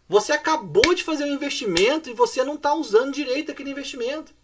Você 0.09 0.33
acabou 0.33 0.93
de 0.93 1.05
fazer 1.05 1.25
um 1.25 1.33
investimento 1.33 2.11
e 2.11 2.15
você 2.15 2.45
não 2.45 2.55
está 2.55 2.75
usando 2.75 3.15
direito 3.15 3.51
aquele 3.51 3.71
investimento. 3.71 4.35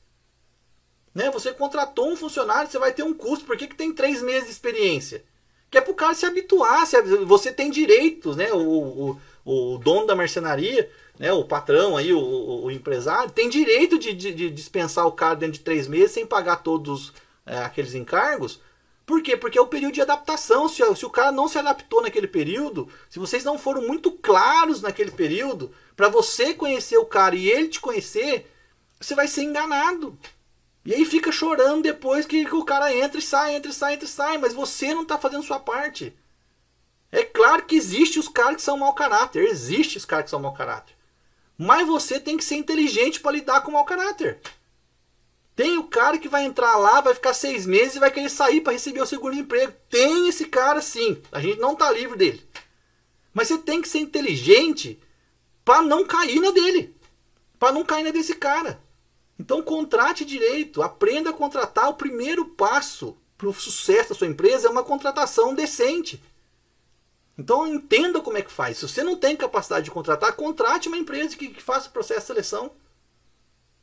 Né? 1.15 1.31
Você 1.31 1.53
contratou 1.53 2.11
um 2.11 2.17
funcionário, 2.17 2.71
você 2.71 2.79
vai 2.79 2.93
ter 2.93 3.03
um 3.03 3.15
custo. 3.15 3.45
Por 3.45 3.57
que, 3.57 3.67
que 3.67 3.77
tem 3.77 3.93
três 3.93 4.23
meses 4.23 4.45
de 4.45 4.53
experiência? 4.53 5.25
Que 5.71 5.79
é 5.79 5.81
para 5.81 5.93
o 5.93 5.97
cara 5.97 6.15
se 6.15 6.27
habituar. 6.27 6.87
Se, 6.87 7.01
você 7.25 7.53
tem 7.53 7.71
direitos, 7.71 8.37
né? 8.37 8.53
O, 8.53 9.17
o, 9.45 9.75
o 9.75 9.79
dono 9.79 10.07
da 10.07 10.15
marcenaria, 10.15 10.91
né? 11.19 11.33
o 11.33 11.45
patrão, 11.45 11.97
aí, 11.97 12.13
o, 12.13 12.19
o, 12.19 12.65
o 12.67 12.71
empresário, 12.71 13.31
tem 13.31 13.49
direito 13.49 13.99
de, 13.99 14.13
de, 14.13 14.33
de, 14.33 14.51
dispensar 14.51 15.07
o 15.07 15.13
cara 15.13 15.35
dentro 15.35 15.55
de 15.55 15.61
três 15.61 15.87
meses 15.87 16.13
sem 16.13 16.27
pagar 16.27 16.57
todos 16.57 17.13
é, 17.45 17.59
aqueles 17.59 17.95
encargos. 17.95 18.61
Por 19.09 19.23
quê? 19.23 19.39
Porque 19.39 19.57
é 19.57 19.61
o 19.61 19.67
período 19.67 19.95
de 19.95 20.03
adaptação. 20.03 20.69
Se, 20.69 20.83
se 20.95 21.07
o 21.07 21.11
cara 21.11 21.33
não 21.33 21.49
se 21.49 21.59
adaptou 21.59 22.03
naquele 22.03 22.29
período, 22.29 22.89
se 23.09 23.19
vocês 23.19 23.43
não 23.43 23.59
foram 23.59 23.81
muito 23.87 24.13
claros 24.13 24.83
naquele 24.83 25.11
período, 25.11 25.73
para 25.97 26.11
você 26.11 26.53
conhecer 26.53 26.99
o 26.99 27.07
cara 27.07 27.35
e 27.35 27.49
ele 27.49 27.69
te 27.69 27.81
conhecer, 27.81 28.47
você 29.01 29.15
vai 29.15 29.27
ser 29.27 29.45
enganado. 29.45 30.19
E 30.85 30.95
aí 30.95 31.05
fica 31.05 31.31
chorando 31.31 31.83
depois 31.83 32.25
que, 32.27 32.45
que 32.45 32.55
o 32.55 32.65
cara 32.65 32.95
entra 32.95 33.19
e 33.19 33.23
sai, 33.23 33.55
entra 33.55 33.71
e 33.71 33.75
sai, 33.75 33.95
entra 33.95 34.07
e 34.07 34.11
sai, 34.11 34.39
mas 34.39 34.55
você 34.55 34.95
não 34.95 35.03
está 35.03 35.19
fazendo 35.19 35.43
sua 35.43 35.61
parte. 35.61 36.17
É 37.11 37.23
claro 37.23 37.65
que 37.65 37.77
existe 37.77 38.19
os 38.19 38.29
caras 38.29 38.57
que 38.57 38.63
são 38.63 38.77
mau 38.77 38.95
caráter, 38.95 39.45
existe 39.45 39.97
os 39.97 40.05
caras 40.05 40.25
que 40.25 40.31
são 40.31 40.41
mau 40.41 40.53
caráter. 40.53 40.95
Mas 41.57 41.87
você 41.87 42.21
tem 42.21 42.37
que 42.37 42.45
ser 42.45 42.57
inteligente 42.57 43.21
para 43.21 43.33
lidar 43.33 43.63
com 43.63 43.73
mau 43.73 43.85
caráter. 43.85 44.41
Tem 45.57 45.77
o 45.77 45.85
cara 45.85 46.19
que 46.19 46.29
vai 46.29 46.45
entrar 46.45 46.77
lá, 46.77 47.01
vai 47.01 47.15
ficar 47.15 47.35
seis 47.35 47.67
meses 47.67 47.97
e 47.97 47.99
vai 47.99 48.13
querer 48.13 48.29
sair 48.29 48.61
para 48.61 48.75
receber 48.75 49.01
o 49.01 49.07
seguro-emprego. 49.07 49.73
Tem 49.91 50.29
esse 50.29 50.45
cara 50.45 50.81
sim. 50.81 51.21
A 51.33 51.41
gente 51.41 51.59
não 51.59 51.73
está 51.73 51.91
livre 51.91 52.17
dele. 52.17 52.49
Mas 53.35 53.49
você 53.49 53.59
tem 53.59 53.83
que 53.83 53.89
ser 53.89 53.99
inteligente 53.99 55.03
para 55.65 55.83
não 55.83 56.07
cair 56.07 56.41
na 56.41 56.53
dele. 56.53 56.95
Para 57.59 57.73
não 57.73 57.85
cair 57.85 58.05
na 58.05 58.11
desse 58.11 58.37
cara. 58.37 58.81
Então 59.39 59.63
contrate 59.63 60.25
direito, 60.25 60.83
aprenda 60.83 61.31
a 61.31 61.33
contratar. 61.33 61.89
O 61.89 61.95
primeiro 61.95 62.45
passo 62.45 63.17
para 63.37 63.49
o 63.49 63.55
sucesso 63.55 64.11
da 64.11 64.15
sua 64.17 64.27
empresa 64.27 64.67
é 64.67 64.71
uma 64.71 64.83
contratação 64.83 65.55
decente. 65.55 66.21
Então 67.39 67.67
entenda 67.69 68.21
como 68.21 68.37
é 68.37 68.43
que 68.43 68.51
faz. 68.51 68.79
Se 68.79 68.89
você 68.89 69.05
não 69.05 69.17
tem 69.17 69.37
capacidade 69.37 69.85
de 69.85 69.93
contratar, 69.93 70.35
contrate 70.35 70.89
uma 70.89 70.97
empresa 70.97 71.37
que, 71.37 71.49
que 71.49 71.63
faça 71.63 71.89
o 71.89 71.93
processo 71.93 72.21
de 72.21 72.27
seleção. 72.27 72.73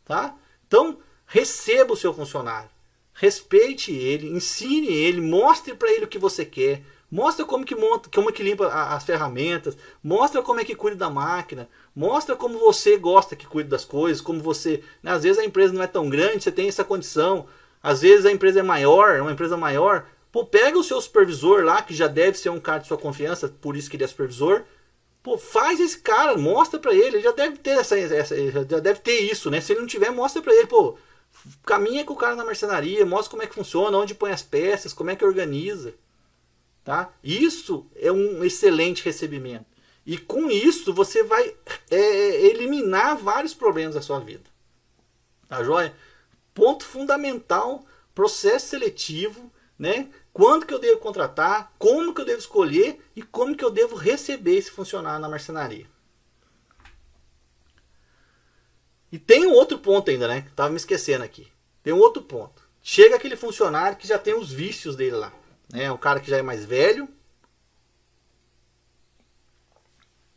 Tá? 0.03 0.35
Então 0.67 0.99
receba 1.25 1.93
o 1.93 1.97
seu 1.97 2.13
funcionário. 2.13 2.69
Respeite 3.13 3.93
ele, 3.93 4.27
ensine 4.27 4.87
ele, 4.87 5.21
mostre 5.21 5.73
para 5.73 5.89
ele 5.89 6.03
o 6.03 6.07
que 6.09 6.19
você 6.19 6.45
quer. 6.45 6.83
Mostra 7.15 7.45
como 7.45 7.63
que 7.63 7.75
monta, 7.75 8.09
como 8.13 8.31
que 8.31 8.43
limpa 8.43 8.67
as 8.67 9.05
ferramentas, 9.05 9.77
mostra 10.03 10.41
como 10.41 10.59
é 10.59 10.65
que 10.65 10.75
cuida 10.75 10.97
da 10.97 11.09
máquina, 11.09 11.69
Mostra 11.95 12.35
como 12.35 12.59
você 12.59 12.97
gosta 12.97 13.37
que 13.37 13.47
cuide 13.47 13.69
das 13.69 13.85
coisas, 13.85 14.21
como 14.21 14.41
você. 14.41 14.83
Né, 15.01 15.11
às 15.11 15.23
vezes 15.23 15.39
a 15.39 15.45
empresa 15.45 15.73
não 15.73 15.81
é 15.81 15.87
tão 15.87 16.09
grande, 16.09 16.43
você 16.43 16.51
tem 16.51 16.67
essa 16.67 16.83
condição. 16.83 17.47
Às 17.81 18.01
vezes 18.01 18.25
a 18.25 18.31
empresa 18.31 18.59
é 18.59 18.63
maior, 18.63 19.15
é 19.15 19.21
uma 19.21 19.31
empresa 19.31 19.55
maior. 19.55 20.05
Pô, 20.29 20.45
pega 20.45 20.77
o 20.77 20.83
seu 20.83 20.99
supervisor 20.99 21.63
lá, 21.63 21.81
que 21.81 21.93
já 21.93 22.07
deve 22.07 22.37
ser 22.37 22.49
um 22.49 22.59
cara 22.59 22.79
de 22.79 22.87
sua 22.87 22.97
confiança, 22.97 23.47
por 23.47 23.77
isso 23.77 23.89
que 23.89 23.95
ele 23.95 24.03
é 24.03 24.07
supervisor. 24.07 24.63
Pô, 25.23 25.37
faz 25.37 25.79
esse 25.79 25.97
cara, 25.99 26.37
mostra 26.37 26.77
para 26.77 26.93
ele, 26.93 27.15
ele 27.15 27.21
já 27.21 27.31
deve 27.31 27.57
ter 27.59 27.79
essa, 27.79 27.97
essa, 27.97 28.35
já 28.69 28.79
deve 28.79 28.99
ter 28.99 29.19
isso, 29.21 29.49
né? 29.49 29.61
Se 29.61 29.71
ele 29.71 29.79
não 29.79 29.87
tiver, 29.87 30.09
mostra 30.11 30.41
para 30.41 30.53
ele, 30.53 30.67
pô, 30.67 30.97
caminha 31.65 32.03
com 32.03 32.13
o 32.13 32.17
cara 32.17 32.35
na 32.35 32.43
marcenaria, 32.43 33.05
mostra 33.05 33.31
como 33.31 33.43
é 33.43 33.47
que 33.47 33.55
funciona, 33.55 33.97
onde 33.97 34.13
põe 34.13 34.31
as 34.31 34.43
peças, 34.43 34.93
como 34.93 35.11
é 35.11 35.15
que 35.15 35.23
organiza, 35.23 35.93
tá? 36.85 37.11
Isso 37.23 37.87
é 37.95 38.11
um 38.11 38.43
excelente 38.43 39.03
recebimento. 39.03 39.65
E 40.05 40.19
com 40.19 40.51
isso 40.51 40.93
você 40.93 41.23
vai 41.23 41.53
é, 41.89 42.45
eliminar 42.45 43.17
vários 43.17 43.55
problemas 43.55 43.95
da 43.95 44.01
sua 44.01 44.19
vida. 44.19 44.43
Tá 45.49 45.63
joia? 45.63 45.95
Ponto 46.53 46.85
fundamental, 46.85 47.83
processo 48.13 48.67
seletivo, 48.67 49.51
né? 49.77 50.09
Quando 50.31 50.65
que 50.65 50.73
eu 50.73 50.79
devo 50.79 50.99
contratar, 50.99 51.73
como 51.79 52.13
que 52.13 52.21
eu 52.21 52.25
devo 52.25 52.39
escolher 52.39 53.01
e 53.15 53.23
como 53.23 53.57
que 53.57 53.65
eu 53.65 53.71
devo 53.71 53.95
receber 53.95 54.55
esse 54.55 54.69
funcionário 54.69 55.19
na 55.19 55.29
marcenaria. 55.29 55.87
E 59.11 59.17
tem 59.17 59.45
um 59.45 59.53
outro 59.53 59.79
ponto 59.79 60.11
ainda, 60.11 60.27
né? 60.27 60.47
Tava 60.55 60.69
me 60.69 60.75
esquecendo 60.75 61.23
aqui. 61.23 61.47
Tem 61.81 61.93
um 61.93 61.99
outro 61.99 62.21
ponto. 62.21 62.61
Chega 62.81 63.15
aquele 63.15 63.35
funcionário 63.35 63.97
que 63.97 64.07
já 64.07 64.19
tem 64.19 64.35
os 64.35 64.51
vícios 64.51 64.95
dele 64.95 65.15
lá. 65.15 65.33
Né? 65.71 65.91
Um 65.91 65.97
cara 65.97 66.19
que 66.19 66.29
já 66.29 66.37
é 66.37 66.41
mais 66.41 66.65
velho, 66.65 67.07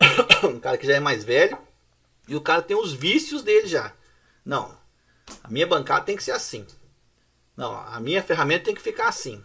um 0.45 0.61
cara 0.61 0.79
que 0.79 0.87
já 0.87 0.95
é 0.95 1.01
mais 1.01 1.25
velho 1.25 1.59
e 2.27 2.37
o 2.37 2.41
cara 2.41 2.63
tem 2.63 2.77
os 2.77 2.93
vícios 2.93 3.43
dele 3.43 3.67
já. 3.67 3.93
Não, 4.45 4.77
a 5.43 5.49
minha 5.49 5.67
bancada 5.67 6.05
tem 6.05 6.17
que 6.17 6.23
ser 6.23 6.33
assim. 6.33 6.67
Não, 7.57 7.77
a 7.77 7.99
minha 8.01 8.23
ferramenta 8.23 8.67
tem 8.67 8.75
que 8.75 8.81
ficar 8.81 9.09
assim. 9.09 9.45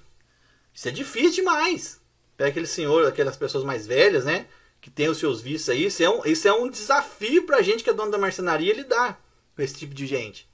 Isso 0.73 0.87
é 0.87 0.91
difícil 0.91 1.43
demais. 1.43 2.01
Pega 2.35 2.49
aquele 2.49 2.67
senhor, 2.67 3.07
aquelas 3.07 3.37
pessoas 3.37 3.63
mais 3.63 3.85
velhas, 3.85 4.25
né? 4.25 4.47
Que 4.81 4.89
tem 4.89 5.07
os 5.07 5.17
seus 5.17 5.41
vícios 5.41 5.69
aí. 5.69 5.85
Isso 5.85 6.03
é 6.03 6.09
um, 6.09 6.25
isso 6.25 6.47
é 6.47 6.53
um 6.53 6.69
desafio 6.69 7.45
pra 7.45 7.61
gente 7.61 7.83
que 7.83 7.89
é 7.89 7.93
dono 7.93 8.11
da 8.11 8.17
marcenaria 8.17 8.73
lidar 8.73 9.23
com 9.55 9.61
esse 9.61 9.75
tipo 9.75 9.93
de 9.93 10.05
gente. 10.05 10.49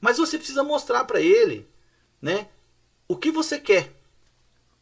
Mas 0.00 0.18
você 0.18 0.36
precisa 0.38 0.62
mostrar 0.62 1.04
para 1.04 1.20
ele, 1.20 1.68
né? 2.20 2.48
O 3.08 3.16
que 3.16 3.30
você 3.30 3.58
quer. 3.58 3.95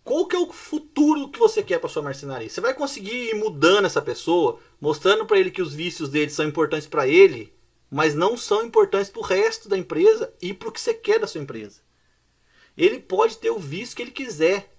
Qual 0.05 0.27
que 0.27 0.37
é 0.37 0.39
o 0.39 0.53
futuro 0.53 1.31
que 1.31 1.39
você 1.39 1.63
quer 1.63 1.79
para 1.79 1.89
sua 1.89 2.03
marcenaria? 2.03 2.51
Você 2.51 2.61
vai 2.61 2.75
conseguir 2.75 3.31
ir 3.31 3.35
mudando 3.37 3.87
essa 3.87 4.03
pessoa, 4.03 4.61
mostrando 4.79 5.25
para 5.25 5.39
ele 5.39 5.51
que 5.51 5.63
os 5.63 5.73
vícios 5.73 6.11
dele 6.11 6.31
são 6.31 6.47
importantes 6.47 6.87
para 6.87 7.09
ele, 7.09 7.55
mas 7.91 8.15
não 8.15 8.37
são 8.37 8.67
importantes 8.67 9.09
para 9.09 9.21
o 9.21 9.25
resto 9.25 9.67
da 9.67 9.79
empresa 9.79 10.31
e 10.43 10.53
para 10.53 10.69
o 10.69 10.73
que 10.73 10.81
você 10.81 10.93
quer 10.93 11.19
da 11.19 11.27
sua 11.27 11.41
empresa. 11.41 11.81
Ele 12.77 13.01
pode 13.01 13.39
ter 13.39 13.51
o 13.51 13.59
vício 13.59 13.97
que 13.97 14.03
ele 14.03 14.11
quiser, 14.11 14.77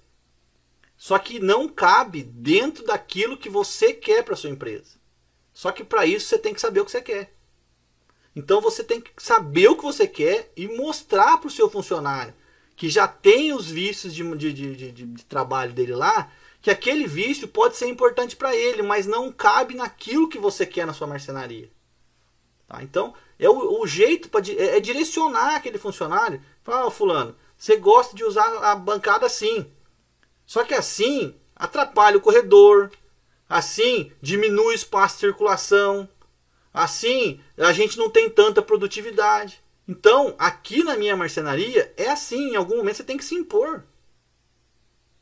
só 0.95 1.17
que 1.17 1.39
não 1.39 1.67
cabe 1.67 2.21
dentro 2.21 2.85
daquilo 2.85 3.37
que 3.37 3.49
você 3.49 3.93
quer 3.93 4.23
para 4.23 4.35
sua 4.35 4.51
empresa. 4.51 4.99
Só 5.51 5.71
que 5.71 5.83
para 5.83 6.05
isso 6.05 6.27
você 6.27 6.37
tem 6.37 6.53
que 6.53 6.61
saber 6.61 6.81
o 6.81 6.85
que 6.85 6.91
você 6.91 7.01
quer. 7.01 7.33
Então 8.35 8.61
você 8.61 8.83
tem 8.83 9.01
que 9.01 9.11
saber 9.17 9.69
o 9.69 9.75
que 9.75 9.83
você 9.83 10.07
quer 10.07 10.51
e 10.55 10.67
mostrar 10.67 11.39
para 11.39 11.47
o 11.47 11.51
seu 11.51 11.67
funcionário 11.67 12.33
que 12.75 12.89
já 12.89 13.07
tem 13.07 13.53
os 13.53 13.69
vícios 13.69 14.13
de, 14.13 14.23
de, 14.35 14.53
de, 14.53 14.91
de, 14.91 15.25
trabalho 15.25 15.73
dele 15.73 15.95
lá, 15.95 16.29
que 16.61 16.69
aquele 16.69 17.07
vício 17.07 17.47
pode 17.47 17.77
ser 17.77 17.87
importante 17.87 18.35
para 18.35 18.55
ele, 18.55 18.81
mas 18.81 19.05
não 19.05 19.31
cabe 19.31 19.75
naquilo 19.75 20.27
que 20.27 20.37
você 20.37 20.65
quer 20.65 20.85
na 20.85 20.93
sua 20.93 21.07
marcenaria. 21.07 21.69
Tá? 22.67 22.83
Então, 22.83 23.13
é 23.39 23.49
o, 23.49 23.81
o 23.81 23.87
jeito 23.87 24.29
pra, 24.29 24.41
é, 24.41 24.77
é, 24.77 24.79
direcionar 24.79 25.55
aquele 25.55 25.77
funcionário. 25.77 26.41
Fala, 26.63 26.87
oh, 26.87 26.91
fulano, 26.91 27.35
você 27.57 27.77
gosta 27.77 28.15
de 28.15 28.23
usar 28.23 28.45
a 28.63 28.75
bancada 28.75 29.25
assim. 29.25 29.71
Só 30.45 30.63
que 30.63 30.73
assim 30.73 31.35
atrapalha 31.55 32.17
o 32.17 32.21
corredor, 32.21 32.91
assim 33.47 34.11
diminui 34.21 34.67
o 34.67 34.73
espaço 34.73 35.15
de 35.15 35.21
circulação, 35.21 36.09
assim 36.73 37.39
a 37.57 37.71
gente 37.71 37.97
não 37.97 38.09
tem 38.09 38.29
tanta 38.29 38.61
produtividade. 38.61 39.63
Então, 39.87 40.35
aqui 40.37 40.83
na 40.83 40.97
minha 40.97 41.15
marcenaria 41.15 41.93
é 41.95 42.09
assim, 42.09 42.51
em 42.51 42.55
algum 42.55 42.77
momento 42.77 42.97
você 42.97 43.03
tem 43.03 43.17
que 43.17 43.25
se 43.25 43.35
impor. 43.35 43.83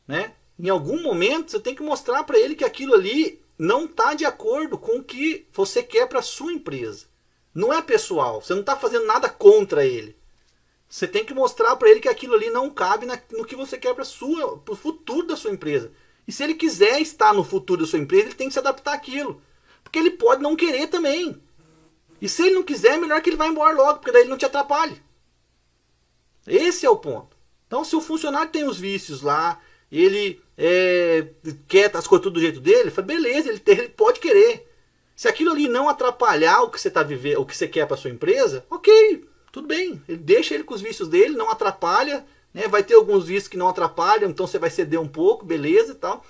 Né? 0.06 0.34
em 0.58 0.68
algum 0.68 1.02
momento 1.02 1.50
você 1.50 1.60
tem 1.60 1.74
que 1.74 1.82
mostrar 1.82 2.24
para 2.24 2.38
ele 2.38 2.54
que 2.54 2.64
aquilo 2.64 2.94
ali 2.94 3.42
não 3.58 3.84
está 3.84 4.14
de 4.14 4.24
acordo 4.24 4.78
com 4.78 4.98
o 4.98 5.02
que 5.02 5.46
você 5.52 5.82
quer 5.82 6.06
para 6.08 6.22
sua 6.22 6.52
empresa. 6.52 7.06
Não 7.54 7.72
é 7.72 7.80
pessoal, 7.80 8.40
você 8.40 8.52
não 8.52 8.60
está 8.60 8.76
fazendo 8.76 9.06
nada 9.06 9.28
contra 9.28 9.84
ele. 9.84 10.16
Você 10.88 11.06
tem 11.08 11.24
que 11.24 11.34
mostrar 11.34 11.74
para 11.76 11.90
ele 11.90 12.00
que 12.00 12.08
aquilo 12.08 12.34
ali 12.34 12.50
não 12.50 12.70
cabe 12.70 13.06
na, 13.06 13.20
no 13.32 13.44
que 13.44 13.56
você 13.56 13.76
quer 13.76 13.94
para 13.94 14.04
o 14.04 14.76
futuro 14.76 15.26
da 15.26 15.36
sua 15.36 15.50
empresa. 15.50 15.90
E 16.26 16.32
se 16.32 16.42
ele 16.42 16.54
quiser 16.54 17.00
estar 17.00 17.32
no 17.34 17.44
futuro 17.44 17.82
da 17.82 17.86
sua 17.86 17.98
empresa, 17.98 18.26
ele 18.26 18.34
tem 18.34 18.48
que 18.48 18.52
se 18.52 18.58
adaptar 18.58 18.94
àquilo. 18.94 19.42
Porque 19.82 19.98
ele 19.98 20.10
pode 20.10 20.42
não 20.42 20.56
querer 20.56 20.86
também. 20.88 21.40
E 22.24 22.28
se 22.28 22.40
ele 22.42 22.54
não 22.54 22.62
quiser, 22.62 22.92
é 22.92 22.96
melhor 22.96 23.20
que 23.20 23.28
ele 23.28 23.36
vá 23.36 23.46
embora 23.46 23.76
logo, 23.76 23.98
porque 23.98 24.10
daí 24.10 24.22
ele 24.22 24.30
não 24.30 24.38
te 24.38 24.46
atrapalhe. 24.46 24.98
Esse 26.46 26.86
é 26.86 26.88
o 26.88 26.96
ponto. 26.96 27.36
Então, 27.66 27.84
se 27.84 27.94
o 27.94 28.00
funcionário 28.00 28.50
tem 28.50 28.66
os 28.66 28.78
vícios 28.78 29.20
lá, 29.20 29.60
ele 29.92 30.40
é, 30.56 31.28
quer 31.68 31.94
as 31.94 32.06
coisas 32.06 32.22
tudo 32.22 32.36
do 32.36 32.40
jeito 32.40 32.60
dele, 32.60 32.90
fala, 32.90 33.08
beleza, 33.08 33.50
ele, 33.50 33.58
tem, 33.58 33.76
ele 33.76 33.90
pode 33.90 34.20
querer. 34.20 34.66
Se 35.14 35.28
aquilo 35.28 35.50
ali 35.50 35.68
não 35.68 35.86
atrapalhar 35.86 36.62
o 36.62 36.70
que 36.70 36.80
você 36.80 36.90
tá 36.90 37.02
vivendo, 37.02 37.42
o 37.42 37.44
que 37.44 37.54
você 37.54 37.68
quer 37.68 37.86
para 37.86 37.98
sua 37.98 38.08
empresa, 38.08 38.64
ok, 38.70 39.28
tudo 39.52 39.68
bem. 39.68 40.02
Ele 40.08 40.16
deixa 40.16 40.54
ele 40.54 40.64
com 40.64 40.72
os 40.72 40.80
vícios 40.80 41.08
dele, 41.08 41.36
não 41.36 41.50
atrapalha, 41.50 42.24
né? 42.54 42.66
Vai 42.68 42.82
ter 42.82 42.94
alguns 42.94 43.26
vícios 43.26 43.48
que 43.48 43.58
não 43.58 43.68
atrapalham, 43.68 44.30
então 44.30 44.46
você 44.46 44.58
vai 44.58 44.70
ceder 44.70 44.98
um 44.98 45.08
pouco, 45.08 45.44
beleza 45.44 45.92
e 45.92 45.96
tal. 45.96 46.24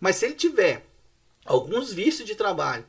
Mas 0.00 0.16
se 0.16 0.24
ele 0.24 0.34
tiver 0.34 0.84
alguns 1.44 1.92
vícios 1.92 2.26
de 2.26 2.34
trabalho 2.34 2.84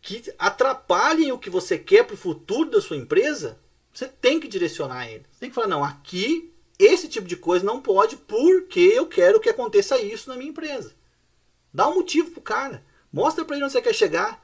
que 0.00 0.22
atrapalhem 0.38 1.32
o 1.32 1.38
que 1.38 1.50
você 1.50 1.78
quer 1.78 2.04
para 2.04 2.14
o 2.14 2.18
futuro 2.18 2.70
da 2.70 2.80
sua 2.80 2.96
empresa, 2.96 3.58
você 3.92 4.06
tem 4.06 4.40
que 4.40 4.48
direcionar 4.48 5.08
ele. 5.08 5.26
Você 5.30 5.40
tem 5.40 5.48
que 5.48 5.54
falar, 5.54 5.66
não, 5.66 5.84
aqui 5.84 6.52
esse 6.78 7.08
tipo 7.08 7.28
de 7.28 7.36
coisa 7.36 7.64
não 7.64 7.82
pode 7.82 8.16
porque 8.16 8.80
eu 8.80 9.06
quero 9.06 9.38
que 9.38 9.50
aconteça 9.50 10.00
isso 10.00 10.30
na 10.30 10.36
minha 10.36 10.50
empresa. 10.50 10.94
Dá 11.72 11.86
um 11.88 11.96
motivo 11.96 12.30
pro 12.30 12.40
cara. 12.40 12.82
Mostra 13.12 13.44
para 13.44 13.56
ele 13.56 13.64
onde 13.64 13.72
você 13.72 13.82
quer 13.82 13.94
chegar. 13.94 14.42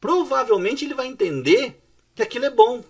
Provavelmente 0.00 0.84
ele 0.84 0.94
vai 0.94 1.06
entender 1.06 1.82
que 2.14 2.22
aquilo 2.22 2.44
é 2.44 2.50
bom. 2.50 2.84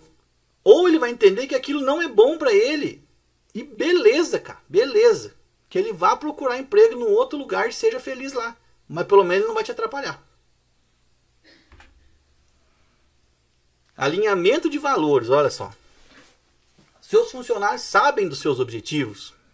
Ou 0.63 0.89
ele 0.89 0.99
vai 0.99 1.11
entender 1.11 1.47
que 1.47 1.55
aquilo 1.55 1.81
não 1.81 2.03
é 2.03 2.09
bom 2.09 2.37
para 2.37 2.53
ele. 2.53 3.03
E 3.55 3.63
beleza, 3.63 4.39
cara, 4.39 4.61
beleza. 4.69 5.35
Que 5.69 5.79
ele 5.79 5.93
vá 5.93 6.17
procurar 6.17 6.59
emprego 6.59 6.97
num 6.97 7.11
outro 7.11 7.39
lugar 7.39 7.69
e 7.69 7.73
seja 7.73 8.01
feliz 8.01 8.33
lá. 8.33 8.57
Mas 8.89 9.07
pelo 9.07 9.25
menos 9.25 9.47
não 9.47 9.55
vai 9.55 9.65
te 9.65 9.71
atrapalhar. 9.71 10.24
Alinhamento 13.97 14.69
de 14.69 14.79
valores, 14.79 15.31
olha 15.31 15.51
só. 15.51 15.73
Seus 17.01 17.31
funcionários 17.31 17.83
sabem 17.83 18.29
dos 18.29 18.41
seus 18.41 18.61
objetivos. 18.61 19.35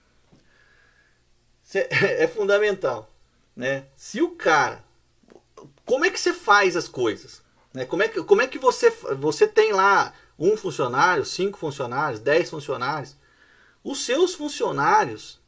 É 1.72 2.26
fundamental. 2.26 3.08
Né? 3.54 3.86
Se 3.96 4.20
o 4.20 4.30
cara. 4.30 4.82
Como 5.84 6.04
é 6.04 6.10
que 6.10 6.18
você 6.18 6.32
faz 6.32 6.76
as 6.76 6.88
coisas? 6.88 7.42
Né? 7.72 7.84
Como, 7.84 8.02
é 8.02 8.08
que, 8.08 8.22
como 8.24 8.42
é 8.42 8.46
que 8.46 8.58
você, 8.58 8.90
você 8.90 9.46
tem 9.46 9.72
lá 9.72 10.12
um 10.36 10.56
funcionário, 10.56 11.24
cinco 11.24 11.58
funcionários, 11.58 12.18
dez 12.18 12.50
funcionários? 12.50 13.14
Os 13.84 14.04
seus 14.04 14.34
funcionários 14.34 15.38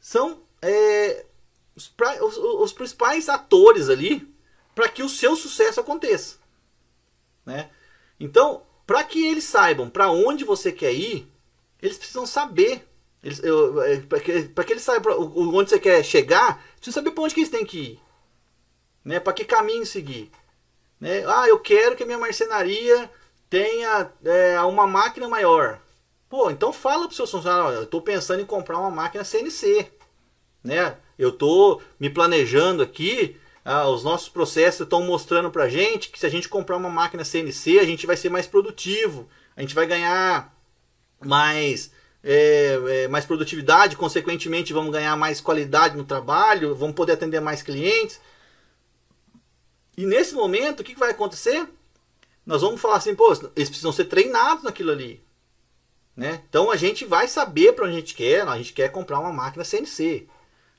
são 0.00 0.42
é, 0.62 1.26
os, 1.76 1.92
os, 1.98 2.36
os 2.38 2.72
principais 2.72 3.28
atores 3.28 3.88
ali 3.88 4.32
para 4.74 4.88
que 4.88 5.02
o 5.02 5.08
seu 5.08 5.36
sucesso 5.36 5.80
aconteça. 5.80 6.36
Né? 7.44 7.70
Então, 8.22 8.62
para 8.86 9.02
que 9.02 9.26
eles 9.26 9.42
saibam 9.42 9.90
para 9.90 10.08
onde 10.08 10.44
você 10.44 10.70
quer 10.70 10.92
ir, 10.92 11.28
eles 11.82 11.98
precisam 11.98 12.24
saber. 12.24 12.88
É, 13.20 13.96
para 14.54 14.64
que, 14.64 14.72
eles 14.72 14.82
saibam 14.82 15.02
pra, 15.02 15.16
onde 15.18 15.70
você 15.70 15.80
quer 15.80 16.04
chegar, 16.04 16.64
precisa 16.76 16.94
saber 16.94 17.10
para 17.10 17.24
onde 17.24 17.34
que 17.34 17.40
eles 17.40 17.50
têm 17.50 17.66
que 17.66 17.78
ir. 17.78 18.00
Né? 19.04 19.18
Para 19.18 19.32
que 19.32 19.44
caminho 19.44 19.84
seguir. 19.84 20.30
Né? 21.00 21.24
Ah, 21.26 21.48
eu 21.48 21.58
quero 21.58 21.96
que 21.96 22.04
a 22.04 22.06
minha 22.06 22.18
marcenaria 22.18 23.10
tenha 23.50 24.12
é, 24.24 24.60
uma 24.60 24.86
máquina 24.86 25.28
maior. 25.28 25.80
Pô, 26.28 26.48
então 26.48 26.72
fala 26.72 27.06
para 27.06 27.12
o 27.12 27.16
seu 27.16 27.26
funcionário, 27.26 27.74
eu 27.78 27.82
estou 27.82 28.00
pensando 28.00 28.40
em 28.40 28.46
comprar 28.46 28.78
uma 28.78 28.90
máquina 28.90 29.24
CNC. 29.24 29.90
Né? 30.62 30.96
Eu 31.18 31.30
estou 31.30 31.82
me 31.98 32.08
planejando 32.08 32.84
aqui 32.84 33.36
ah, 33.64 33.88
os 33.88 34.02
nossos 34.02 34.28
processos 34.28 34.80
estão 34.80 35.02
mostrando 35.02 35.50
para 35.50 35.64
a 35.64 35.68
gente 35.68 36.10
que 36.10 36.18
se 36.18 36.26
a 36.26 36.28
gente 36.28 36.48
comprar 36.48 36.76
uma 36.76 36.90
máquina 36.90 37.24
CNC, 37.24 37.78
a 37.78 37.84
gente 37.84 38.06
vai 38.06 38.16
ser 38.16 38.28
mais 38.28 38.46
produtivo, 38.46 39.28
a 39.56 39.60
gente 39.60 39.74
vai 39.74 39.86
ganhar 39.86 40.52
mais, 41.20 41.92
é, 42.24 42.78
é, 42.88 43.08
mais 43.08 43.24
produtividade, 43.24 43.96
consequentemente 43.96 44.72
vamos 44.72 44.92
ganhar 44.92 45.16
mais 45.16 45.40
qualidade 45.40 45.96
no 45.96 46.04
trabalho, 46.04 46.74
vamos 46.74 46.96
poder 46.96 47.12
atender 47.12 47.40
mais 47.40 47.62
clientes. 47.62 48.20
E 49.96 50.06
nesse 50.06 50.34
momento, 50.34 50.80
o 50.80 50.84
que, 50.84 50.98
vai 50.98 51.10
acontecer? 51.10 51.68
Nós 52.44 52.62
vamos 52.62 52.80
falar 52.80 52.96
assim, 52.96 53.14
pô, 53.14 53.32
eles 53.54 53.68
precisam 53.68 53.92
ser 53.92 54.06
treinados 54.06 54.64
naquilo 54.64 54.90
ali. 54.90 55.22
Né? 56.16 56.42
Então 56.48 56.70
a 56.70 56.76
gente 56.76 57.04
vai 57.04 57.28
saber 57.28 57.72
para 57.72 57.86
onde 57.86 57.94
a 57.94 58.00
gente 58.00 58.14
quer, 58.14 58.46
a 58.46 58.56
gente 58.56 58.72
quer 58.72 58.90
comprar 58.90 59.20
uma 59.20 59.32
máquina 59.32 59.64
CNC. 59.64 60.28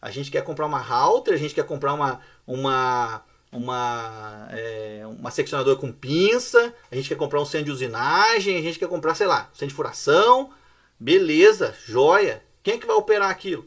A 0.04 0.12
gente 0.12 0.30
quer 0.30 0.44
comprar 0.44 0.66
uma 0.66 0.80
router, 0.80 1.34
a 1.34 1.38
gente 1.38 1.56
quer 1.56 1.64
comprar 1.64 1.94
uma, 1.94 2.20
uma, 2.46 3.24
uma, 3.50 4.50
é, 4.52 5.04
uma 5.08 5.32
seccionadora 5.32 5.78
com 5.78 5.94
pinça, 5.94 6.74
a 6.92 6.96
gente 6.96 7.08
quer 7.08 7.16
comprar 7.16 7.40
um 7.40 7.46
centro 7.46 7.68
de 7.68 7.72
usinagem, 7.72 8.58
a 8.58 8.62
gente 8.62 8.78
quer 8.78 8.90
comprar, 8.90 9.16
sei 9.16 9.28
lá, 9.28 9.50
centro 9.54 9.68
de 9.68 9.74
furação, 9.74 10.50
beleza, 11.00 11.74
joia. 11.86 12.44
Quem 12.62 12.74
é 12.74 12.78
que 12.78 12.86
vai 12.86 12.98
operar 12.98 13.30
aquilo? 13.30 13.66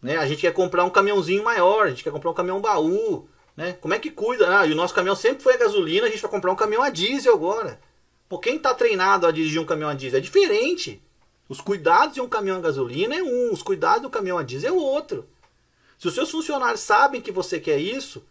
Né? 0.00 0.16
A 0.16 0.26
gente 0.26 0.40
quer 0.40 0.54
comprar 0.54 0.82
um 0.82 0.90
caminhãozinho 0.90 1.44
maior, 1.44 1.84
a 1.84 1.90
gente 1.90 2.02
quer 2.02 2.10
comprar 2.10 2.30
um 2.30 2.34
caminhão 2.34 2.62
baú. 2.62 3.28
Né? 3.54 3.74
Como 3.74 3.92
é 3.92 3.98
que 3.98 4.10
cuida? 4.10 4.60
Ah, 4.60 4.66
e 4.66 4.72
o 4.72 4.76
nosso 4.76 4.94
caminhão 4.94 5.14
sempre 5.14 5.42
foi 5.42 5.56
a 5.56 5.58
gasolina, 5.58 6.06
a 6.06 6.10
gente 6.10 6.22
vai 6.22 6.30
comprar 6.30 6.52
um 6.52 6.56
caminhão 6.56 6.82
a 6.82 6.88
diesel 6.88 7.34
agora. 7.34 7.78
Pô, 8.30 8.38
quem 8.38 8.56
está 8.56 8.72
treinado 8.72 9.26
a 9.26 9.30
dirigir 9.30 9.60
um 9.60 9.66
caminhão 9.66 9.90
a 9.90 9.94
diesel? 9.94 10.20
É 10.20 10.22
diferente. 10.22 11.02
Os 11.48 11.60
cuidados 11.60 12.14
de 12.14 12.20
um 12.20 12.28
caminhão 12.28 12.58
a 12.58 12.62
gasolina 12.62 13.14
é 13.14 13.22
um, 13.22 13.52
os 13.52 13.62
cuidados 13.62 14.02
do 14.02 14.10
caminhão 14.10 14.38
a 14.38 14.42
diesel 14.42 14.74
é 14.74 14.78
outro. 14.78 15.26
Se 15.98 16.08
os 16.08 16.14
seus 16.14 16.30
funcionários 16.30 16.80
sabem 16.80 17.20
que 17.20 17.32
você 17.32 17.58
quer 17.60 17.78
isso, 17.78 18.22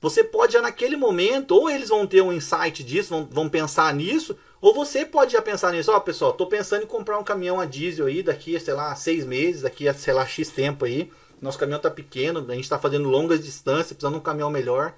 você 0.00 0.22
pode 0.22 0.52
já 0.52 0.60
naquele 0.60 0.96
momento, 0.96 1.52
ou 1.52 1.70
eles 1.70 1.88
vão 1.88 2.06
ter 2.06 2.20
um 2.20 2.32
insight 2.32 2.84
disso, 2.84 3.10
vão, 3.10 3.24
vão 3.24 3.48
pensar 3.48 3.94
nisso, 3.94 4.36
ou 4.60 4.74
você 4.74 5.04
pode 5.04 5.32
já 5.32 5.40
pensar 5.40 5.72
nisso, 5.72 5.90
ó 5.92 5.96
oh, 5.96 6.00
pessoal, 6.00 6.32
estou 6.32 6.46
pensando 6.46 6.82
em 6.82 6.86
comprar 6.86 7.18
um 7.18 7.24
caminhão 7.24 7.60
a 7.60 7.64
diesel 7.64 8.06
aí 8.06 8.22
daqui, 8.22 8.58
sei 8.58 8.74
lá, 8.74 8.94
seis 8.96 9.24
meses, 9.24 9.62
daqui 9.62 9.88
a, 9.88 9.94
sei 9.94 10.12
lá, 10.12 10.26
X 10.26 10.50
tempo 10.50 10.84
aí. 10.84 11.10
Nosso 11.40 11.58
caminhão 11.58 11.78
está 11.78 11.90
pequeno, 11.90 12.40
a 12.40 12.54
gente 12.54 12.64
está 12.64 12.78
fazendo 12.78 13.08
longas 13.08 13.42
distâncias, 13.42 13.92
precisando 13.92 14.14
de 14.14 14.18
um 14.18 14.22
caminhão 14.22 14.50
melhor. 14.50 14.94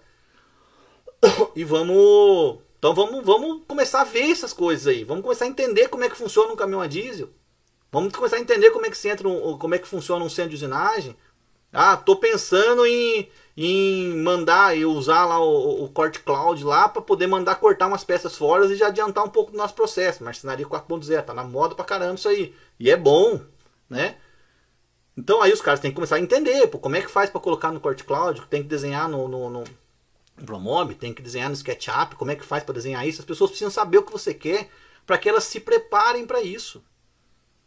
E 1.55 1.65
vamos. 1.65 2.59
Então 2.79 2.95
vamos, 2.95 3.25
vamos 3.25 3.63
começar 3.67 4.03
a 4.03 4.05
ver 4.05 4.31
essas 4.31 4.53
coisas 4.53 4.87
aí. 4.87 5.05
Vamos 5.05 5.23
começar 5.23 5.47
a 5.47 5.49
entender 5.49 5.89
como 5.89 6.05
é 6.05 6.09
que 6.11 6.17
funciona 6.17 6.53
um 6.53 6.57
caminhão 6.57 6.81
a 6.81 6.87
diesel. 6.87 7.31
Vamos 7.97 8.15
começar 8.15 8.37
a 8.37 8.41
entender 8.41 8.71
como 8.73 8.85
é 8.85 8.91
que, 8.91 9.09
entra 9.09 9.27
um, 9.27 9.57
como 9.57 9.75
é 9.75 9.79
que 9.79 9.89
funciona 9.89 10.23
um 10.23 10.29
centro 10.29 10.51
de 10.51 10.57
usinagem. 10.57 11.17
Ah, 11.73 11.97
tô 11.97 12.15
pensando 12.17 12.85
em, 12.85 13.27
em 13.57 14.19
mandar 14.19 14.77
e 14.77 14.85
usar 14.85 15.25
lá 15.25 15.41
o, 15.41 15.85
o 15.85 15.89
corte 15.89 16.21
cloud 16.21 16.63
lá 16.63 16.91
para 16.91 17.01
poder 17.01 17.27
mandar 17.27 17.55
cortar 17.55 17.87
umas 17.87 18.05
peças 18.05 18.37
fora 18.37 18.67
e 18.67 18.77
já 18.77 18.89
adiantar 18.89 19.25
um 19.25 19.31
pouco 19.31 19.51
do 19.51 19.57
nosso 19.57 19.73
processo. 19.73 20.23
Marcenaria 20.23 20.67
4.0, 20.67 21.23
tá 21.23 21.33
na 21.33 21.43
moda 21.43 21.75
pra 21.75 21.87
caramba 21.87 22.17
isso 22.17 22.29
aí. 22.29 22.55
E 22.79 22.91
é 22.91 22.99
bom, 22.99 23.41
né? 23.89 24.19
Então 25.17 25.41
aí 25.41 25.51
os 25.51 25.63
caras 25.63 25.81
têm 25.81 25.91
que 25.91 25.95
começar 25.95 26.17
a 26.17 26.21
entender, 26.21 26.67
pô, 26.67 26.79
como 26.79 26.97
é 26.97 27.01
que 27.01 27.11
faz 27.11 27.31
para 27.31 27.41
colocar 27.41 27.73
no 27.73 27.81
corte 27.81 28.05
cloud, 28.05 28.43
tem 28.51 28.63
que 28.63 28.69
desenhar 28.69 29.09
no, 29.09 29.27
no, 29.27 29.49
no 29.49 29.65
Promob, 30.45 30.95
tem 30.97 31.15
que 31.15 31.23
desenhar 31.23 31.49
no 31.49 31.55
SketchUp, 31.55 32.15
como 32.17 32.31
é 32.31 32.37
que 32.37 32.45
faz 32.45 32.63
para 32.63 32.75
desenhar 32.75 33.09
isso? 33.09 33.23
As 33.23 33.27
pessoas 33.27 33.53
precisam 33.53 33.71
saber 33.71 33.97
o 33.97 34.03
que 34.03 34.13
você 34.13 34.35
quer 34.35 34.69
para 35.07 35.17
que 35.17 35.31
elas 35.31 35.45
se 35.45 35.61
preparem 35.61 36.27
para 36.27 36.43
isso. 36.43 36.85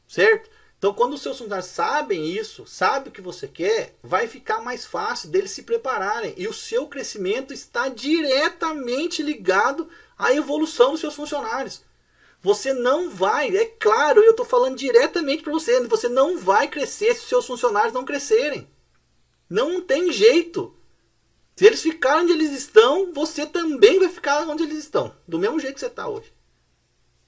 Certo? 0.10 0.50
Então, 0.80 0.92
quando 0.92 1.14
os 1.14 1.22
seus 1.22 1.38
funcionários 1.38 1.70
sabem 1.70 2.26
isso, 2.26 2.66
sabem 2.66 3.10
o 3.10 3.12
que 3.12 3.22
você 3.22 3.48
quer, 3.48 3.96
vai 4.02 4.28
ficar 4.28 4.60
mais 4.60 4.86
fácil 4.86 5.30
deles 5.30 5.52
se 5.52 5.64
prepararem. 5.64 6.34
E 6.36 6.48
o 6.48 6.54
seu 6.54 6.88
crescimento 6.88 7.54
está 7.54 7.90
diretamente 7.90 9.22
ligado 9.22 9.88
à 10.18 10.34
evolução 10.34 10.92
dos 10.92 11.02
seus 11.02 11.14
funcionários. 11.14 11.84
Você 12.42 12.74
não 12.74 13.10
vai, 13.10 13.56
é 13.56 13.66
claro, 13.66 14.24
eu 14.24 14.32
estou 14.32 14.46
falando 14.46 14.78
diretamente 14.78 15.44
para 15.44 15.52
você, 15.52 15.80
você 15.86 16.08
não 16.08 16.38
vai 16.38 16.68
crescer 16.68 17.14
se 17.14 17.24
os 17.24 17.30
seus 17.30 17.46
funcionários 17.46 17.94
não 17.94 18.06
crescerem. 18.06 18.68
Não 19.50 19.82
tem 19.82 20.12
jeito. 20.12 20.74
Se 21.56 21.66
eles 21.66 21.82
ficarem 21.82 22.24
onde 22.24 22.32
eles 22.32 22.52
estão, 22.52 23.12
você 23.14 23.46
também 23.46 24.00
vai 24.00 24.08
ficar 24.08 24.48
onde 24.48 24.64
eles 24.64 24.78
estão, 24.78 25.14
do 25.28 25.38
mesmo 25.38 25.60
jeito 25.60 25.74
que 25.74 25.82
você 25.82 25.88
está 25.88 26.08
hoje. 26.08 26.34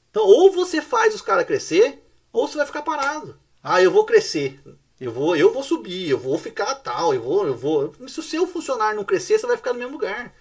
Então, 0.09 0.23
ou 0.23 0.51
você 0.51 0.81
faz 0.81 1.13
os 1.13 1.21
caras 1.21 1.45
crescer, 1.45 2.01
ou 2.31 2.47
você 2.47 2.57
vai 2.57 2.65
ficar 2.65 2.81
parado. 2.81 3.39
Ah, 3.63 3.81
eu 3.81 3.91
vou 3.91 4.05
crescer. 4.05 4.59
Eu 4.99 5.11
vou, 5.11 5.35
eu 5.35 5.51
vou 5.51 5.63
subir, 5.63 6.09
eu 6.09 6.19
vou 6.19 6.37
ficar 6.37 6.75
tal, 6.75 7.13
eu 7.13 7.21
vou, 7.21 7.47
eu 7.47 7.55
vou. 7.55 7.93
Se 8.07 8.19
o 8.19 8.23
seu 8.23 8.45
funcionário 8.45 8.97
não 8.97 9.03
crescer, 9.03 9.39
você 9.39 9.47
vai 9.47 9.57
ficar 9.57 9.73
no 9.73 9.79
mesmo 9.79 9.93
lugar. 9.93 10.33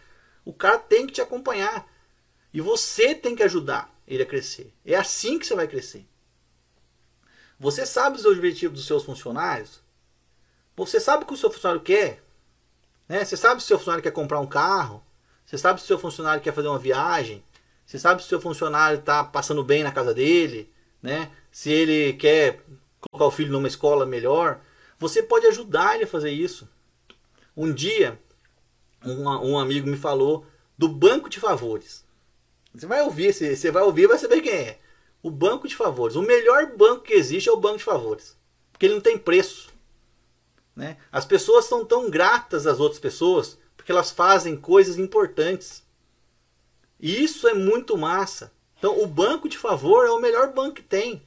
O 0.44 0.52
cara 0.52 0.78
tem 0.78 1.06
que 1.06 1.14
te 1.14 1.20
acompanhar. 1.20 1.86
E 2.52 2.60
você 2.60 3.14
tem 3.14 3.34
que 3.34 3.42
ajudar 3.42 3.90
ele 4.06 4.22
a 4.22 4.26
crescer. 4.26 4.72
É 4.84 4.96
assim 4.96 5.38
que 5.38 5.46
você 5.46 5.54
vai 5.54 5.66
crescer. 5.66 6.06
Você 7.58 7.86
sabe 7.86 8.16
os 8.16 8.24
objetivos 8.24 8.78
dos 8.78 8.86
seus 8.86 9.04
funcionários? 9.04 9.80
Você 10.76 10.98
sabe 10.98 11.24
o 11.24 11.26
que 11.26 11.34
o 11.34 11.36
seu 11.36 11.50
funcionário 11.50 11.82
quer? 11.82 12.22
Né? 13.08 13.24
Você 13.24 13.36
sabe 13.36 13.60
se 13.60 13.66
o 13.66 13.68
seu 13.68 13.78
funcionário 13.78 14.02
quer 14.02 14.12
comprar 14.12 14.40
um 14.40 14.46
carro? 14.46 15.02
Você 15.44 15.58
sabe 15.58 15.80
se 15.80 15.84
o 15.84 15.86
seu 15.86 15.98
funcionário 15.98 16.42
quer 16.42 16.54
fazer 16.54 16.68
uma 16.68 16.78
viagem? 16.78 17.44
Você 17.84 17.98
sabe 17.98 18.20
se 18.22 18.26
o 18.26 18.28
seu 18.28 18.40
funcionário 18.40 18.98
está 18.98 19.24
passando 19.24 19.64
bem 19.64 19.82
na 19.82 19.90
casa 19.90 20.14
dele? 20.14 20.72
Né? 21.02 21.30
Se 21.50 21.70
ele 21.70 22.12
quer 22.14 22.60
colocar 23.00 23.26
o 23.26 23.30
filho 23.30 23.52
numa 23.52 23.68
escola 23.68 24.04
melhor? 24.04 24.60
Você 24.98 25.22
pode 25.22 25.46
ajudar 25.46 25.94
ele 25.94 26.04
a 26.04 26.08
fazer 26.08 26.30
isso. 26.30 26.68
Um 27.56 27.72
dia, 27.72 28.20
um, 29.04 29.28
um 29.52 29.58
amigo 29.58 29.88
me 29.88 29.96
falou 29.96 30.46
do 30.76 30.88
banco 30.88 31.28
de 31.28 31.40
favores. 31.40 32.04
Você 32.72 32.86
vai 32.86 33.02
ouvir, 33.02 33.32
você 33.32 33.70
vai 33.70 33.82
ouvir, 33.82 34.06
vai 34.06 34.18
saber 34.18 34.40
quem 34.40 34.52
é. 34.52 34.78
O 35.22 35.30
banco 35.30 35.66
de 35.66 35.76
favores. 35.76 36.16
O 36.16 36.22
melhor 36.22 36.76
banco 36.76 37.02
que 37.02 37.14
existe 37.14 37.48
é 37.48 37.52
o 37.52 37.60
banco 37.60 37.78
de 37.78 37.84
favores. 37.84 38.36
Porque 38.72 38.86
ele 38.86 38.94
não 38.94 39.00
tem 39.00 39.18
preço. 39.18 39.70
Né? 40.74 40.96
As 41.10 41.26
pessoas 41.26 41.64
são 41.64 41.84
tão 41.84 42.08
gratas 42.08 42.66
às 42.66 42.78
outras 42.78 43.00
pessoas 43.00 43.58
porque 43.76 43.92
elas 43.92 44.10
fazem 44.10 44.56
coisas 44.56 44.98
importantes. 44.98 45.82
E 46.98 47.22
isso 47.24 47.48
é 47.48 47.54
muito 47.54 47.96
massa. 47.96 48.52
Então, 48.80 48.98
o 48.98 49.06
banco 49.06 49.46
de 49.46 49.58
favor 49.58 50.06
é 50.06 50.10
o 50.10 50.18
melhor 50.18 50.52
banco 50.52 50.76
que 50.76 50.82
tem. 50.82 51.22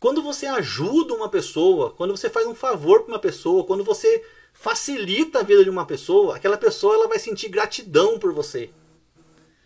Quando 0.00 0.20
você 0.20 0.44
ajuda 0.44 1.14
uma 1.14 1.30
pessoa, 1.30 1.92
quando 1.92 2.14
você 2.14 2.28
faz 2.28 2.46
um 2.46 2.54
favor 2.54 3.04
para 3.04 3.14
uma 3.14 3.18
pessoa, 3.18 3.64
quando 3.64 3.84
você 3.84 4.22
facilita 4.52 5.38
a 5.38 5.42
vida 5.42 5.64
de 5.64 5.70
uma 5.70 5.86
pessoa, 5.86 6.36
aquela 6.36 6.58
pessoa 6.58 6.94
ela 6.94 7.08
vai 7.08 7.18
sentir 7.18 7.48
gratidão 7.48 8.18
por 8.18 8.32
você. 8.32 8.70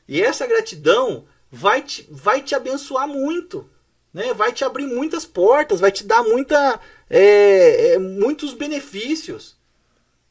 E 0.07 0.23
essa 0.23 0.47
gratidão 0.47 1.25
vai 1.51 1.83
te, 1.83 2.07
vai 2.11 2.43
te 2.43 2.55
abençoar 2.55 3.09
muito, 3.09 3.69
né? 4.13 4.35
vai 4.35 4.53
te 4.53 4.63
abrir 4.63 4.87
muitas 4.87 5.25
portas, 5.25 5.81
vai 5.81 5.91
te 5.91 6.05
dar 6.05 6.23
muita, 6.23 6.79
é, 7.09 7.95
é, 7.95 7.99
muitos 7.99 8.53
benefícios. 8.53 9.57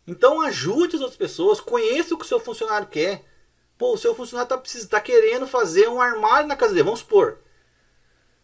Então 0.08 0.42
ajude 0.42 0.96
as 0.96 1.02
outras 1.02 1.18
pessoas, 1.18 1.60
conheça 1.60 2.14
o 2.14 2.18
que 2.18 2.24
o 2.24 2.28
seu 2.28 2.40
funcionário 2.40 2.88
quer. 2.88 3.26
Pô, 3.78 3.94
o 3.94 3.98
seu 3.98 4.16
funcionário 4.16 4.62
está 4.64 4.98
tá 4.98 5.02
querendo 5.02 5.48
fazer 5.48 5.88
um 5.88 6.02
armário 6.02 6.48
na 6.48 6.56
casa 6.56 6.74
dele, 6.74 6.86
vamos 6.86 7.02
supor. 7.02 7.38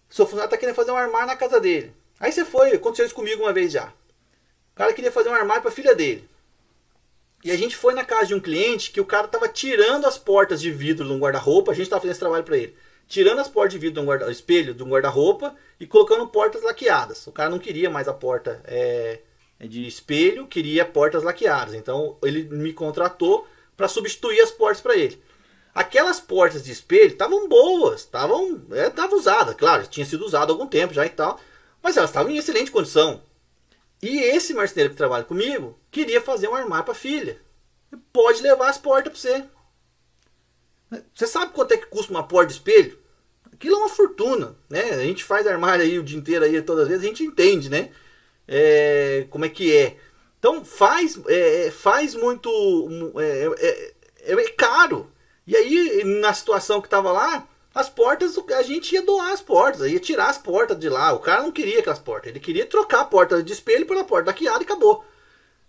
O 0.09 0.13
seu 0.13 0.25
funcionário 0.25 0.49
está 0.49 0.57
querendo 0.57 0.75
fazer 0.75 0.91
um 0.91 0.97
armário 0.97 1.27
na 1.27 1.35
casa 1.35 1.59
dele. 1.59 1.93
Aí 2.19 2.31
você 2.31 2.45
foi, 2.45 2.71
aconteceu 2.73 3.05
isso 3.05 3.15
comigo 3.15 3.41
uma 3.41 3.53
vez 3.53 3.71
já. 3.71 3.87
O 3.87 4.75
cara 4.75 4.93
queria 4.93 5.11
fazer 5.11 5.29
um 5.29 5.33
armário 5.33 5.61
para 5.61 5.71
a 5.71 5.73
filha 5.73 5.95
dele. 5.95 6.29
E 7.43 7.51
a 7.51 7.57
gente 7.57 7.75
foi 7.75 7.93
na 7.93 8.05
casa 8.05 8.27
de 8.27 8.35
um 8.35 8.39
cliente 8.39 8.91
que 8.91 9.01
o 9.01 9.05
cara 9.05 9.25
estava 9.25 9.49
tirando 9.49 10.05
as 10.05 10.17
portas 10.17 10.61
de 10.61 10.71
vidro 10.71 11.05
de 11.05 11.11
um 11.11 11.19
guarda-roupa, 11.19 11.71
a 11.71 11.75
gente 11.75 11.85
estava 11.85 11.99
fazendo 11.99 12.11
esse 12.11 12.19
trabalho 12.19 12.43
para 12.43 12.57
ele. 12.57 12.75
Tirando 13.07 13.39
as 13.39 13.49
portas 13.49 13.73
de 13.73 13.79
vidro 13.79 14.01
do 14.01 14.05
guarda 14.05 14.31
espelho 14.31 14.73
de 14.73 14.81
um 14.81 14.89
guarda-roupa 14.89 15.55
e 15.79 15.85
colocando 15.85 16.25
portas 16.27 16.63
laqueadas. 16.63 17.27
O 17.27 17.31
cara 17.31 17.49
não 17.49 17.59
queria 17.59 17.89
mais 17.89 18.07
a 18.07 18.13
porta 18.13 18.61
é, 18.65 19.19
de 19.59 19.85
espelho, 19.85 20.47
queria 20.47 20.85
portas 20.85 21.23
laqueadas. 21.23 21.73
Então 21.73 22.17
ele 22.23 22.43
me 22.43 22.71
contratou 22.71 23.45
para 23.75 23.87
substituir 23.87 24.39
as 24.41 24.51
portas 24.51 24.81
para 24.81 24.95
ele. 24.95 25.21
Aquelas 25.73 26.19
portas 26.19 26.63
de 26.63 26.71
espelho 26.71 27.13
estavam 27.13 27.47
boas, 27.49 28.01
estavam 28.01 28.61
é, 28.71 28.89
tava 28.89 29.15
usadas, 29.15 29.55
claro, 29.55 29.87
tinha 29.87 30.05
sido 30.05 30.25
usado 30.25 30.51
há 30.51 30.53
algum 30.53 30.67
tempo 30.67 30.93
já 30.93 31.05
e 31.05 31.09
tal, 31.09 31.39
mas 31.81 31.97
elas 31.97 32.09
estavam 32.09 32.31
em 32.31 32.37
excelente 32.37 32.71
condição. 32.71 33.23
E 34.01 34.19
esse 34.19 34.53
marceneiro 34.53 34.91
que 34.91 34.97
trabalha 34.97 35.23
comigo 35.23 35.79
queria 35.89 36.21
fazer 36.21 36.47
um 36.47 36.55
armário 36.55 36.85
para 36.85 36.93
filha. 36.93 37.41
Pode 38.11 38.41
levar 38.41 38.69
as 38.69 38.77
portas 38.77 39.11
para 39.11 39.19
você. 39.19 39.45
Você 41.15 41.25
sabe 41.25 41.53
quanto 41.53 41.71
é 41.73 41.77
que 41.77 41.85
custa 41.85 42.11
uma 42.11 42.27
porta 42.27 42.47
de 42.47 42.53
espelho? 42.53 42.99
Aquilo 43.51 43.75
é 43.75 43.79
uma 43.79 43.89
fortuna, 43.89 44.55
né? 44.69 44.91
A 44.91 45.03
gente 45.03 45.23
faz 45.23 45.47
armário 45.47 45.83
aí 45.85 45.97
o 45.97 46.03
dia 46.03 46.17
inteiro 46.17 46.43
aí 46.43 46.61
todas 46.61 46.83
as 46.83 46.89
vezes, 46.89 47.03
a 47.03 47.07
gente 47.07 47.23
entende, 47.23 47.69
né? 47.69 47.91
É, 48.47 49.25
como 49.29 49.45
é 49.45 49.49
que 49.49 49.75
é. 49.75 49.97
Então 50.43 50.65
faz, 50.65 51.17
é, 51.25 51.71
faz 51.71 52.13
muito, 52.13 52.49
é, 53.17 53.45
é, 53.65 53.93
é, 54.23 54.33
é 54.33 54.49
caro. 54.49 55.09
E 55.47 55.55
aí 55.55 56.03
na 56.19 56.33
situação 56.33 56.81
que 56.81 56.87
estava 56.87 57.13
lá, 57.13 57.47
as 57.73 57.89
portas, 57.89 58.37
a 58.37 58.61
gente 58.61 58.93
ia 58.93 59.01
doar 59.01 59.31
as 59.31 59.39
portas, 59.41 59.89
ia 59.89 60.01
tirar 60.01 60.29
as 60.29 60.37
portas 60.37 60.77
de 60.77 60.89
lá. 60.89 61.13
O 61.13 61.19
cara 61.19 61.43
não 61.43 61.51
queria 61.53 61.79
aquelas 61.79 61.99
portas, 61.99 62.29
ele 62.29 62.41
queria 62.41 62.65
trocar 62.65 62.99
a 62.99 63.05
porta 63.05 63.41
de 63.41 63.53
espelho 63.53 63.85
pela 63.85 64.03
porta 64.03 64.25
daqueada 64.25 64.59
e 64.59 64.65
acabou. 64.65 65.05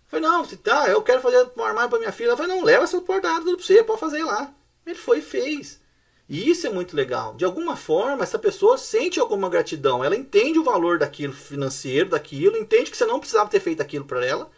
Falei, 0.07 0.27
não, 0.27 0.43
se 0.43 0.57
tá, 0.57 0.89
eu 0.89 1.01
quero 1.01 1.21
fazer 1.21 1.49
um 1.55 1.63
armário 1.63 1.89
para 1.89 1.99
minha 1.99 2.11
filha. 2.11 2.31
Eu 2.31 2.37
falei, 2.37 2.53
não, 2.53 2.61
leva 2.61 2.83
essa 2.83 2.99
porta 2.99 3.29
para 3.29 3.39
você, 3.53 3.81
pode 3.81 4.01
fazer 4.01 4.25
lá. 4.25 4.53
Ele 4.85 4.95
foi 4.95 5.19
e 5.19 5.21
fez. 5.21 5.79
E 6.27 6.49
isso 6.49 6.67
é 6.67 6.69
muito 6.69 6.97
legal. 6.97 7.33
De 7.35 7.45
alguma 7.45 7.77
forma, 7.77 8.23
essa 8.23 8.37
pessoa 8.37 8.77
sente 8.77 9.21
alguma 9.21 9.49
gratidão. 9.49 10.03
Ela 10.03 10.17
entende 10.17 10.59
o 10.59 10.65
valor 10.65 10.99
daquilo 10.99 11.31
financeiro, 11.31 12.09
daquilo, 12.09 12.57
entende 12.57 12.91
que 12.91 12.97
você 12.97 13.05
não 13.05 13.21
precisava 13.21 13.49
ter 13.49 13.61
feito 13.61 13.81
aquilo 13.81 14.03
para 14.03 14.25
ela. 14.25 14.51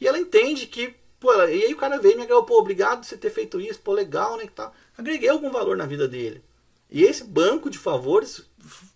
E 0.00 0.06
ela 0.06 0.18
entende 0.18 0.66
que, 0.66 0.94
pô, 1.18 1.32
e 1.44 1.64
aí 1.64 1.72
o 1.72 1.76
cara 1.76 1.98
veio 1.98 2.14
e 2.14 2.16
me 2.16 2.22
agregou, 2.22 2.44
pô, 2.44 2.58
obrigado 2.58 3.00
por 3.00 3.06
você 3.06 3.16
ter 3.16 3.30
feito 3.30 3.60
isso, 3.60 3.80
pô, 3.80 3.92
legal, 3.92 4.36
né, 4.36 4.46
que 4.46 4.52
tal. 4.52 4.74
Agreguei 4.96 5.28
algum 5.28 5.50
valor 5.50 5.76
na 5.76 5.86
vida 5.86 6.06
dele. 6.06 6.44
E 6.90 7.02
esse 7.02 7.24
banco 7.24 7.68
de 7.68 7.78
favores, 7.78 8.42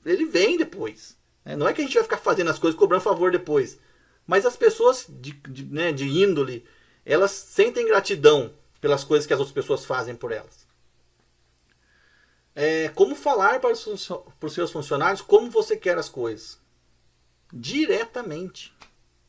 ele 0.04 0.26
vem 0.26 0.56
depois. 0.56 1.16
Né? 1.44 1.56
Não 1.56 1.68
é 1.68 1.72
que 1.72 1.80
a 1.80 1.84
gente 1.84 1.94
vai 1.94 2.02
ficar 2.02 2.18
fazendo 2.18 2.50
as 2.50 2.58
coisas 2.58 2.78
cobrando 2.78 3.02
favor 3.02 3.32
depois. 3.32 3.78
Mas 4.26 4.46
as 4.46 4.56
pessoas 4.56 5.06
de, 5.08 5.32
de, 5.32 5.64
né, 5.64 5.92
de 5.92 6.06
índole, 6.06 6.64
elas 7.04 7.32
sentem 7.32 7.86
gratidão 7.86 8.52
pelas 8.80 9.04
coisas 9.04 9.26
que 9.26 9.32
as 9.32 9.40
outras 9.40 9.54
pessoas 9.54 9.84
fazem 9.84 10.14
por 10.14 10.32
elas. 10.32 10.68
É, 12.54 12.88
como 12.90 13.14
falar 13.14 13.60
para 13.60 13.72
os, 13.72 14.08
para 14.38 14.46
os 14.46 14.52
seus 14.52 14.70
funcionários 14.70 15.20
como 15.20 15.50
você 15.50 15.76
quer 15.76 15.98
as 15.98 16.08
coisas? 16.08 16.58
Diretamente. 17.52 18.72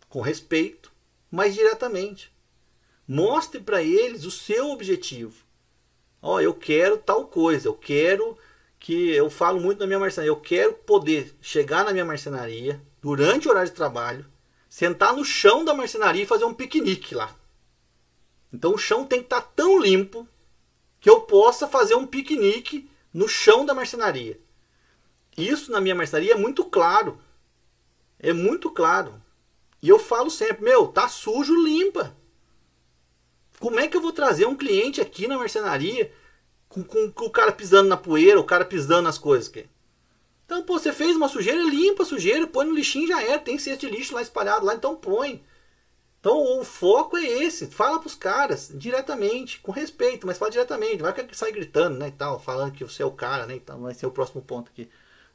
Com 0.09 0.21
respeito, 0.21 0.90
mas 1.31 1.55
diretamente. 1.55 2.31
Mostre 3.07 3.61
para 3.61 3.81
eles 3.81 4.25
o 4.25 4.31
seu 4.31 4.69
objetivo. 4.69 5.43
Ó, 6.21 6.35
oh, 6.35 6.39
eu 6.39 6.53
quero 6.53 6.97
tal 6.97 7.25
coisa, 7.25 7.67
eu 7.67 7.73
quero 7.73 8.37
que 8.77 9.09
eu 9.11 9.29
falo 9.29 9.59
muito 9.59 9.79
na 9.79 9.87
minha 9.87 9.99
marcenaria. 9.99 10.29
Eu 10.31 10.39
quero 10.39 10.73
poder 10.73 11.35
chegar 11.41 11.85
na 11.85 11.93
minha 11.93 12.05
marcenaria 12.05 12.81
durante 13.01 13.47
o 13.47 13.51
horário 13.51 13.69
de 13.69 13.75
trabalho, 13.75 14.25
sentar 14.69 15.15
no 15.15 15.23
chão 15.23 15.63
da 15.63 15.73
marcenaria 15.73 16.23
e 16.23 16.27
fazer 16.27 16.45
um 16.45 16.53
piquenique 16.53 17.15
lá. 17.15 17.35
Então 18.51 18.73
o 18.73 18.77
chão 18.77 19.05
tem 19.05 19.19
que 19.19 19.25
estar 19.25 19.41
tá 19.41 19.51
tão 19.55 19.79
limpo 19.79 20.27
que 20.99 21.09
eu 21.09 21.21
possa 21.21 21.67
fazer 21.67 21.95
um 21.95 22.05
piquenique 22.05 22.89
no 23.13 23.27
chão 23.27 23.65
da 23.65 23.73
marcenaria. 23.73 24.39
Isso 25.37 25.71
na 25.71 25.79
minha 25.79 25.95
marcenaria 25.95 26.33
é 26.33 26.37
muito 26.37 26.65
claro. 26.65 27.19
É 28.19 28.33
muito 28.33 28.69
claro. 28.69 29.21
E 29.81 29.89
eu 29.89 29.97
falo 29.97 30.29
sempre, 30.29 30.63
meu, 30.63 30.87
tá 30.87 31.07
sujo, 31.07 31.55
limpa. 31.55 32.15
Como 33.59 33.79
é 33.79 33.87
que 33.87 33.97
eu 33.97 34.01
vou 34.01 34.11
trazer 34.11 34.45
um 34.45 34.55
cliente 34.55 35.01
aqui 35.01 35.27
na 35.27 35.37
marcenaria 35.37 36.11
com, 36.67 36.83
com, 36.83 37.11
com, 37.11 37.25
o 37.25 37.29
cara 37.29 37.51
pisando 37.51 37.89
na 37.89 37.97
poeira, 37.97 38.39
o 38.39 38.43
cara 38.43 38.65
pisando 38.65 39.03
nas 39.03 39.17
coisas. 39.17 39.47
Que... 39.47 39.67
Então, 40.45 40.63
pô, 40.63 40.79
você 40.79 40.91
fez 40.91 41.15
uma 41.15 41.27
sujeira, 41.27 41.61
limpa 41.63 42.03
a 42.03 42.05
sujeira, 42.05 42.47
põe 42.47 42.65
no 42.65 42.73
lixinho 42.73 43.07
já 43.07 43.21
é. 43.21 43.37
Tem 43.37 43.57
cesto 43.57 43.87
de 43.87 43.95
lixo 43.95 44.13
lá 44.13 44.21
espalhado 44.21 44.65
lá, 44.65 44.73
então 44.73 44.95
põe. 44.95 45.43
Então 46.19 46.59
o 46.59 46.63
foco 46.63 47.17
é 47.17 47.23
esse. 47.23 47.67
Fala 47.67 47.99
pros 47.99 48.15
caras 48.15 48.71
diretamente, 48.73 49.59
com 49.59 49.71
respeito, 49.71 50.27
mas 50.27 50.37
fala 50.37 50.51
diretamente. 50.51 51.01
Vai 51.01 51.13
que 51.13 51.37
sai 51.37 51.51
gritando, 51.51 51.97
né, 51.97 52.09
e 52.09 52.11
tal, 52.11 52.39
falando 52.39 52.73
que 52.73 52.83
você 52.83 53.01
é 53.01 53.05
o 53.05 53.11
cara, 53.11 53.45
né, 53.47 53.55
então 53.55 53.81
vai 53.81 53.93
ser 53.93 54.05
o 54.05 54.11
próximo 54.11 54.41
ponto 54.41 54.69
aqui. 54.71 54.87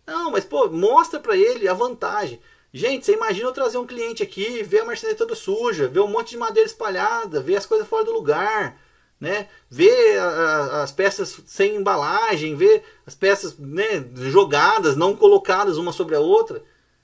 Não, 0.07 0.31
mas 0.31 0.45
pô, 0.45 0.69
mostra 0.69 1.19
para 1.19 1.37
ele 1.37 1.69
a 1.69 1.75
vantagem. 1.75 2.41
Gente, 2.77 3.07
você 3.07 3.15
imagina 3.15 3.49
eu 3.49 3.53
trazer 3.53 3.79
um 3.79 3.87
cliente 3.87 4.23
aqui, 4.23 4.63
ver 4.63 4.81
a 4.81 4.85
marcenaria 4.85 5.17
toda 5.17 5.35
suja, 5.35 5.89
ver 5.89 6.01
um 6.01 6.09
monte 6.09 6.31
de 6.31 6.37
madeira 6.37 6.69
espalhada, 6.69 7.41
ver 7.41 7.57
as 7.57 7.67
coisas 7.67 7.89
fora 7.89 8.05
do 8.05 8.13
lugar 8.13 8.79
né? 9.21 9.49
Ver 9.69 10.19
a, 10.19 10.29
a, 10.29 10.83
as 10.83 10.93
peças 10.93 11.41
sem 11.47 11.77
embalagem, 11.77 12.55
ver 12.55 12.85
as 13.07 13.15
peças 13.15 13.57
né, 13.59 14.05
jogadas, 14.31 14.97
não 14.97 15.17
colocadas 15.17 15.79
uma 15.79 15.93
sobre 15.93 16.15
a 16.15 16.21
outra. 16.21 16.63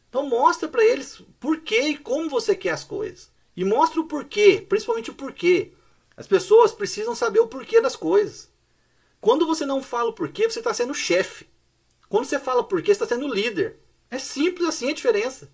Então 0.08 0.28
mostra 0.28 0.68
para 0.68 0.84
eles 0.84 1.22
por 1.40 1.60
que 1.60 1.80
e 1.80 1.98
como 1.98 2.28
você 2.28 2.54
quer 2.54 2.70
as 2.70 2.84
coisas. 2.84 3.30
E 3.56 3.64
mostra 3.64 4.00
o 4.00 4.06
porquê, 4.06 4.64
principalmente 4.66 5.10
o 5.10 5.14
porquê. 5.14 5.72
As 6.16 6.26
pessoas 6.26 6.72
precisam 6.72 7.14
saber 7.14 7.40
o 7.40 7.48
porquê 7.48 7.80
das 7.80 7.96
coisas. 7.96 8.50
Quando 9.20 9.46
você 9.46 9.64
não 9.64 9.82
fala 9.82 10.10
o 10.10 10.14
porquê, 10.14 10.48
você 10.48 10.58
está 10.58 10.74
sendo 10.74 10.94
chefe. 10.94 11.48
Quando 12.08 12.26
você 12.26 12.38
fala 12.38 12.62
porquê, 12.62 12.94
você 12.94 13.02
está 13.02 13.06
sendo 13.06 13.32
líder. 13.32 13.78
É 14.10 14.18
simples 14.18 14.68
assim 14.68 14.90
a 14.90 14.94
diferença. 14.94 15.50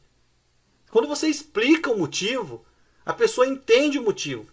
Quando 0.90 1.08
você 1.08 1.28
explica 1.28 1.90
o 1.90 1.98
motivo, 1.98 2.64
a 3.04 3.12
pessoa 3.12 3.46
entende 3.46 3.98
o 3.98 4.02
motivo. 4.02 4.52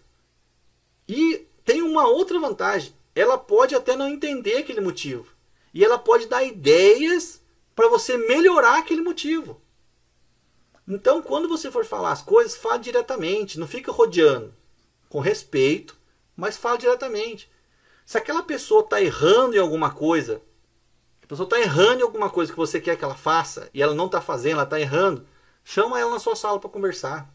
E 1.08 1.46
tem 1.64 1.82
uma 1.82 2.06
outra 2.06 2.38
vantagem. 2.38 2.94
Ela 3.14 3.38
pode 3.38 3.74
até 3.74 3.96
não 3.96 4.08
entender 4.08 4.58
aquele 4.58 4.80
motivo. 4.80 5.34
E 5.72 5.84
ela 5.84 5.98
pode 5.98 6.26
dar 6.26 6.44
ideias 6.44 7.40
para 7.74 7.88
você 7.88 8.16
melhorar 8.16 8.78
aquele 8.78 9.02
motivo. 9.02 9.60
Então, 10.88 11.20
quando 11.20 11.48
você 11.48 11.70
for 11.70 11.84
falar 11.84 12.12
as 12.12 12.22
coisas, 12.22 12.56
fale 12.56 12.82
diretamente, 12.82 13.58
não 13.58 13.66
fica 13.66 13.90
rodeando. 13.90 14.54
Com 15.08 15.20
respeito, 15.20 15.96
mas 16.36 16.56
fale 16.56 16.78
diretamente. 16.78 17.50
Se 18.04 18.16
aquela 18.16 18.42
pessoa 18.42 18.82
está 18.82 19.02
errando 19.02 19.56
em 19.56 19.58
alguma 19.58 19.90
coisa, 19.90 20.40
a 21.22 21.26
pessoa 21.26 21.44
está 21.44 21.60
errando 21.60 22.00
em 22.00 22.04
alguma 22.04 22.30
coisa 22.30 22.52
que 22.52 22.56
você 22.56 22.80
quer 22.80 22.96
que 22.96 23.04
ela 23.04 23.16
faça 23.16 23.68
e 23.74 23.82
ela 23.82 23.94
não 23.94 24.06
está 24.06 24.20
fazendo, 24.20 24.52
ela 24.54 24.62
está 24.62 24.80
errando, 24.80 25.26
chama 25.68 25.98
ela 25.98 26.12
na 26.12 26.20
sua 26.20 26.36
sala 26.36 26.60
para 26.60 26.70
conversar. 26.70 27.28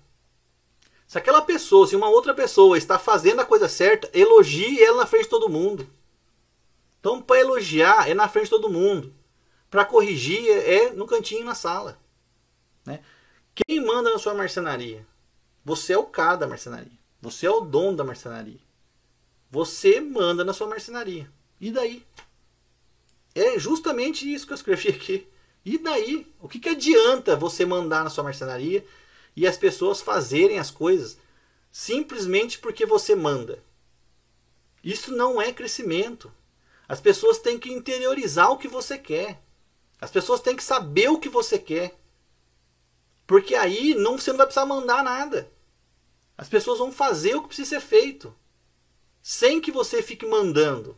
Se 1.05 1.17
aquela 1.17 1.41
pessoa, 1.41 1.85
se 1.85 1.97
uma 1.97 2.07
outra 2.07 2.33
pessoa 2.33 2.77
está 2.77 2.97
fazendo 2.97 3.41
a 3.41 3.45
coisa 3.45 3.67
certa, 3.67 4.09
elogie 4.17 4.81
ela 4.81 4.99
na 4.99 5.05
frente 5.05 5.25
de 5.25 5.29
todo 5.29 5.49
mundo. 5.49 5.85
Então, 6.97 7.21
para 7.21 7.41
elogiar 7.41 8.09
é 8.09 8.13
na 8.13 8.29
frente 8.29 8.45
de 8.45 8.51
todo 8.51 8.69
mundo. 8.69 9.13
Para 9.69 9.83
corrigir 9.83 10.49
é 10.49 10.91
no 10.91 11.05
cantinho 11.05 11.43
na 11.43 11.53
sala. 11.53 11.99
Né? 12.85 13.01
Quem 13.53 13.85
manda 13.85 14.09
na 14.09 14.17
sua 14.17 14.33
marcenaria? 14.33 15.05
Você 15.65 15.91
é 15.91 15.97
o 15.97 16.05
cara 16.05 16.37
da 16.37 16.47
marcenaria. 16.47 16.97
Você 17.21 17.45
é 17.45 17.51
o 17.51 17.59
dono 17.59 17.97
da 17.97 18.05
marcenaria. 18.05 18.61
Você 19.49 19.99
manda 19.99 20.45
na 20.45 20.53
sua 20.53 20.67
marcenaria. 20.67 21.29
E 21.59 21.69
daí? 21.69 22.05
É 23.35 23.59
justamente 23.59 24.31
isso 24.33 24.47
que 24.47 24.53
eu 24.53 24.55
escrevi 24.55 24.87
aqui. 24.87 25.27
E 25.63 25.77
daí? 25.77 26.27
O 26.39 26.47
que, 26.47 26.59
que 26.59 26.69
adianta 26.69 27.35
você 27.35 27.65
mandar 27.65 28.03
na 28.03 28.09
sua 28.09 28.23
marcenaria 28.23 28.85
e 29.35 29.45
as 29.45 29.57
pessoas 29.57 30.01
fazerem 30.01 30.59
as 30.59 30.71
coisas 30.71 31.17
simplesmente 31.71 32.59
porque 32.59 32.85
você 32.85 33.15
manda? 33.15 33.63
Isso 34.83 35.11
não 35.11 35.41
é 35.41 35.53
crescimento. 35.53 36.31
As 36.87 36.99
pessoas 36.99 37.37
têm 37.37 37.59
que 37.59 37.71
interiorizar 37.71 38.51
o 38.51 38.57
que 38.57 38.67
você 38.67 38.97
quer. 38.97 39.41
As 39.99 40.09
pessoas 40.09 40.41
têm 40.41 40.55
que 40.55 40.63
saber 40.63 41.09
o 41.09 41.19
que 41.19 41.29
você 41.29 41.59
quer. 41.59 41.97
Porque 43.27 43.55
aí 43.55 43.93
não, 43.93 44.17
você 44.17 44.31
não 44.31 44.37
vai 44.37 44.47
precisar 44.47 44.65
mandar 44.65 45.03
nada. 45.03 45.49
As 46.37 46.49
pessoas 46.49 46.79
vão 46.79 46.91
fazer 46.91 47.35
o 47.35 47.41
que 47.43 47.49
precisa 47.49 47.69
ser 47.69 47.81
feito. 47.81 48.35
Sem 49.21 49.61
que 49.61 49.71
você 49.71 50.01
fique 50.01 50.25
mandando. 50.25 50.97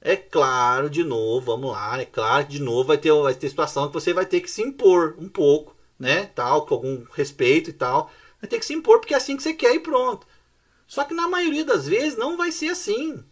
É 0.00 0.16
claro, 0.16 0.88
de 0.88 1.02
novo, 1.02 1.46
vamos 1.46 1.72
lá, 1.72 2.00
é 2.00 2.04
claro 2.04 2.46
de 2.46 2.60
novo 2.60 2.84
vai 2.84 2.98
ter, 2.98 3.12
vai 3.12 3.34
ter 3.34 3.48
situação 3.48 3.88
que 3.88 3.94
você 3.94 4.12
vai 4.12 4.24
ter 4.24 4.40
que 4.40 4.50
se 4.50 4.62
impor 4.62 5.16
um 5.18 5.28
pouco, 5.28 5.76
né? 5.98 6.26
Tal, 6.26 6.64
com 6.66 6.74
algum 6.74 7.04
respeito 7.12 7.70
e 7.70 7.72
tal. 7.72 8.10
Vai 8.40 8.48
ter 8.48 8.58
que 8.60 8.66
se 8.66 8.74
impor 8.74 9.00
porque 9.00 9.14
é 9.14 9.16
assim 9.16 9.36
que 9.36 9.42
você 9.42 9.52
quer 9.52 9.74
e 9.74 9.80
pronto. 9.80 10.26
Só 10.86 11.04
que 11.04 11.14
na 11.14 11.28
maioria 11.28 11.64
das 11.64 11.86
vezes 11.86 12.16
não 12.16 12.36
vai 12.36 12.52
ser 12.52 12.68
assim. 12.68 13.22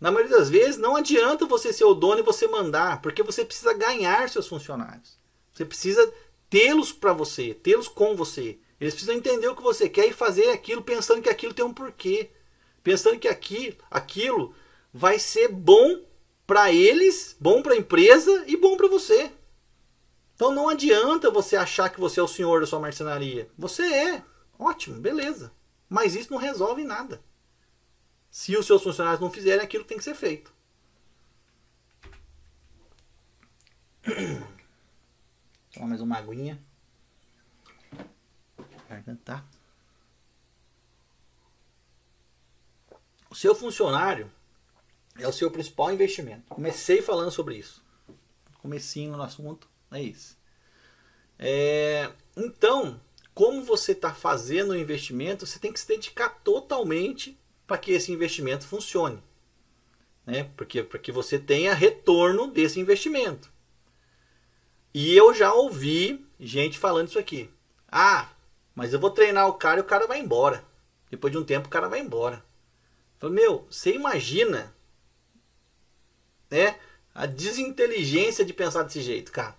Na 0.00 0.10
maioria 0.12 0.36
das 0.36 0.48
vezes 0.48 0.76
não 0.76 0.94
adianta 0.94 1.46
você 1.46 1.72
ser 1.72 1.84
o 1.84 1.94
dono 1.94 2.20
e 2.20 2.22
você 2.22 2.46
mandar, 2.46 3.02
porque 3.02 3.22
você 3.22 3.44
precisa 3.44 3.74
ganhar 3.74 4.28
seus 4.28 4.46
funcionários. 4.46 5.18
Você 5.52 5.64
precisa 5.64 6.12
tê-los 6.48 6.92
para 6.92 7.12
você, 7.12 7.54
tê-los 7.54 7.88
com 7.88 8.14
você. 8.14 8.58
Eles 8.80 8.94
precisam 8.94 9.16
entender 9.16 9.48
o 9.48 9.56
que 9.56 9.62
você 9.62 9.88
quer 9.88 10.06
e 10.06 10.12
fazer 10.12 10.50
aquilo 10.50 10.82
pensando 10.82 11.22
que 11.22 11.30
aquilo 11.30 11.54
tem 11.54 11.64
um 11.64 11.74
porquê. 11.74 12.30
Pensando 12.84 13.18
que 13.18 13.26
aqui, 13.26 13.76
aquilo 13.90 14.54
vai 14.96 15.18
ser 15.18 15.48
bom 15.48 16.02
para 16.46 16.72
eles, 16.72 17.36
bom 17.38 17.60
para 17.60 17.74
a 17.74 17.76
empresa 17.76 18.44
e 18.46 18.56
bom 18.56 18.78
para 18.78 18.88
você. 18.88 19.30
Então 20.34 20.50
não 20.50 20.70
adianta 20.70 21.30
você 21.30 21.54
achar 21.54 21.90
que 21.90 22.00
você 22.00 22.18
é 22.18 22.22
o 22.22 22.28
senhor 22.28 22.62
da 22.62 22.66
sua 22.66 22.80
marcenaria. 22.80 23.50
Você 23.58 23.82
é. 23.82 24.24
Ótimo, 24.58 24.98
beleza. 24.98 25.52
Mas 25.86 26.14
isso 26.14 26.32
não 26.32 26.38
resolve 26.38 26.82
nada. 26.82 27.22
Se 28.30 28.56
os 28.56 28.66
seus 28.66 28.82
funcionários 28.82 29.20
não 29.20 29.30
fizerem 29.30 29.62
aquilo 29.62 29.84
que 29.84 29.88
tem 29.90 29.98
que 29.98 30.04
ser 30.04 30.14
feito. 30.14 30.50
Só 35.74 35.84
mais 35.84 36.00
uma 36.00 36.16
aguinha. 36.16 36.58
Tá? 39.24 39.44
O 43.28 43.34
seu 43.34 43.54
funcionário 43.54 44.32
é 45.18 45.26
o 45.26 45.32
seu 45.32 45.50
principal 45.50 45.92
investimento. 45.92 46.44
Comecei 46.48 47.02
falando 47.02 47.30
sobre 47.30 47.56
isso. 47.56 47.84
Comecinho 48.58 49.16
no 49.16 49.22
assunto, 49.22 49.68
é 49.90 50.02
isso. 50.02 50.36
É, 51.38 52.10
então, 52.36 53.00
como 53.34 53.62
você 53.62 53.92
está 53.92 54.12
fazendo 54.12 54.70
o 54.70 54.76
investimento, 54.76 55.46
você 55.46 55.58
tem 55.58 55.72
que 55.72 55.80
se 55.80 55.88
dedicar 55.88 56.28
totalmente 56.42 57.38
para 57.66 57.78
que 57.78 57.92
esse 57.92 58.12
investimento 58.12 58.66
funcione. 58.66 59.22
Né? 60.24 60.50
Porque 60.56 60.82
para 60.82 60.98
que 60.98 61.12
você 61.12 61.38
tenha 61.38 61.74
retorno 61.74 62.50
desse 62.50 62.80
investimento. 62.80 63.52
E 64.92 65.14
eu 65.14 65.34
já 65.34 65.52
ouvi 65.52 66.26
gente 66.40 66.78
falando 66.78 67.08
isso 67.08 67.18
aqui. 67.18 67.50
Ah, 67.90 68.30
mas 68.74 68.92
eu 68.92 68.98
vou 68.98 69.10
treinar 69.10 69.48
o 69.48 69.54
cara 69.54 69.78
e 69.78 69.82
o 69.82 69.86
cara 69.86 70.06
vai 70.06 70.18
embora. 70.18 70.64
Depois 71.10 71.30
de 71.30 71.38
um 71.38 71.44
tempo 71.44 71.66
o 71.66 71.70
cara 71.70 71.88
vai 71.88 72.00
embora. 72.00 72.36
Eu 72.36 73.28
falei, 73.28 73.34
meu, 73.36 73.66
você 73.70 73.94
imagina 73.94 74.74
né? 76.50 76.78
A 77.14 77.26
desinteligência 77.26 78.44
de 78.44 78.52
pensar 78.52 78.82
desse 78.82 79.00
jeito, 79.00 79.32
cara. 79.32 79.56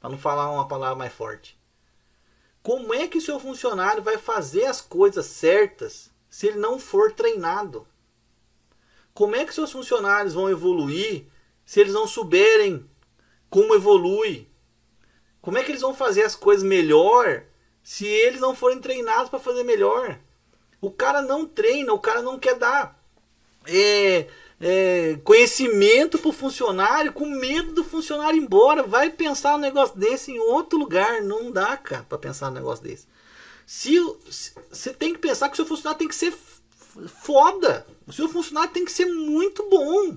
Para 0.00 0.10
não 0.10 0.18
falar 0.18 0.50
uma 0.50 0.68
palavra 0.68 0.96
mais 0.96 1.12
forte. 1.12 1.58
Como 2.62 2.94
é 2.94 3.06
que 3.06 3.18
o 3.18 3.20
seu 3.20 3.38
funcionário 3.38 4.02
vai 4.02 4.18
fazer 4.18 4.64
as 4.64 4.80
coisas 4.80 5.26
certas 5.26 6.10
se 6.28 6.48
ele 6.48 6.58
não 6.58 6.78
for 6.78 7.12
treinado? 7.12 7.86
Como 9.12 9.34
é 9.34 9.44
que 9.44 9.54
seus 9.54 9.72
funcionários 9.72 10.34
vão 10.34 10.48
evoluir 10.48 11.26
se 11.64 11.80
eles 11.80 11.92
não 11.92 12.06
souberem 12.06 12.88
como 13.50 13.74
evolui? 13.74 14.48
Como 15.40 15.58
é 15.58 15.64
que 15.64 15.70
eles 15.70 15.82
vão 15.82 15.94
fazer 15.94 16.22
as 16.22 16.36
coisas 16.36 16.62
melhor 16.62 17.44
se 17.82 18.06
eles 18.06 18.40
não 18.40 18.54
forem 18.54 18.80
treinados 18.80 19.30
para 19.30 19.38
fazer 19.38 19.64
melhor? 19.64 20.18
O 20.80 20.90
cara 20.90 21.22
não 21.22 21.46
treina, 21.46 21.92
o 21.92 21.98
cara 21.98 22.22
não 22.22 22.38
quer 22.38 22.54
dar 22.54 22.98
é, 23.68 24.26
é, 24.60 25.18
conhecimento 25.22 26.18
para 26.18 26.28
o 26.28 26.32
funcionário, 26.32 27.12
com 27.12 27.26
medo 27.26 27.72
do 27.72 27.84
funcionário 27.84 28.38
ir 28.38 28.42
embora. 28.42 28.82
Vai 28.82 29.10
pensar 29.10 29.54
um 29.54 29.58
negócio 29.58 29.96
desse 29.98 30.32
em 30.32 30.38
outro 30.38 30.78
lugar. 30.78 31.22
Não 31.22 31.50
dá, 31.50 31.76
cara, 31.76 32.04
para 32.08 32.18
pensar 32.18 32.50
um 32.50 32.54
negócio 32.54 32.84
desse. 32.84 33.06
Se 33.66 33.98
você 34.70 34.92
tem 34.92 35.12
que 35.12 35.18
pensar 35.18 35.48
que 35.48 35.54
o 35.54 35.56
seu 35.56 35.66
funcionário 35.66 35.98
tem 35.98 36.08
que 36.08 36.14
ser 36.14 36.34
foda. 37.06 37.86
O 38.06 38.12
seu 38.12 38.28
funcionário 38.28 38.72
tem 38.72 38.84
que 38.84 38.92
ser 38.92 39.06
muito 39.06 39.68
bom. 39.68 40.16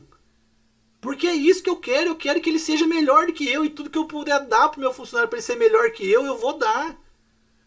Porque 1.00 1.28
é 1.28 1.36
isso 1.36 1.62
que 1.62 1.70
eu 1.70 1.78
quero. 1.78 2.10
Eu 2.10 2.16
quero 2.16 2.42
que 2.42 2.50
ele 2.50 2.60
seja 2.60 2.88
melhor 2.88 3.28
do 3.28 3.34
que 3.34 3.48
eu. 3.48 3.66
E 3.66 3.70
tudo 3.70 3.90
que 3.90 3.98
eu 3.98 4.06
puder 4.06 4.40
dar 4.48 4.70
para 4.70 4.78
o 4.78 4.82
meu 4.82 4.94
funcionário 4.94 5.30
para 5.30 5.38
ele 5.38 5.46
ser 5.46 5.58
melhor 5.58 5.92
que 5.92 6.10
eu, 6.10 6.26
eu 6.26 6.38
vou 6.38 6.58
dar. 6.58 6.98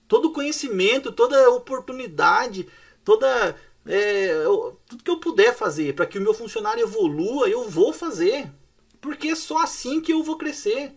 Todo 0.08 0.32
conhecimento, 0.32 1.12
toda 1.12 1.50
oportunidade, 1.50 2.68
toda 3.04 3.56
é, 3.86 4.30
eu, 4.30 4.80
tudo 4.86 5.04
que 5.04 5.10
eu 5.10 5.18
puder 5.18 5.54
fazer 5.54 5.94
para 5.94 6.06
que 6.06 6.18
o 6.18 6.22
meu 6.22 6.32
funcionário 6.32 6.82
evolua, 6.82 7.48
eu 7.48 7.68
vou 7.68 7.92
fazer. 7.92 8.50
Porque 9.00 9.28
é 9.28 9.34
só 9.34 9.58
assim 9.58 10.00
que 10.00 10.12
eu 10.12 10.22
vou 10.22 10.38
crescer. 10.38 10.92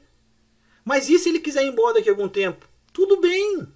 Mas 0.85 1.09
e 1.09 1.19
se 1.19 1.29
ele 1.29 1.39
quiser 1.39 1.65
ir 1.65 1.67
embora 1.67 1.95
daqui 1.95 2.09
a 2.09 2.13
algum 2.13 2.29
tempo? 2.29 2.67
Tudo 2.93 3.19
bem. 3.19 3.67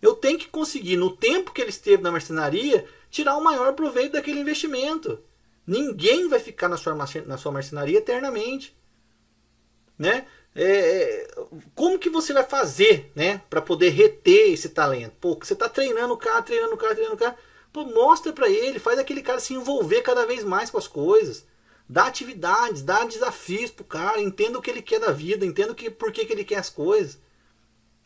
Eu 0.00 0.14
tenho 0.14 0.36
que 0.38 0.48
conseguir, 0.48 0.96
no 0.96 1.16
tempo 1.16 1.52
que 1.52 1.60
ele 1.60 1.70
esteve 1.70 2.02
na 2.02 2.10
marcenaria, 2.10 2.84
tirar 3.08 3.36
o 3.36 3.44
maior 3.44 3.72
proveito 3.74 4.14
daquele 4.14 4.40
investimento. 4.40 5.20
Ninguém 5.64 6.28
vai 6.28 6.40
ficar 6.40 6.68
na 6.68 6.76
sua, 6.76 6.96
na 7.24 7.38
sua 7.38 7.52
marcenaria 7.52 7.98
eternamente. 7.98 8.76
Né? 9.96 10.26
É, 10.56 10.64
é 10.64 11.30
como 11.76 12.00
que 12.00 12.10
você 12.10 12.32
vai 12.32 12.42
fazer 12.42 13.12
né, 13.14 13.40
para 13.48 13.62
poder 13.62 13.90
reter 13.90 14.52
esse 14.52 14.70
talento? 14.70 15.14
Pô, 15.20 15.38
você 15.40 15.52
está 15.52 15.68
treinando 15.68 16.14
o 16.14 16.16
cara, 16.16 16.42
treinando 16.42 16.74
o 16.74 16.76
cara, 16.76 16.94
treinando 16.94 17.14
o 17.14 17.18
cara 17.18 17.38
Pô, 17.72 17.84
mostra 17.86 18.32
para 18.32 18.48
ele, 18.50 18.78
faz 18.78 18.98
aquele 18.98 19.22
cara 19.22 19.40
se 19.40 19.54
envolver 19.54 20.02
cada 20.02 20.26
vez 20.26 20.44
mais 20.44 20.70
com 20.70 20.78
as 20.78 20.86
coisas. 20.86 21.46
Dá 21.88 22.06
atividades, 22.06 22.82
dá 22.82 23.04
desafios 23.04 23.70
pro 23.70 23.84
cara, 23.84 24.20
entenda 24.20 24.58
o 24.58 24.62
que 24.62 24.70
ele 24.70 24.82
quer 24.82 25.00
da 25.00 25.10
vida, 25.10 25.46
entenda 25.46 25.74
que, 25.74 25.90
por 25.90 26.12
que, 26.12 26.24
que 26.24 26.32
ele 26.32 26.44
quer 26.44 26.58
as 26.58 26.70
coisas. 26.70 27.18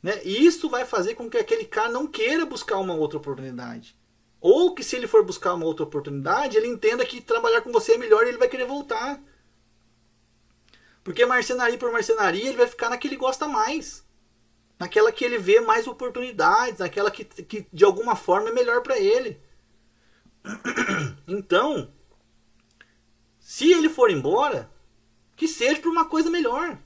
Né? 0.03 0.21
E 0.25 0.47
isso 0.47 0.69
vai 0.69 0.85
fazer 0.85 1.15
com 1.15 1.29
que 1.29 1.37
aquele 1.37 1.65
cara 1.65 1.91
não 1.91 2.07
queira 2.07 2.47
buscar 2.47 2.79
uma 2.79 2.95
outra 2.95 3.19
oportunidade. 3.19 3.97
Ou 4.41 4.75
que 4.75 4.85
se 4.85 4.95
ele 4.95 5.09
for 5.09 5.25
buscar 5.25 5.55
uma 5.55 5.67
outra 5.67 5.85
oportunidade, 5.85 6.57
ele 6.57 6.69
entenda 6.69 7.05
que 7.05 7.21
trabalhar 7.21 7.63
com 7.63 7.73
você 7.73 7.95
é 7.95 7.99
melhor 7.99 8.25
e 8.25 8.29
ele 8.29 8.39
vai 8.39 8.49
querer 8.49 8.67
voltar. 8.67 9.21
Porque 11.03 11.27
marcenaria 11.27 11.79
por 11.79 11.91
marcenaria, 11.91 12.49
ele 12.49 12.57
vai 12.57 12.67
ficar 12.67 12.91
na 12.91 12.97
que 12.97 13.09
ele 13.09 13.17
gosta 13.17 13.49
mais. 13.49 14.05
Naquela 14.79 15.11
que 15.11 15.25
ele 15.25 15.39
vê 15.39 15.61
mais 15.61 15.87
oportunidades, 15.87 16.79
naquela 16.79 17.11
que, 17.11 17.25
que 17.25 17.67
de 17.73 17.85
alguma 17.85 18.15
forma 18.15 18.51
é 18.51 18.53
melhor 18.53 18.83
para 18.83 18.99
ele. 18.99 19.41
Então, 21.29 21.91
se 23.41 23.73
ele 23.73 23.89
for 23.89 24.11
embora, 24.11 24.71
que 25.37 25.47
seja 25.47 25.81
para 25.81 25.91
uma 25.91 26.05
coisa 26.05 26.31
melhor. 26.31 26.79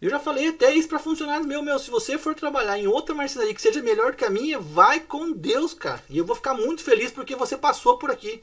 Eu 0.00 0.10
já 0.10 0.18
falei 0.18 0.48
até 0.48 0.74
isso 0.74 0.88
para 0.88 0.98
funcionários 0.98 1.46
meu, 1.46 1.62
meu, 1.62 1.78
se 1.78 1.90
você 1.90 2.16
for 2.16 2.34
trabalhar 2.34 2.78
em 2.78 2.86
outra 2.86 3.14
marcenaria 3.14 3.54
que 3.54 3.60
seja 3.60 3.82
melhor 3.82 4.14
que 4.14 4.24
a 4.24 4.30
minha, 4.30 4.58
vai 4.58 5.00
com 5.00 5.32
Deus, 5.32 5.74
cara. 5.74 6.02
E 6.08 6.18
eu 6.18 6.24
vou 6.24 6.36
ficar 6.36 6.54
muito 6.54 6.82
feliz 6.82 7.10
porque 7.10 7.34
você 7.34 7.56
passou 7.56 7.98
por 7.98 8.10
aqui. 8.10 8.42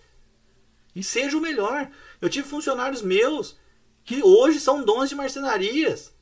E 0.96 1.04
seja 1.04 1.38
o 1.38 1.42
melhor. 1.42 1.90
Eu 2.22 2.30
tive 2.30 2.48
funcionários 2.48 3.02
meus 3.02 3.58
que 4.04 4.22
hoje 4.22 4.60
são 4.60 4.84
donos 4.84 5.10
de 5.10 5.16
marcenarias. 5.16 6.14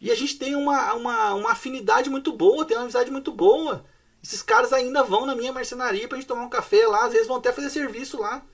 E 0.00 0.10
a 0.10 0.14
gente 0.14 0.38
tem 0.38 0.54
uma, 0.54 0.94
uma, 0.94 1.34
uma 1.34 1.52
afinidade 1.52 2.08
muito 2.08 2.32
boa, 2.32 2.64
tem 2.64 2.76
uma 2.76 2.84
amizade 2.84 3.10
muito 3.10 3.32
boa. 3.32 3.84
Esses 4.22 4.42
caras 4.42 4.72
ainda 4.72 5.02
vão 5.02 5.24
na 5.24 5.34
minha 5.34 5.52
marcenaria 5.52 6.08
pra 6.08 6.18
gente 6.18 6.26
tomar 6.26 6.42
um 6.42 6.48
café 6.48 6.86
lá, 6.86 7.06
às 7.06 7.12
vezes 7.12 7.28
vão 7.28 7.36
até 7.36 7.52
fazer 7.52 7.70
serviço 7.70 8.20
lá. 8.20 8.44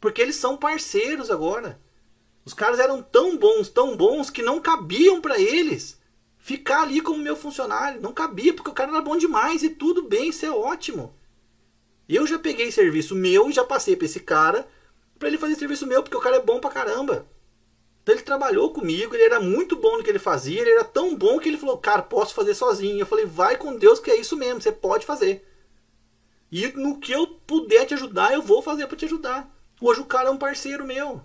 Porque 0.00 0.22
eles 0.22 0.36
são 0.36 0.56
parceiros 0.56 1.30
agora. 1.30 1.80
Os 2.44 2.54
caras 2.54 2.78
eram 2.78 3.02
tão 3.02 3.36
bons, 3.36 3.68
tão 3.68 3.96
bons 3.96 4.30
que 4.30 4.42
não 4.42 4.60
cabiam 4.60 5.20
para 5.20 5.38
eles 5.38 6.00
ficar 6.38 6.82
ali 6.82 7.00
como 7.00 7.22
meu 7.22 7.36
funcionário. 7.36 8.00
Não 8.00 8.12
cabia, 8.12 8.54
porque 8.54 8.70
o 8.70 8.74
cara 8.74 8.90
era 8.90 9.02
bom 9.02 9.16
demais 9.16 9.62
e 9.62 9.70
tudo 9.70 10.02
bem, 10.02 10.30
isso 10.30 10.46
é 10.46 10.50
ótimo. 10.50 11.14
Eu 12.08 12.26
já 12.26 12.38
peguei 12.38 12.72
serviço 12.72 13.14
meu 13.14 13.48
e 13.48 13.52
já 13.52 13.62
passei 13.62 13.94
para 13.94 14.06
esse 14.06 14.20
cara 14.20 14.66
para 15.18 15.28
ele 15.28 15.38
fazer 15.38 15.54
serviço 15.54 15.86
meu, 15.86 16.02
porque 16.02 16.16
o 16.16 16.20
cara 16.20 16.36
é 16.36 16.42
bom 16.42 16.58
pra 16.58 16.70
caramba. 16.70 17.26
Então 18.10 18.18
ele 18.18 18.24
trabalhou 18.24 18.72
comigo, 18.72 19.14
ele 19.14 19.22
era 19.22 19.38
muito 19.38 19.76
bom 19.76 19.96
no 19.96 20.02
que 20.02 20.10
ele 20.10 20.18
fazia, 20.18 20.60
ele 20.60 20.70
era 20.70 20.82
tão 20.82 21.14
bom 21.14 21.38
que 21.38 21.48
ele 21.48 21.56
falou, 21.56 21.78
cara, 21.78 22.02
posso 22.02 22.34
fazer 22.34 22.54
sozinho. 22.54 22.98
Eu 22.98 23.06
falei, 23.06 23.24
vai 23.24 23.56
com 23.56 23.76
Deus 23.76 24.00
que 24.00 24.10
é 24.10 24.18
isso 24.18 24.36
mesmo, 24.36 24.60
você 24.60 24.72
pode 24.72 25.06
fazer. 25.06 25.46
E 26.50 26.66
no 26.72 26.98
que 26.98 27.12
eu 27.12 27.28
puder 27.46 27.86
te 27.86 27.94
ajudar, 27.94 28.34
eu 28.34 28.42
vou 28.42 28.62
fazer 28.62 28.88
para 28.88 28.96
te 28.96 29.04
ajudar. 29.04 29.48
Hoje 29.80 30.00
o 30.00 30.04
cara 30.04 30.28
é 30.28 30.32
um 30.32 30.36
parceiro 30.36 30.84
meu. 30.84 31.22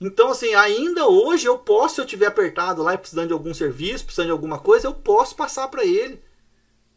Então, 0.00 0.30
assim, 0.30 0.54
ainda 0.54 1.08
hoje 1.08 1.46
eu 1.46 1.58
posso, 1.58 1.96
se 1.96 2.00
eu 2.00 2.06
tiver 2.06 2.26
apertado 2.26 2.80
lá 2.80 2.94
e 2.94 2.98
precisando 2.98 3.28
de 3.28 3.32
algum 3.32 3.52
serviço, 3.52 4.04
precisando 4.04 4.26
de 4.26 4.32
alguma 4.32 4.60
coisa, 4.60 4.86
eu 4.86 4.94
posso 4.94 5.34
passar 5.34 5.66
para 5.66 5.84
ele. 5.84 6.22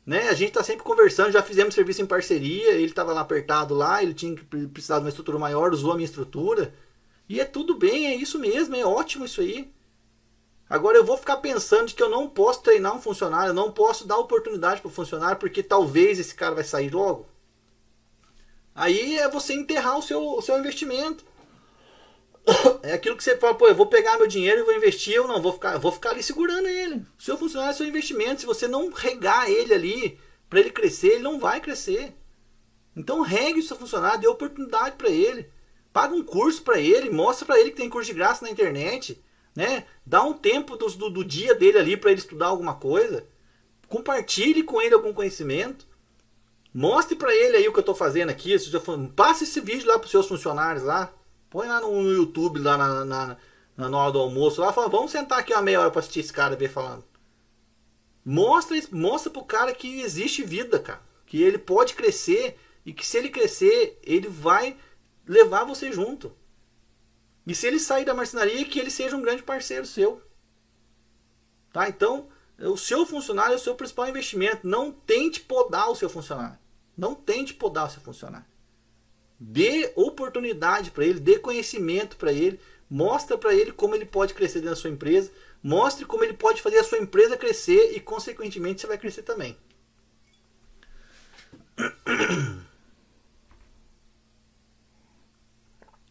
Né? 0.06 0.30
A 0.30 0.34
gente 0.36 0.50
está 0.50 0.62
sempre 0.62 0.84
conversando, 0.84 1.32
já 1.32 1.42
fizemos 1.42 1.74
serviço 1.74 2.04
em 2.04 2.06
parceria, 2.06 2.74
ele 2.74 2.86
estava 2.86 3.14
lá 3.14 3.22
apertado 3.22 3.74
lá, 3.74 4.04
ele 4.04 4.14
tinha 4.14 4.36
que 4.36 4.68
precisar 4.68 4.98
de 4.98 5.06
uma 5.06 5.10
estrutura 5.10 5.40
maior, 5.40 5.74
usou 5.74 5.92
a 5.92 5.96
minha 5.96 6.06
estrutura. 6.06 6.72
E 7.30 7.40
é 7.40 7.46
tudo 7.46 7.76
bem, 7.76 8.08
é 8.08 8.16
isso 8.16 8.40
mesmo, 8.40 8.76
é 8.76 8.86
ótimo 8.86 9.26
isso 9.26 9.42
aí. 9.42 9.72
Agora 10.70 10.98
eu 10.98 11.06
vou 11.06 11.18
ficar 11.18 11.38
pensando 11.38 11.94
que 11.94 12.04
eu 12.04 12.10
não 12.10 12.30
posso 12.30 12.62
treinar 12.62 12.96
um 12.96 13.02
funcionário, 13.02 13.52
eu 13.52 13.54
não 13.54 13.72
posso 13.72 14.06
dar 14.06 14.18
oportunidade 14.18 14.82
para 14.82 14.90
o 14.90 14.94
funcionário, 14.94 15.40
porque 15.40 15.64
talvez 15.64 16.20
esse 16.20 16.36
cara 16.36 16.56
vai 16.56 16.64
sair 16.64 16.94
logo. 16.94 17.26
Aí 18.76 19.18
é 19.18 19.30
você 19.30 19.54
enterrar 19.54 19.98
o 19.98 20.02
seu, 20.02 20.22
o 20.22 20.42
seu 20.42 20.58
investimento. 20.58 21.26
É 22.84 22.94
aquilo 22.94 23.18
que 23.18 23.24
você 23.24 23.36
fala, 23.36 23.56
pô, 23.56 23.68
eu 23.68 23.76
vou 23.76 23.88
pegar 23.88 24.18
meu 24.18 24.28
dinheiro 24.28 24.62
e 24.62 24.64
vou 24.64 24.74
investir, 24.74 25.14
eu 25.14 25.28
não, 25.28 25.42
vou 25.42 25.52
ficar, 25.52 25.78
vou 25.78 25.92
ficar 25.92 26.12
ali 26.12 26.24
segurando 26.24 26.68
ele. 26.68 27.06
O 27.20 27.22
seu 27.22 27.38
funcionário 27.38 27.74
é 27.74 27.76
seu 27.76 27.86
investimento. 27.86 28.40
Se 28.40 28.46
você 28.46 28.68
não 28.68 28.90
regar 28.90 29.50
ele 29.50 29.74
ali 29.74 30.20
para 30.50 30.62
ele 30.62 30.70
crescer, 30.70 31.16
ele 31.16 31.24
não 31.24 31.40
vai 31.40 31.60
crescer. 31.60 32.16
Então 32.96 33.22
regue 33.22 33.60
o 33.60 33.64
seu 33.64 33.76
funcionário, 33.76 34.22
dê 34.22 34.28
oportunidade 34.28 34.96
para 34.96 35.10
ele. 35.10 35.52
Paga 35.98 36.14
um 36.14 36.22
curso 36.24 36.62
para 36.62 36.80
ele, 36.80 37.10
mostra 37.10 37.44
para 37.44 37.60
ele 37.60 37.72
que 37.72 37.78
tem 37.78 37.90
curso 37.90 38.12
de 38.12 38.14
graça 38.14 38.46
na 38.46 38.52
internet, 38.52 39.20
né? 39.56 39.84
Dá 40.06 40.22
um 40.22 40.32
tempo 40.32 40.78
do, 40.78 40.88
do, 40.92 41.10
do 41.10 41.26
dia 41.26 41.56
dele 41.56 41.80
ali 41.80 41.98
para 41.98 42.12
ele 42.12 42.20
estudar 42.20 42.46
alguma 42.46 42.76
coisa. 42.76 43.26
Compartilhe 43.88 44.62
com 44.62 44.80
ele 44.80 44.94
algum 44.94 45.12
conhecimento. 45.12 45.88
Mostre 46.72 47.16
para 47.16 47.34
ele 47.36 47.58
aí 47.58 47.68
o 47.68 47.74
que 47.74 47.80
eu 47.80 47.82
estou 47.82 47.96
fazendo 47.96 48.30
aqui. 48.30 48.56
Passe 49.16 49.46
esse 49.46 49.60
vídeo 49.60 49.88
lá 49.88 49.98
para 49.98 50.06
os 50.06 50.12
seus 50.12 50.28
funcionários 50.28 50.84
lá. 50.84 51.12
Põe 51.50 51.68
lá 51.68 51.82
no, 51.82 52.14
YouTube, 52.14 52.60
lá 52.60 52.78
na, 52.78 53.04
na, 53.04 53.38
na 53.76 53.98
hora 53.98 54.12
do 54.12 54.20
almoço. 54.20 54.62
Lá 54.62 54.72
fala, 54.72 54.90
vamos 54.90 55.10
sentar 55.10 55.40
aqui 55.40 55.52
uma 55.52 55.64
meia 55.64 55.82
hora 55.82 55.90
para 55.90 56.02
assistir 56.02 56.20
esse 56.20 56.32
cara 56.32 56.56
ver 56.56 56.70
falando. 56.70 57.04
Mostra, 58.24 58.80
mostra 58.92 59.32
pro 59.32 59.44
cara 59.44 59.74
que 59.74 60.02
existe 60.02 60.44
vida, 60.44 60.78
cara. 60.78 61.02
Que 61.26 61.42
ele 61.42 61.58
pode 61.58 61.96
crescer 61.96 62.56
e 62.86 62.94
que 62.94 63.04
se 63.04 63.18
ele 63.18 63.30
crescer, 63.30 64.00
ele 64.04 64.28
vai 64.28 64.78
levar 65.28 65.66
você 65.66 65.92
junto. 65.92 66.36
E 67.46 67.54
se 67.54 67.68
ele 67.68 67.80
sair 67.80 68.06
da 68.06 68.14
marcenaria, 68.14 68.66
que 68.66 68.80
ele 68.80 68.90
seja 68.90 69.16
um 69.16 69.22
grande 69.22 69.44
parceiro 69.44 69.86
seu. 69.86 70.22
Tá? 71.72 71.88
Então, 71.88 72.28
o 72.60 72.78
seu 72.78 73.06
funcionário 73.06 73.54
é 73.54 73.56
o 73.56 73.60
seu 73.60 73.76
principal 73.76 74.08
investimento. 74.08 74.68
Não 74.68 74.92
tente 74.92 75.42
podar 75.42 75.90
o 75.90 75.96
seu 75.96 76.10
funcionário. 76.10 76.58
Não 76.98 77.14
tente 77.14 77.54
podar 77.54 77.88
o 77.88 77.90
seu 77.90 78.02
funcionário. 78.02 78.48
Dê 79.40 79.94
oportunidade 79.96 80.90
para 80.90 81.06
ele, 81.06 81.20
dê 81.20 81.38
conhecimento 81.38 82.18
para 82.18 82.34
ele, 82.34 82.60
mostra 82.90 83.38
para 83.38 83.54
ele 83.54 83.72
como 83.72 83.94
ele 83.94 84.06
pode 84.06 84.34
crescer 84.34 84.60
dentro 84.60 84.72
da 84.72 84.76
sua 84.76 84.90
empresa, 84.90 85.32
mostre 85.62 86.06
como 86.06 86.24
ele 86.24 86.34
pode 86.34 86.60
fazer 86.62 86.80
a 86.80 86.84
sua 86.84 86.98
empresa 86.98 87.38
crescer 87.38 87.96
e 87.96 88.00
consequentemente 88.00 88.82
você 88.82 88.88
vai 88.88 88.98
crescer 88.98 89.22
também. 89.22 89.56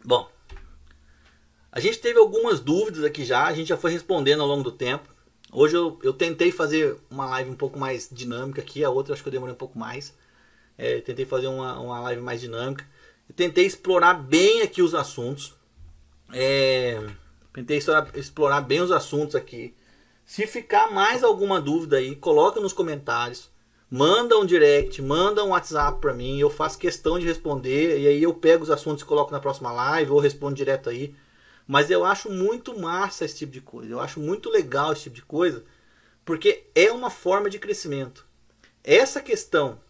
Bom, 0.07 0.31
a 1.73 1.81
gente 1.81 1.99
teve 1.99 2.17
algumas 2.17 2.61
dúvidas 2.61 3.03
aqui 3.03 3.25
já, 3.25 3.45
a 3.45 3.53
gente 3.53 3.67
já 3.67 3.77
foi 3.77 3.91
respondendo 3.91 4.41
ao 4.41 4.47
longo 4.47 4.63
do 4.63 4.71
tempo. 4.71 5.13
Hoje 5.53 5.77
eu, 5.77 5.99
eu 6.01 6.13
tentei 6.13 6.53
fazer 6.53 6.97
uma 7.11 7.27
live 7.27 7.51
um 7.51 7.57
pouco 7.57 7.77
mais 7.77 8.09
dinâmica 8.13 8.63
aqui, 8.63 8.85
a 8.85 8.89
outra 8.89 9.15
acho 9.15 9.23
que 9.25 9.29
eu 9.29 9.33
demorei 9.33 9.53
um 9.53 9.59
pouco 9.59 9.77
mais. 9.77 10.15
É, 10.79 11.01
tentei 11.01 11.25
fazer 11.25 11.49
uma, 11.49 11.77
uma 11.81 11.99
live 12.03 12.23
mais 12.23 12.41
dinâmica. 12.41 12.87
Eu 13.29 13.35
tentei 13.35 13.67
explorar 13.67 14.15
bem 14.15 14.63
aqui 14.63 14.81
os 14.81 14.95
assuntos. 14.95 15.55
É, 16.33 17.05
tentei 17.53 17.81
explorar 18.15 18.61
bem 18.61 18.81
os 18.81 18.93
assuntos 18.93 19.35
aqui. 19.35 19.75
Se 20.25 20.47
ficar 20.47 20.93
mais 20.93 21.25
alguma 21.25 21.61
dúvida 21.61 21.97
aí, 21.97 22.15
coloca 22.15 22.61
nos 22.61 22.73
comentários. 22.73 23.51
Manda 23.91 24.37
um 24.37 24.45
direct, 24.45 25.01
manda 25.01 25.45
um 25.45 25.51
WhatsApp 25.51 26.01
para 26.01 26.13
mim. 26.13 26.39
Eu 26.39 26.51
faço 26.51 26.79
questão 26.79 27.19
de 27.19 27.27
responder. 27.27 28.01
E 28.01 28.07
aí 28.07 28.23
eu 28.23 28.35
pego 28.35 28.65
os 28.65 28.71
assuntos 28.71 29.03
e 29.03 29.07
coloco 29.07 29.33
na 29.33 29.41
próxima 29.41 29.71
live 29.73 30.11
ou 30.11 30.19
respondo 30.19 30.57
direto 30.57 30.91
aí. 30.91 31.15
Mas 31.67 31.91
eu 31.91 32.05
acho 32.05 32.31
muito 32.31 32.79
massa 32.79 33.25
esse 33.25 33.37
tipo 33.37 33.53
de 33.53 33.61
coisa. 33.61 33.93
Eu 33.93 34.01
acho 34.01 34.21
muito 34.21 34.51
legal 34.51 34.93
esse 34.93 35.05
tipo 35.05 35.17
de 35.17 35.23
coisa. 35.23 35.65
Porque 36.25 36.65
é 36.75 36.91
uma 36.91 37.11
forma 37.11 37.49
de 37.49 37.59
crescimento. 37.59 38.27
Essa 38.83 39.21
questão 39.21 39.81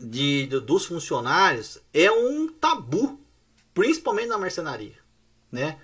de, 0.00 0.46
de, 0.46 0.60
dos 0.60 0.86
funcionários 0.86 1.78
é 1.92 2.10
um 2.10 2.48
tabu, 2.48 3.20
principalmente 3.74 4.28
na 4.28 4.38
marcenaria, 4.38 4.96
né? 5.50 5.78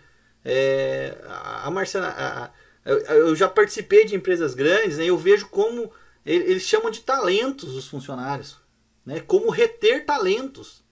É, 0.45 1.19
a, 1.27 1.67
a 1.67 1.71
marcenaria, 1.71 2.53
eu 2.85 3.35
já 3.35 3.49
participei 3.49 4.05
de 4.05 4.15
empresas 4.15 4.55
grandes, 4.55 4.99
né? 4.99 5.07
Eu 5.07 5.17
vejo 5.17 5.49
como 5.49 5.91
eles 6.25 6.63
chamam 6.63 6.91
de 6.91 7.01
talentos 7.01 7.75
os 7.75 7.87
funcionários, 7.87 8.57
né? 9.05 9.21
Como 9.21 9.51
reter 9.51 10.05
talentos. 10.07 10.83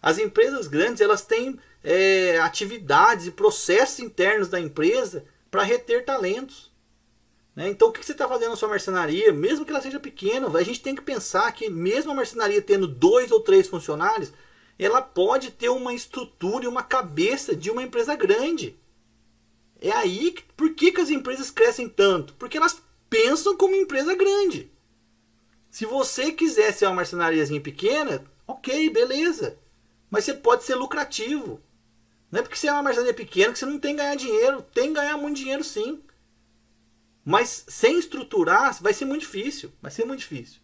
As 0.00 0.18
empresas 0.18 0.68
grandes 0.68 1.00
elas 1.00 1.22
têm 1.22 1.58
é, 1.82 2.38
atividades 2.38 3.26
e 3.26 3.30
processos 3.30 3.98
internos 3.98 4.48
da 4.48 4.60
empresa 4.60 5.24
para 5.50 5.62
reter 5.62 6.04
talentos. 6.04 6.70
Né? 7.56 7.68
Então, 7.70 7.88
o 7.88 7.92
que 7.92 8.04
você 8.04 8.12
está 8.12 8.28
fazendo 8.28 8.50
na 8.50 8.56
sua 8.56 8.68
marcenaria, 8.68 9.32
mesmo 9.32 9.64
que 9.64 9.70
ela 9.70 9.80
seja 9.80 9.98
pequena, 9.98 10.46
a 10.46 10.62
gente 10.62 10.82
tem 10.82 10.94
que 10.94 11.02
pensar 11.02 11.50
que, 11.52 11.70
mesmo 11.70 12.12
a 12.12 12.14
marcenaria 12.14 12.60
tendo 12.60 12.86
dois 12.86 13.32
ou 13.32 13.40
três 13.40 13.66
funcionários, 13.66 14.32
ela 14.78 15.00
pode 15.00 15.50
ter 15.50 15.70
uma 15.70 15.94
estrutura 15.94 16.66
e 16.66 16.68
uma 16.68 16.82
cabeça 16.82 17.56
de 17.56 17.70
uma 17.70 17.82
empresa 17.82 18.14
grande. 18.14 18.76
É 19.80 19.90
aí 19.90 20.32
que, 20.32 20.42
por 20.54 20.74
que, 20.74 20.92
que 20.92 21.00
as 21.00 21.10
empresas 21.10 21.50
crescem 21.50 21.88
tanto? 21.88 22.34
Porque 22.34 22.58
elas 22.58 22.82
pensam 23.08 23.56
como 23.56 23.74
empresa 23.74 24.14
grande. 24.14 24.70
Se 25.76 25.84
você 25.84 26.32
quiser 26.32 26.72
ser 26.72 26.86
uma 26.86 26.94
marcenariazinha 26.94 27.60
pequena, 27.60 28.24
ok, 28.46 28.88
beleza. 28.88 29.58
Mas 30.08 30.24
você 30.24 30.32
pode 30.32 30.64
ser 30.64 30.74
lucrativo. 30.74 31.60
Não 32.32 32.40
é 32.40 32.42
porque 32.42 32.56
você 32.56 32.68
é 32.68 32.72
uma 32.72 32.84
marcenaria 32.84 33.12
pequena 33.12 33.52
que 33.52 33.58
você 33.58 33.66
não 33.66 33.78
tem 33.78 33.94
que 33.94 34.02
ganhar 34.02 34.14
dinheiro. 34.14 34.62
Tem 34.72 34.88
que 34.88 34.94
ganhar 34.94 35.18
muito 35.18 35.36
dinheiro 35.36 35.62
sim. 35.62 36.02
Mas 37.22 37.66
sem 37.68 37.98
estruturar 37.98 38.82
vai 38.82 38.94
ser 38.94 39.04
muito 39.04 39.20
difícil. 39.20 39.70
Vai 39.82 39.90
ser 39.90 40.06
muito 40.06 40.20
difícil. 40.20 40.60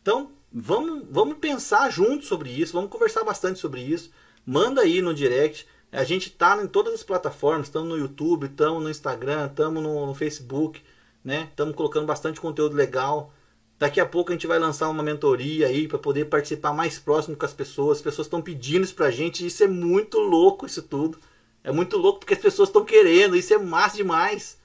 Então, 0.00 0.32
vamos, 0.50 1.04
vamos 1.10 1.36
pensar 1.36 1.92
juntos 1.92 2.26
sobre 2.26 2.48
isso. 2.48 2.72
Vamos 2.72 2.88
conversar 2.88 3.24
bastante 3.24 3.58
sobre 3.58 3.82
isso. 3.82 4.10
Manda 4.46 4.80
aí 4.80 5.02
no 5.02 5.12
direct. 5.12 5.68
A 5.92 6.04
gente 6.04 6.30
está 6.30 6.56
em 6.62 6.66
todas 6.66 6.94
as 6.94 7.02
plataformas. 7.02 7.66
Estamos 7.66 7.90
no 7.90 7.98
YouTube, 7.98 8.46
estamos 8.46 8.82
no 8.82 8.88
Instagram, 8.88 9.48
estamos 9.48 9.82
no, 9.82 10.06
no 10.06 10.14
Facebook. 10.14 10.82
Né? 11.22 11.48
Estamos 11.50 11.76
colocando 11.76 12.06
bastante 12.06 12.40
conteúdo 12.40 12.74
legal. 12.74 13.34
Daqui 13.78 14.00
a 14.00 14.06
pouco 14.06 14.30
a 14.30 14.34
gente 14.34 14.46
vai 14.46 14.58
lançar 14.58 14.88
uma 14.88 15.02
mentoria 15.02 15.68
aí 15.68 15.86
para 15.86 15.98
poder 15.98 16.24
participar 16.24 16.72
mais 16.72 16.98
próximo 16.98 17.36
com 17.36 17.46
as 17.46 17.52
pessoas. 17.52 17.98
As 17.98 18.02
pessoas 18.02 18.26
estão 18.26 18.42
pedindo 18.42 18.84
isso 18.84 18.94
pra 18.94 19.10
gente. 19.10 19.46
Isso 19.46 19.62
é 19.62 19.68
muito 19.68 20.18
louco, 20.18 20.66
isso 20.66 20.82
tudo. 20.82 21.18
É 21.62 21.70
muito 21.70 21.96
louco 21.96 22.20
porque 22.20 22.34
as 22.34 22.40
pessoas 22.40 22.68
estão 22.68 22.84
querendo. 22.84 23.36
Isso 23.36 23.54
é 23.54 23.58
massa 23.58 23.96
demais. 23.96 24.58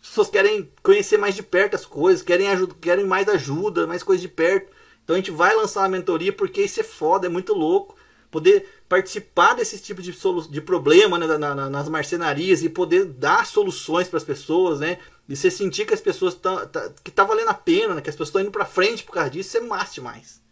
As 0.00 0.08
pessoas 0.08 0.30
querem 0.30 0.70
conhecer 0.82 1.18
mais 1.18 1.34
de 1.34 1.42
perto 1.42 1.74
as 1.74 1.84
coisas, 1.84 2.22
querem, 2.22 2.48
ajuda, 2.48 2.74
querem 2.80 3.04
mais 3.04 3.28
ajuda, 3.28 3.86
mais 3.86 4.02
coisas 4.02 4.22
de 4.22 4.28
perto. 4.28 4.72
Então 5.04 5.14
a 5.14 5.18
gente 5.18 5.30
vai 5.30 5.54
lançar 5.54 5.80
uma 5.80 5.88
mentoria 5.90 6.32
porque 6.32 6.62
isso 6.62 6.80
é 6.80 6.84
foda, 6.84 7.26
é 7.26 7.28
muito 7.28 7.52
louco. 7.52 7.94
Poder 8.30 8.82
participar 8.88 9.54
desse 9.54 9.78
tipo 9.78 10.02
de, 10.02 10.12
de 10.50 10.60
problema 10.60 11.18
né, 11.18 11.26
na, 11.26 11.54
na, 11.54 11.70
nas 11.70 11.88
marcenarias 11.88 12.62
e 12.62 12.68
poder 12.68 13.04
dar 13.04 13.46
soluções 13.46 14.08
para 14.08 14.18
as 14.18 14.24
pessoas, 14.24 14.80
né? 14.80 14.98
E 15.28 15.34
você 15.34 15.50
sentir 15.50 15.86
que 15.86 15.94
as 15.94 16.00
pessoas 16.00 16.34
estão. 16.34 16.66
Tá, 16.66 16.90
que 17.02 17.10
tá 17.10 17.24
valendo 17.24 17.48
a 17.48 17.54
pena, 17.54 17.94
né, 17.94 18.00
que 18.00 18.10
as 18.10 18.14
pessoas 18.14 18.28
estão 18.28 18.42
indo 18.42 18.50
para 18.50 18.64
frente 18.64 19.04
por 19.04 19.12
causa 19.12 19.30
disso, 19.30 19.48
isso 19.48 19.58
é 19.58 19.68
massa 19.68 19.94
demais. 19.94 20.42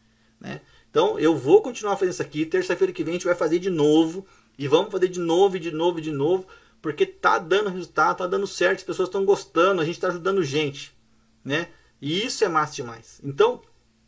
Né? 0.41 0.61
Então 0.91 1.18
eu 1.18 1.37
vou 1.37 1.62
continuar 1.62 1.97
fazendo 1.97 2.14
isso 2.14 2.22
aqui. 2.22 2.47
Terça-feira 2.47 2.93
que 2.93 3.05
vem 3.05 3.12
a 3.12 3.14
gente 3.16 3.27
vai 3.27 3.35
fazer 3.35 3.59
de 3.59 3.70
novo. 3.70 4.27
E 4.57 4.68
vamos 4.68 4.93
fazer 4.93 5.09
de 5.09 5.18
novo, 5.18 5.57
e 5.57 5.61
de 5.61 5.72
novo, 5.72 5.99
e 5.99 6.03
de 6.03 6.12
novo 6.12 6.47
porque 6.85 7.07
tá 7.07 7.39
dando 7.39 7.70
resultado, 7.70 8.18
tá 8.18 8.27
dando 8.27 8.47
certo, 8.47 8.81
as 8.81 8.85
pessoas 8.85 9.09
estão 9.09 9.25
gostando, 9.25 9.81
a 9.81 9.87
gente 9.87 9.95
está 9.95 10.09
ajudando 10.09 10.45
gente, 10.45 10.95
né? 11.43 11.68
E 11.99 12.27
isso 12.27 12.45
é 12.45 12.49
massa 12.49 12.75
demais. 12.75 13.22
Então, 13.25 13.62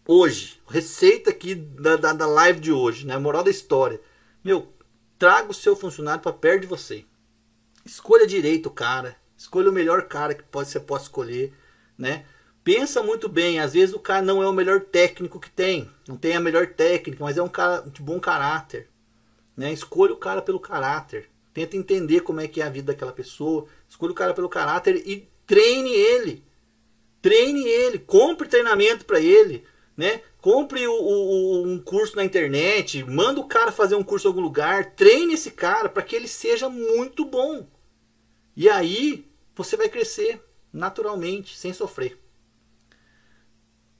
hoje, 0.06 0.60
receita 0.68 1.30
aqui 1.30 1.54
da, 1.54 1.96
da, 1.96 2.12
da 2.12 2.26
live 2.26 2.60
de 2.60 2.72
hoje, 2.72 3.06
né? 3.06 3.18
Moral 3.18 3.44
da 3.44 3.50
história. 3.50 4.00
Meu, 4.44 4.72
traga 5.18 5.50
o 5.50 5.54
seu 5.54 5.74
funcionário 5.74 6.22
para 6.22 6.32
perto 6.32 6.62
de 6.62 6.66
você. 6.66 7.04
Escolha 7.84 8.26
direito 8.26 8.66
o 8.66 8.72
cara, 8.72 9.16
Escolha 9.36 9.68
o 9.68 9.72
melhor 9.72 10.02
cara 10.08 10.34
que 10.34 10.42
pode, 10.42 10.70
você 10.70 10.80
pode 10.80 11.02
escolher, 11.04 11.52
né? 11.98 12.24
Pensa 12.64 13.02
muito 13.02 13.28
bem, 13.28 13.60
às 13.60 13.74
vezes 13.74 13.94
o 13.94 14.00
cara 14.00 14.22
não 14.22 14.42
é 14.42 14.48
o 14.48 14.52
melhor 14.52 14.80
técnico 14.80 15.38
que 15.38 15.50
tem, 15.50 15.90
não 16.08 16.16
tem 16.16 16.34
a 16.34 16.40
melhor 16.40 16.68
técnica, 16.68 17.22
mas 17.22 17.36
é 17.36 17.42
um 17.42 17.48
cara 17.48 17.82
de 17.82 18.00
bom 18.00 18.18
caráter, 18.18 18.88
né? 19.56 19.72
Escolha 19.72 20.14
o 20.14 20.16
cara 20.16 20.40
pelo 20.40 20.58
caráter. 20.58 21.28
Tenta 21.52 21.76
entender 21.76 22.20
como 22.20 22.40
é 22.40 22.48
que 22.48 22.60
é 22.60 22.64
a 22.64 22.70
vida 22.70 22.92
daquela 22.92 23.12
pessoa, 23.12 23.66
escolha 23.88 24.12
o 24.12 24.14
cara 24.14 24.34
pelo 24.34 24.48
caráter 24.48 24.96
e 25.06 25.28
treine 25.46 25.90
ele. 25.90 26.44
Treine 27.22 27.66
ele, 27.66 27.98
compre 27.98 28.48
treinamento 28.48 29.04
para 29.04 29.20
ele, 29.20 29.64
né? 29.96 30.20
Compre 30.40 30.86
o, 30.86 30.92
o, 30.92 31.66
um 31.66 31.78
curso 31.78 32.16
na 32.16 32.24
internet, 32.24 33.02
manda 33.04 33.40
o 33.40 33.48
cara 33.48 33.72
fazer 33.72 33.94
um 33.94 34.04
curso 34.04 34.26
em 34.26 34.30
algum 34.30 34.42
lugar, 34.42 34.92
treine 34.94 35.34
esse 35.34 35.50
cara 35.50 35.88
para 35.88 36.02
que 36.02 36.14
ele 36.14 36.28
seja 36.28 36.68
muito 36.68 37.24
bom. 37.24 37.66
E 38.56 38.68
aí 38.68 39.26
você 39.54 39.76
vai 39.76 39.88
crescer 39.88 40.40
naturalmente, 40.72 41.56
sem 41.56 41.72
sofrer. 41.72 42.18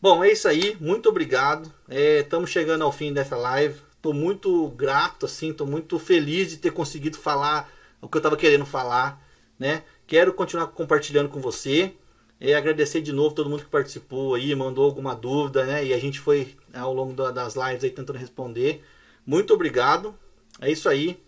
Bom, 0.01 0.22
é 0.22 0.30
isso 0.30 0.47
aí. 0.47 0.76
Muito 0.78 1.09
obrigado. 1.09 1.72
Estamos 1.88 2.51
é, 2.51 2.53
chegando 2.53 2.84
ao 2.84 2.92
fim 2.92 3.12
dessa 3.12 3.36
live. 3.36 3.80
Estou 3.97 4.12
muito 4.12 4.68
grato, 4.68 5.26
assim, 5.26 5.51
estou 5.51 5.66
muito 5.66 5.99
feliz 5.99 6.51
de 6.51 6.59
ter 6.59 6.70
conseguido 6.70 7.16
falar 7.16 7.72
o 8.01 8.09
que 8.09 8.16
eu 8.16 8.20
estava 8.20 8.36
querendo 8.36 8.64
falar, 8.64 9.20
né? 9.59 9.82
Quero 10.07 10.32
continuar 10.34 10.68
compartilhando 10.68 11.28
com 11.28 11.40
você. 11.40 11.94
É, 12.41 12.55
agradecer 12.55 13.01
de 13.01 13.12
novo 13.12 13.34
todo 13.34 13.49
mundo 13.49 13.64
que 13.64 13.70
participou 13.70 14.34
aí, 14.34 14.55
mandou 14.55 14.84
alguma 14.84 15.14
dúvida, 15.14 15.64
né? 15.64 15.84
E 15.84 15.95
a 15.95 15.99
gente 15.99 16.20
foi 16.20 16.55
ao 16.74 16.93
longo 16.93 17.14
das 17.32 17.55
lives 17.55 17.84
aí 17.84 17.91
tentando 17.91 18.18
responder. 18.18 18.84
Muito 19.24 19.55
obrigado. 19.55 20.14
É 20.61 20.70
isso 20.70 20.89
aí. 20.89 21.18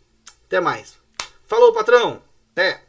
Até 0.47 0.61
mais. 0.61 0.99
Falou, 1.45 1.73
patrão. 1.73 2.23
Até. 2.53 2.88